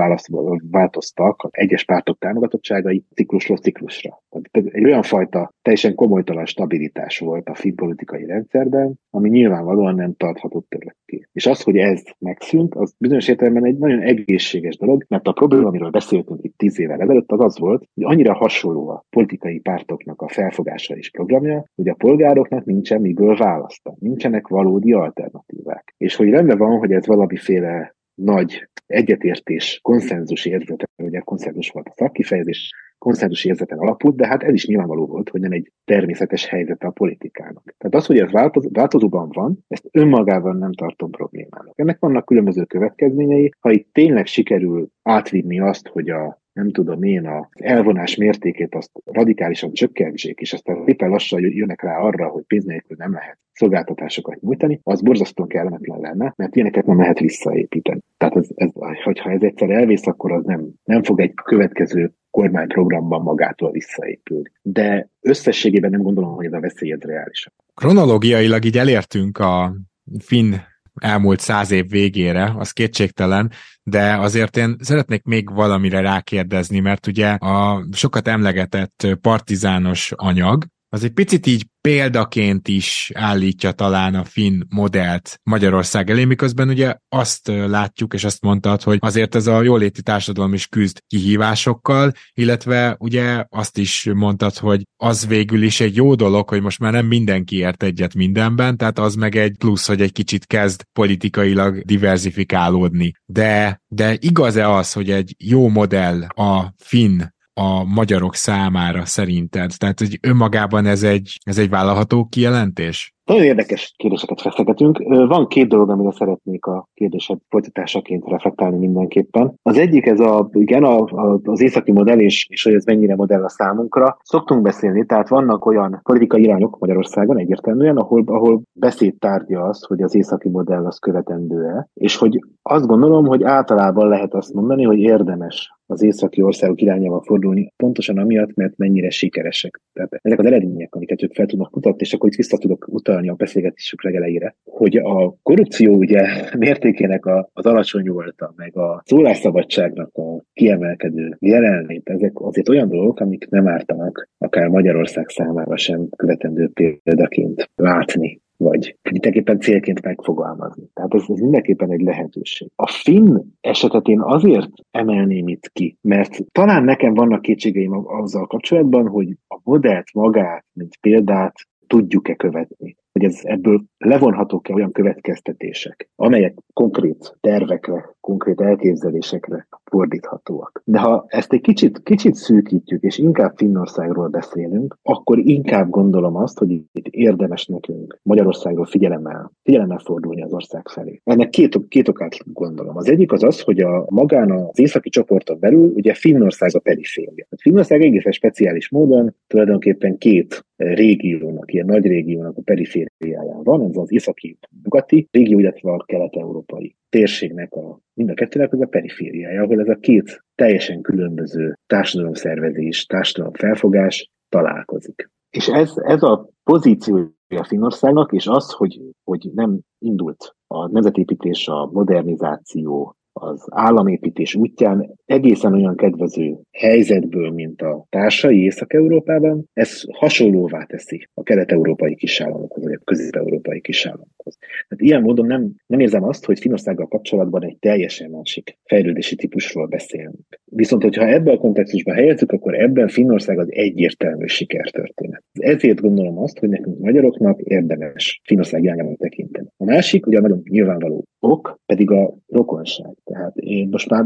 változtak 0.99 1.43
az 1.43 1.49
egyes 1.51 1.85
pártok 1.85 2.17
támogatottságai 2.17 3.03
ciklusról 3.15 3.57
ciklusra. 3.57 4.21
Tehát 4.29 4.73
egy 4.73 4.83
olyan 4.83 5.01
fajta 5.01 5.53
teljesen 5.61 5.95
komolytalan 5.95 6.45
stabilitás 6.45 7.19
volt 7.19 7.49
a 7.49 7.55
finn 7.55 7.75
politikai 7.75 8.25
rendszerben, 8.25 8.99
ami 9.09 9.29
nyilvánvalóan 9.29 9.95
nem 9.95 10.13
tarthatott 10.15 10.73
örökké. 10.75 11.27
És 11.31 11.45
az, 11.45 11.61
hogy 11.61 11.77
ez 11.77 12.03
megszűnt, 12.19 12.75
az 12.75 12.93
bizonyos 12.97 13.27
értelemben 13.27 13.65
egy 13.65 13.77
nagyon 13.77 14.01
egészséges 14.01 14.77
dolog, 14.77 15.05
mert 15.07 15.27
a 15.27 15.31
probléma, 15.31 15.67
amiről 15.67 15.89
beszéltünk 15.89 16.43
itt 16.43 16.57
tíz 16.57 16.79
évvel 16.79 17.01
ezelőtt, 17.01 17.31
az 17.31 17.39
az 17.39 17.59
volt, 17.59 17.83
hogy 17.93 18.03
annyira 18.03 18.33
hasonló 18.33 18.89
a 18.89 19.05
politikai 19.09 19.59
pártoknak 19.59 20.21
a 20.21 20.27
felfogása 20.27 20.95
és 20.95 21.11
programja, 21.11 21.63
hogy 21.75 21.87
a 21.87 21.93
polgároknak 21.93 22.65
nincsen 22.65 23.01
miből 23.01 23.35
választani, 23.35 23.97
nincsenek 23.99 24.47
valódi 24.47 24.93
alternatívák. 24.93 25.93
És 25.97 26.15
hogy 26.15 26.29
rendben 26.29 26.57
van, 26.57 26.77
hogy 26.77 26.91
ez 26.91 27.07
valamiféle 27.07 27.97
nagy 28.23 28.69
egyetértés, 28.87 29.79
konszenzus 29.81 30.45
érzete, 30.45 30.85
ugye 30.97 31.19
konszenzus 31.19 31.69
volt 31.69 31.87
a 31.87 31.93
szakkifejezés, 31.95 32.71
konszenzus 32.99 33.45
érzeten 33.45 33.77
alapult, 33.77 34.15
de 34.15 34.27
hát 34.27 34.43
ez 34.43 34.53
is 34.53 34.65
nyilvánvaló 34.65 35.05
volt, 35.05 35.29
hogy 35.29 35.41
nem 35.41 35.51
egy 35.51 35.71
természetes 35.85 36.45
helyzete 36.45 36.87
a 36.87 36.91
politikának. 36.91 37.75
Tehát 37.77 37.95
az, 37.95 38.05
hogy 38.05 38.17
ez 38.17 38.31
változóban 38.71 39.29
van, 39.33 39.65
ezt 39.67 39.87
önmagában 39.91 40.57
nem 40.57 40.73
tartom 40.73 41.11
problémának. 41.11 41.73
Ennek 41.75 41.99
vannak 41.99 42.25
különböző 42.25 42.63
következményei. 42.63 43.51
Ha 43.59 43.71
itt 43.71 43.89
tényleg 43.91 44.25
sikerül 44.25 44.89
átvinni 45.03 45.59
azt, 45.59 45.87
hogy 45.87 46.09
a 46.09 46.41
nem 46.53 46.71
tudom 46.71 47.03
én, 47.03 47.27
az 47.27 47.45
elvonás 47.51 48.15
mértékét 48.15 48.75
azt 48.75 48.91
radikálisan 49.05 49.73
csökkentsék, 49.73 50.39
és 50.39 50.53
aztán 50.53 50.83
éppen 50.85 51.09
lassan 51.09 51.39
jönnek 51.41 51.81
rá 51.81 51.97
arra, 51.97 52.27
hogy 52.27 52.43
pénz 52.43 52.65
nélkül 52.65 52.95
nem 52.99 53.11
lehet 53.11 53.37
szolgáltatásokat 53.51 54.41
nyújtani, 54.41 54.79
az 54.83 55.01
borzasztóan 55.01 55.47
kellemetlen 55.47 55.99
lenne, 55.99 56.33
mert 56.37 56.55
ilyeneket 56.55 56.85
nem 56.85 56.99
lehet 56.99 57.19
visszaépíteni. 57.19 57.99
Tehát 58.17 58.35
ez, 58.35 58.47
ez, 58.55 58.69
hogyha 59.03 59.31
ez 59.31 59.41
egyszer 59.41 59.69
elvész, 59.69 60.07
akkor 60.07 60.31
az 60.31 60.43
nem, 60.45 60.67
nem 60.83 61.03
fog 61.03 61.19
egy 61.19 61.33
következő 61.33 62.13
kormányprogramban 62.39 63.21
magától 63.21 63.71
visszaépülni. 63.71 64.51
De 64.61 65.09
összességében 65.21 65.89
nem 65.89 66.01
gondolom, 66.01 66.35
hogy 66.35 66.45
ez 66.45 66.53
a 66.53 66.59
veszély 66.59 66.91
ez 66.91 67.01
reális. 67.01 67.47
Kronológiailag 67.73 68.65
így 68.65 68.77
elértünk 68.77 69.37
a 69.37 69.75
finn 70.19 70.53
elmúlt 71.01 71.39
száz 71.39 71.71
év 71.71 71.89
végére, 71.89 72.53
az 72.57 72.71
kétségtelen, 72.71 73.51
de 73.83 74.17
azért 74.17 74.57
én 74.57 74.75
szeretnék 74.79 75.23
még 75.23 75.53
valamire 75.53 76.01
rákérdezni, 76.01 76.79
mert 76.79 77.07
ugye 77.07 77.27
a 77.29 77.85
sokat 77.91 78.27
emlegetett 78.27 79.07
partizános 79.21 80.11
anyag, 80.15 80.65
az 80.89 81.03
egy 81.03 81.11
picit 81.11 81.45
így 81.45 81.65
példaként 81.81 82.67
is 82.67 83.11
állítja 83.13 83.71
talán 83.71 84.15
a 84.15 84.23
finn 84.23 84.61
modellt 84.69 85.39
Magyarország 85.43 86.09
elé, 86.09 86.25
miközben 86.25 86.69
ugye 86.69 86.95
azt 87.09 87.47
látjuk, 87.47 88.13
és 88.13 88.23
azt 88.23 88.41
mondtad, 88.41 88.83
hogy 88.83 88.97
azért 89.01 89.35
ez 89.35 89.47
a 89.47 89.61
jóléti 89.61 90.01
társadalom 90.01 90.53
is 90.53 90.67
küzd 90.67 90.99
kihívásokkal, 91.07 92.11
illetve 92.33 92.95
ugye 92.99 93.45
azt 93.49 93.77
is 93.77 94.09
mondtad, 94.13 94.57
hogy 94.57 94.83
az 94.97 95.27
végül 95.27 95.61
is 95.61 95.79
egy 95.79 95.95
jó 95.95 96.15
dolog, 96.15 96.49
hogy 96.49 96.61
most 96.61 96.79
már 96.79 96.91
nem 96.91 97.05
mindenki 97.05 97.57
ért 97.57 97.83
egyet 97.83 98.13
mindenben, 98.13 98.77
tehát 98.77 98.99
az 98.99 99.15
meg 99.15 99.35
egy 99.35 99.55
plusz, 99.57 99.87
hogy 99.87 100.01
egy 100.01 100.11
kicsit 100.11 100.45
kezd 100.45 100.83
politikailag 100.93 101.81
diversifikálódni. 101.85 103.11
De, 103.25 103.81
de 103.87 104.17
igaz-e 104.19 104.69
az, 104.69 104.93
hogy 104.93 105.11
egy 105.11 105.35
jó 105.37 105.67
modell 105.67 106.21
a 106.23 106.73
finn 106.77 107.21
a 107.59 107.83
magyarok 107.83 108.35
számára 108.35 109.05
szerinted? 109.05 109.71
Tehát, 109.77 109.99
hogy 109.99 110.19
önmagában 110.21 110.85
ez 110.85 111.03
egy, 111.03 111.37
ez 111.43 111.57
egy 111.57 111.69
vállalható 111.69 112.25
kijelentés? 112.25 113.13
Nagyon 113.25 113.43
érdekes 113.43 113.93
kérdéseket 113.97 114.41
feszegetünk. 114.41 114.97
Van 115.27 115.47
két 115.47 115.67
dolog, 115.67 115.89
amire 115.89 116.11
szeretnék 116.11 116.65
a 116.65 116.87
kérdésed 116.93 117.37
folytatásaként 117.49 118.27
reflektálni 118.27 118.77
mindenképpen. 118.77 119.53
Az 119.61 119.77
egyik 119.77 120.05
ez 120.05 120.19
a, 120.19 120.49
igen, 120.51 120.83
a, 120.83 120.97
a, 120.99 121.39
az 121.43 121.61
északi 121.61 121.91
modell, 121.91 122.19
és, 122.19 122.47
és 122.49 122.63
hogy 122.63 122.73
ez 122.73 122.85
mennyire 122.85 123.15
modell 123.15 123.43
a 123.43 123.49
számunkra. 123.49 124.17
Szoktunk 124.23 124.61
beszélni, 124.61 125.05
tehát 125.05 125.29
vannak 125.29 125.65
olyan 125.65 125.99
politikai 126.03 126.41
irányok 126.41 126.79
Magyarországon 126.79 127.37
egyértelműen, 127.37 127.97
ahol, 127.97 128.23
ahol 128.25 128.61
beszédtárgya 128.73 129.61
az, 129.61 129.83
hogy 129.83 130.01
az 130.01 130.15
északi 130.15 130.49
modell 130.49 130.85
az 130.85 130.99
követendő-e, 130.99 131.87
és 131.93 132.15
hogy 132.15 132.39
azt 132.61 132.87
gondolom, 132.87 133.25
hogy 133.25 133.43
általában 133.43 134.07
lehet 134.07 134.33
azt 134.33 134.53
mondani, 134.53 134.83
hogy 134.83 134.99
érdemes 134.99 135.78
az 135.89 136.03
északi 136.03 136.41
országok 136.41 136.81
irányába 136.81 137.21
fordulni, 137.21 137.73
pontosan 137.75 138.17
amiatt, 138.17 138.55
mert 138.55 138.77
mennyire 138.77 139.09
sikeresek. 139.09 139.81
Tehát 139.93 140.19
ezek 140.21 140.39
az 140.39 140.45
eredmények, 140.45 140.95
amiket 140.95 141.23
ők 141.23 141.33
fel 141.33 141.45
tudnak 141.45 141.73
mutatni, 141.73 141.99
és 141.99 142.13
akkor 142.13 142.29
itt 142.29 142.35
vissza 142.35 142.57
tudok 142.57 142.87
utalni 142.89 143.29
a 143.29 143.33
beszélgetésük 143.33 144.03
legelejére, 144.03 144.55
hogy 144.63 144.97
a 144.97 145.35
korrupció 145.43 145.95
ugye 145.95 146.21
mértékének 146.57 147.25
a, 147.25 147.49
az 147.53 147.65
alacsony 147.65 148.09
volta, 148.09 148.53
meg 148.55 148.77
a 148.77 149.01
szólásszabadságnak 149.05 150.17
a 150.17 150.43
kiemelkedő 150.53 151.37
jelenlét, 151.39 152.09
ezek 152.09 152.31
azért 152.33 152.69
olyan 152.69 152.89
dolgok, 152.89 153.19
amik 153.19 153.49
nem 153.49 153.67
ártanak 153.67 154.29
akár 154.37 154.67
Magyarország 154.67 155.29
számára 155.29 155.77
sem 155.77 156.09
követendő 156.15 156.69
példaként 156.73 157.69
látni 157.75 158.41
vagy 158.59 158.97
mindenképpen 159.11 159.59
célként 159.59 160.01
megfogalmazni. 160.01 160.83
Tehát 160.93 161.13
ez, 161.13 161.23
ez 161.27 161.39
mindenképpen 161.39 161.91
egy 161.91 162.01
lehetőség. 162.01 162.69
A 162.75 162.87
finn 162.87 163.37
esetet 163.61 164.07
én 164.07 164.21
azért 164.21 164.69
emelném 164.91 165.47
itt 165.47 165.69
ki, 165.73 165.97
mert 166.01 166.45
talán 166.51 166.83
nekem 166.83 167.13
vannak 167.13 167.41
kétségeim 167.41 168.07
azzal 168.07 168.47
kapcsolatban, 168.47 169.07
hogy 169.07 169.35
a 169.47 169.59
modellt 169.63 170.13
magát, 170.13 170.65
mint 170.73 170.97
példát 171.01 171.53
tudjuk-e 171.87 172.35
követni 172.35 172.97
hogy 173.11 173.23
ez, 173.23 173.39
ebből 173.43 173.83
levonhatók-e 173.97 174.73
olyan 174.73 174.91
következtetések, 174.91 176.09
amelyek 176.15 176.55
konkrét 176.73 177.37
tervekre, 177.39 178.15
konkrét 178.29 178.61
elképzelésekre 178.61 179.67
fordíthatóak. 179.83 180.81
De 180.85 180.99
ha 180.99 181.25
ezt 181.27 181.53
egy 181.53 181.61
kicsit, 181.61 182.03
kicsit 182.03 182.35
szűkítjük, 182.35 183.03
és 183.03 183.17
inkább 183.17 183.53
Finnországról 183.55 184.27
beszélünk, 184.27 184.97
akkor 185.01 185.37
inkább 185.37 185.89
gondolom 185.89 186.35
azt, 186.35 186.57
hogy 186.57 186.71
itt 186.71 187.07
érdemes 187.09 187.65
nekünk 187.65 188.19
Magyarországról 188.23 188.85
figyelemmel, 188.85 189.51
figyelemmel 189.63 190.01
fordulni 190.03 190.41
az 190.41 190.53
ország 190.53 190.87
felé. 190.87 191.21
Ennek 191.23 191.49
két, 191.49 191.87
két 191.87 192.07
okát 192.07 192.37
gondolom. 192.53 192.97
Az 192.97 193.09
egyik 193.09 193.31
az 193.31 193.43
az, 193.43 193.61
hogy 193.61 193.79
a 193.79 194.05
magán 194.09 194.51
az 194.51 194.79
északi 194.79 195.09
csoporton 195.09 195.59
belül 195.59 195.91
ugye 195.95 196.13
Finnország 196.13 196.69
a 196.73 196.79
periféria. 196.79 197.47
Finnország 197.57 198.01
egészen 198.01 198.31
speciális 198.31 198.89
módon 198.89 199.35
tulajdonképpen 199.47 200.17
két 200.17 200.65
régiónak, 200.75 201.73
ilyen 201.73 201.85
nagy 201.85 202.05
régiónak 202.05 202.57
a 202.57 202.61
perifériáján 202.61 203.63
van, 203.63 203.89
ez 203.89 203.95
az 203.95 204.11
északi 204.11 204.57
nyugati 204.83 205.27
régió, 205.31 205.59
illetve 205.59 205.91
a 205.91 206.03
kelet-európai 206.07 206.95
térségnek 207.09 207.73
a 207.73 207.99
mind 208.19 208.29
a 208.31 208.33
kettőnek 208.33 208.73
az 208.73 208.81
a 208.81 208.85
perifériája, 208.85 209.63
ahol 209.63 209.79
ez 209.79 209.87
a 209.87 209.95
két 209.95 210.43
teljesen 210.55 211.01
különböző 211.01 211.73
társadalomszervezés, 211.87 213.05
társadalom 213.05 213.53
felfogás 213.53 214.31
találkozik. 214.49 215.29
És 215.49 215.67
ez, 215.67 215.93
ez 215.95 216.23
a 216.23 216.49
pozíciója 216.63 217.63
Finnországnak, 217.67 218.31
és 218.31 218.47
az, 218.47 218.71
hogy, 218.71 218.99
hogy 219.23 219.49
nem 219.53 219.79
indult 219.99 220.55
a 220.67 220.87
nemzetépítés, 220.91 221.67
a 221.67 221.89
modernizáció, 221.91 223.15
az 223.41 223.65
államépítés 223.69 224.55
útján 224.55 225.13
egészen 225.25 225.73
olyan 225.73 225.95
kedvező 225.95 226.57
helyzetből, 226.71 227.51
mint 227.51 227.81
a 227.81 228.05
társai 228.09 228.63
Észak-Európában, 228.63 229.65
ez 229.73 230.01
hasonlóvá 230.11 230.83
teszi 230.83 231.27
a 231.33 231.43
kelet-európai 231.43 232.15
kisállamokhoz, 232.15 232.83
vagy 232.83 232.93
a 232.93 233.03
közép-európai 233.03 233.81
kisállamokhoz. 233.81 234.57
Tehát 234.59 235.03
ilyen 235.03 235.21
módon 235.21 235.45
nem, 235.45 235.71
nem 235.85 235.99
érzem 235.99 236.23
azt, 236.23 236.45
hogy 236.45 236.59
Finországgal 236.59 237.07
kapcsolatban 237.07 237.63
egy 237.63 237.77
teljesen 237.79 238.29
másik 238.29 238.77
fejlődési 238.83 239.35
típusról 239.35 239.87
beszélünk. 239.87 240.59
Viszont, 240.65 241.03
hogyha 241.03 241.27
ebben 241.27 241.55
a 241.55 241.57
kontextusban 241.57 242.15
helyezzük, 242.15 242.51
akkor 242.51 242.73
ebben 242.73 243.07
Finnország 243.07 243.59
az 243.59 243.67
egyértelmű 243.71 244.45
sikertörténet. 244.45 245.43
Ezért 245.53 246.01
gondolom 246.01 246.39
azt, 246.39 246.59
hogy 246.59 246.69
nekünk 246.69 246.99
magyaroknak 246.99 247.61
érdemes 247.61 248.41
Finnország 248.43 248.83
irányában 248.83 249.15
tekinteni. 249.15 249.67
A 249.77 249.83
másik, 249.83 250.27
ugye 250.27 250.37
a 250.37 250.41
nagyon 250.41 250.61
nyilvánvaló 250.69 251.25
ok, 251.39 251.79
pedig 251.85 252.11
a 252.11 252.37
rokonság. 252.47 253.13
Tehát 253.29 253.57
én 253.57 253.87
most 253.91 254.09
már 254.09 254.25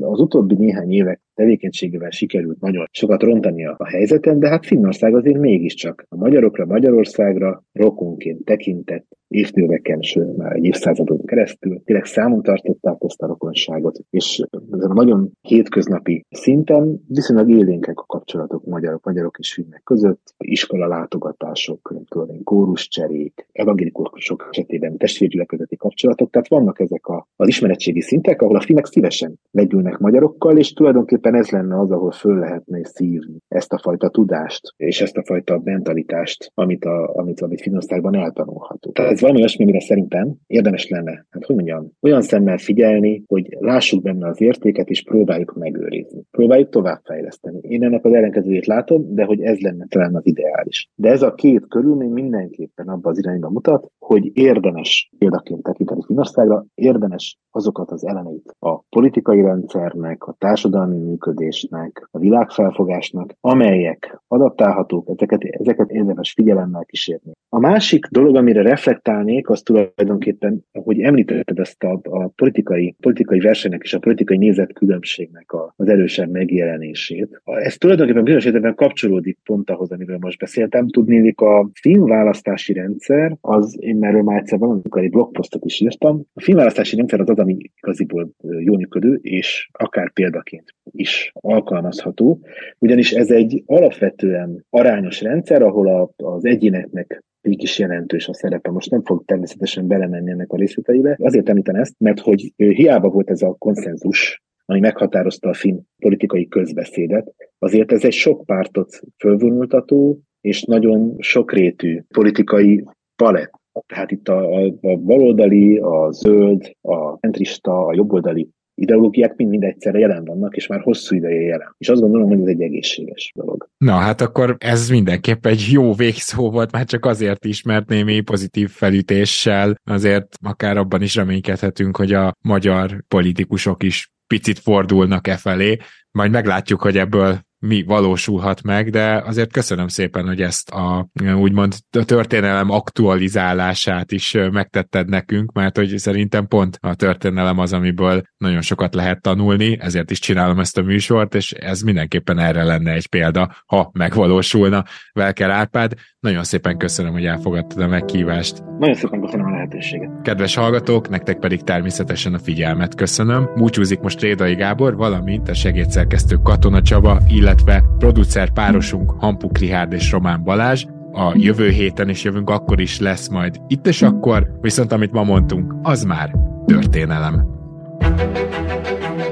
az 0.00 0.20
utóbbi 0.20 0.54
néhány 0.54 0.92
évek 0.92 1.20
tevékenységével 1.34 2.10
sikerült 2.10 2.60
nagyon 2.60 2.86
sokat 2.90 3.22
rontani 3.22 3.66
a 3.66 3.86
helyzeten, 3.86 4.38
de 4.38 4.48
hát 4.48 4.66
Finnország 4.66 5.14
azért 5.14 5.38
mégiscsak 5.38 6.06
a 6.08 6.16
magyarokra, 6.16 6.66
Magyarországra 6.66 7.64
rokonként 7.72 8.44
tekintett 8.44 9.06
évtizedeken, 9.32 10.00
sőt 10.00 10.36
már 10.36 10.56
egy 10.56 10.64
évszázadon 10.64 11.24
keresztül 11.24 11.82
tényleg 11.84 12.04
számon 12.04 12.42
tartották 12.42 12.96
ezt 12.98 13.22
a 13.22 13.26
rokonságot, 13.26 13.98
és 14.10 14.44
ezen 14.72 14.90
a 14.90 14.94
nagyon 14.94 15.30
hétköznapi 15.40 16.24
szinten 16.30 17.02
viszonylag 17.08 17.50
élénkek 17.50 17.98
a 17.98 18.04
kapcsolatok 18.06 18.64
magyarok, 18.64 19.04
magyarok 19.04 19.38
és 19.38 19.52
finnek 19.52 19.82
között, 19.84 20.34
iskola 20.38 20.86
látogatások, 20.86 21.94
tudom, 22.08 22.42
kóruscserék, 22.42 23.46
evangélikusok 23.52 24.48
esetében 24.50 24.96
testvérgyülekezeti 24.96 25.76
kapcsolatok, 25.76 26.30
tehát 26.30 26.48
vannak 26.48 26.80
ezek 26.80 27.06
a, 27.06 27.26
az 27.36 27.48
ismeretségi 27.48 28.00
szintek, 28.00 28.42
ahol 28.42 28.56
a 28.56 28.60
finnek 28.60 28.86
szívesen 28.86 29.38
megülnek 29.50 29.98
magyarokkal, 29.98 30.58
és 30.58 30.72
tulajdonképpen 30.72 31.21
ez 31.30 31.50
lenne 31.50 31.78
az, 31.78 31.90
ahol 31.90 32.10
föl 32.10 32.38
lehetne 32.38 32.80
szívni 32.84 33.36
ezt 33.48 33.72
a 33.72 33.78
fajta 33.78 34.08
tudást, 34.08 34.60
és 34.76 35.00
ezt 35.00 35.16
a 35.16 35.24
fajta 35.24 35.60
mentalitást, 35.64 36.50
amit, 36.54 36.84
a, 36.84 37.14
amit, 37.14 37.40
amit 37.40 37.60
Finországban 37.60 38.16
eltanulható. 38.16 38.90
Tehát 38.90 39.10
ez 39.10 39.20
valami 39.20 39.38
olyasmi, 39.38 39.64
amire 39.64 39.80
szerintem 39.80 40.34
érdemes 40.46 40.88
lenne, 40.88 41.26
hát 41.30 41.44
hogy 41.44 41.54
mondjam, 41.54 41.90
olyan 42.00 42.22
szemmel 42.22 42.58
figyelni, 42.58 43.24
hogy 43.26 43.56
lássuk 43.58 44.02
benne 44.02 44.28
az 44.28 44.40
értéket, 44.40 44.88
és 44.88 45.02
próbáljuk 45.02 45.54
megőrizni. 45.58 46.22
Próbáljuk 46.30 46.68
továbbfejleszteni. 46.68 47.58
Én 47.60 47.84
ennek 47.84 48.04
az 48.04 48.12
ellenkezőjét 48.12 48.66
látom, 48.66 49.14
de 49.14 49.24
hogy 49.24 49.40
ez 49.40 49.58
lenne 49.58 49.86
talán 49.88 50.14
az 50.14 50.26
ideális. 50.26 50.90
De 50.94 51.10
ez 51.10 51.22
a 51.22 51.34
két 51.34 51.68
körülmény 51.68 52.10
mindenképpen 52.10 52.88
abba 52.88 53.10
az 53.10 53.18
irányba 53.18 53.50
mutat, 53.50 53.90
hogy 53.98 54.30
érdemes 54.36 55.10
példaként 55.18 55.62
tekinteni 55.62 56.02
Finországra, 56.06 56.64
érdemes 56.74 57.38
azokat 57.50 57.90
az 57.90 58.06
elemeit 58.06 58.56
a 58.58 58.82
politikai 58.82 59.40
rendszernek, 59.40 60.24
a 60.24 60.34
társadalmi 60.38 60.96
működésnek, 61.12 62.08
a 62.10 62.18
világfelfogásnak, 62.18 63.34
amelyek 63.40 64.20
adaptálhatók, 64.28 65.08
ezeket, 65.14 65.42
ezeket 65.44 65.90
érdemes 65.90 66.32
figyelemmel 66.32 66.84
kísérni. 66.84 67.32
A 67.48 67.58
másik 67.58 68.06
dolog, 68.06 68.36
amire 68.36 68.62
reflektálnék, 68.62 69.48
az 69.48 69.62
tulajdonképpen, 69.62 70.64
hogy 70.72 71.00
említetted 71.00 71.58
ezt 71.58 71.82
a, 71.82 72.00
a 72.02 72.28
politikai, 72.28 72.96
politikai 73.00 73.38
versenynek 73.38 73.82
és 73.82 73.94
a 73.94 73.98
politikai 73.98 74.36
nézetkülönbségnek 74.36 75.52
a, 75.52 75.74
az 75.76 75.88
erősebb 75.88 76.30
megjelenését. 76.30 77.42
Ez 77.44 77.76
tulajdonképpen 77.76 78.22
bizonyos 78.22 78.44
értelemben 78.44 78.74
kapcsolódik 78.74 79.38
pont 79.44 79.70
ahhoz, 79.70 79.90
amiről 79.90 80.18
most 80.20 80.38
beszéltem. 80.38 80.88
Tudnélik, 80.88 81.40
a 81.40 81.70
filmválasztási 81.72 82.72
rendszer, 82.72 83.36
az 83.40 83.76
én 83.80 84.04
erről 84.04 84.22
már 84.22 84.38
egyszer 84.38 84.58
valamikor 84.58 85.02
egy 85.02 85.10
blogposztot 85.10 85.64
is 85.64 85.80
írtam. 85.80 86.22
A 86.34 86.42
filmválasztási 86.42 86.96
rendszer 86.96 87.20
az 87.20 87.28
az, 87.28 87.38
ami 87.38 87.56
igaziból 87.76 88.30
jó 88.58 88.76
működő, 88.76 89.18
és 89.22 89.68
akár 89.72 90.12
példaként 90.12 90.74
is 90.92 91.32
alkalmazható, 91.34 92.40
ugyanis 92.78 93.12
ez 93.12 93.30
egy 93.30 93.62
alapvetően 93.66 94.64
arányos 94.70 95.20
rendszer, 95.20 95.62
ahol 95.62 95.88
a, 95.88 96.10
az 96.16 96.44
egyéneknek 96.44 97.22
így 97.42 97.62
is 97.62 97.78
jelentős 97.78 98.28
a 98.28 98.34
szerepe. 98.34 98.70
Most 98.70 98.90
nem 98.90 99.02
fog 99.02 99.24
természetesen 99.24 99.86
belemenni 99.86 100.30
ennek 100.30 100.52
a 100.52 100.56
részleteibe. 100.56 101.16
Azért 101.20 101.48
említem 101.48 101.74
ezt, 101.74 101.94
mert 101.98 102.20
hogy 102.20 102.52
hiába 102.56 103.08
volt 103.08 103.30
ez 103.30 103.42
a 103.42 103.54
konszenzus, 103.58 104.42
ami 104.64 104.80
meghatározta 104.80 105.48
a 105.48 105.54
finn 105.54 105.78
politikai 105.98 106.48
közbeszédet, 106.48 107.34
azért 107.58 107.92
ez 107.92 108.04
egy 108.04 108.12
sok 108.12 108.44
pártot 108.44 109.00
fölvonultató 109.18 110.20
és 110.40 110.62
nagyon 110.62 111.16
sokrétű 111.18 112.02
politikai 112.08 112.84
palett. 113.16 113.50
Tehát 113.86 114.10
itt 114.10 114.28
a, 114.28 114.54
a, 114.54 114.64
a 114.80 114.96
baloldali, 114.96 115.78
a 115.78 116.10
zöld, 116.10 116.76
a 116.80 117.12
centrista, 117.12 117.86
a 117.86 117.94
jobboldali 117.94 118.48
ideológiák 118.82 119.36
mind-mind 119.36 119.62
egyszerre 119.62 119.98
jelen 119.98 120.24
vannak, 120.24 120.56
és 120.56 120.66
már 120.66 120.80
hosszú 120.80 121.16
ideje 121.16 121.40
jelen. 121.40 121.74
És 121.78 121.88
azt 121.88 122.00
gondolom, 122.00 122.28
hogy 122.28 122.40
ez 122.40 122.46
egy 122.46 122.62
egészséges 122.62 123.32
dolog. 123.34 123.68
Na, 123.78 123.92
hát 123.92 124.20
akkor 124.20 124.56
ez 124.58 124.88
mindenképp 124.88 125.46
egy 125.46 125.68
jó 125.70 125.94
végszó 125.94 126.50
volt, 126.50 126.72
már 126.72 126.84
csak 126.84 127.04
azért 127.04 127.44
is, 127.44 127.62
mert 127.62 127.88
némi 127.88 128.20
pozitív 128.20 128.68
felütéssel 128.68 129.74
azért 129.84 130.26
akár 130.42 130.76
abban 130.76 131.02
is 131.02 131.14
reménykedhetünk, 131.14 131.96
hogy 131.96 132.12
a 132.12 132.34
magyar 132.40 133.04
politikusok 133.08 133.82
is 133.82 134.10
picit 134.26 134.58
fordulnak 134.58 135.26
e 135.28 135.36
felé, 135.36 135.76
majd 136.10 136.30
meglátjuk, 136.30 136.82
hogy 136.82 136.98
ebből 136.98 137.38
mi 137.66 137.82
valósulhat 137.82 138.62
meg, 138.62 138.90
de 138.90 139.22
azért 139.26 139.52
köszönöm 139.52 139.88
szépen, 139.88 140.26
hogy 140.26 140.42
ezt 140.42 140.70
a 140.70 141.08
úgymond 141.36 141.74
a 141.98 142.04
történelem 142.04 142.70
aktualizálását 142.70 144.12
is 144.12 144.36
megtetted 144.50 145.08
nekünk, 145.08 145.52
mert 145.52 145.76
hogy 145.76 145.98
szerintem 145.98 146.46
pont 146.46 146.78
a 146.80 146.94
történelem 146.94 147.58
az, 147.58 147.72
amiből 147.72 148.22
nagyon 148.36 148.60
sokat 148.60 148.94
lehet 148.94 149.20
tanulni, 149.20 149.78
ezért 149.80 150.10
is 150.10 150.18
csinálom 150.18 150.58
ezt 150.58 150.78
a 150.78 150.82
műsort, 150.82 151.34
és 151.34 151.52
ez 151.52 151.80
mindenképpen 151.80 152.38
erre 152.38 152.64
lenne 152.64 152.92
egy 152.92 153.08
példa, 153.08 153.56
ha 153.66 153.90
megvalósulna 153.92 154.84
Velker 155.12 155.50
Árpád. 155.50 155.92
Nagyon 156.20 156.44
szépen 156.44 156.78
köszönöm, 156.78 157.12
hogy 157.12 157.24
elfogadtad 157.24 157.82
a 157.82 157.88
meghívást. 157.88 158.62
Nagyon 158.78 158.94
szépen 158.94 159.20
köszönöm 159.20 159.46
a 159.46 159.50
lehetőséget. 159.50 160.10
Kedves 160.22 160.54
hallgatók, 160.54 161.08
nektek 161.08 161.38
pedig 161.38 161.62
természetesen 161.62 162.34
a 162.34 162.38
figyelmet 162.38 162.94
köszönöm. 162.94 163.50
Búcsúzik 163.56 164.00
most 164.00 164.20
Rédai 164.20 164.54
Gábor, 164.54 164.96
valamint 164.96 165.48
a 165.48 165.54
segédszerkesztő 165.54 166.36
Katona 166.36 166.82
Csaba, 166.82 167.20
illetve 167.28 167.51
producer 167.98 168.50
párosunk 168.50 169.10
Hampuk 169.10 169.58
Rihárd 169.58 169.92
és 169.92 170.10
Román 170.10 170.42
Balázs. 170.42 170.84
A 171.12 171.32
jövő 171.34 171.68
héten 171.68 172.08
is 172.08 172.24
jövünk, 172.24 172.50
akkor 172.50 172.80
is 172.80 172.98
lesz 172.98 173.28
majd 173.28 173.60
itt 173.66 173.86
és 173.86 174.02
akkor, 174.02 174.58
viszont 174.60 174.92
amit 174.92 175.12
ma 175.12 175.22
mondtunk, 175.22 175.74
az 175.82 176.02
már 176.02 176.34
történelem. 176.66 177.50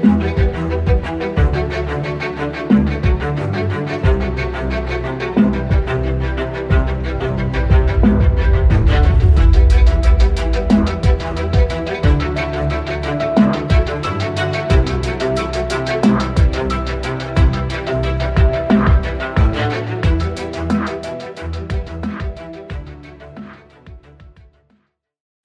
thank 0.01 0.37
you 0.37 0.40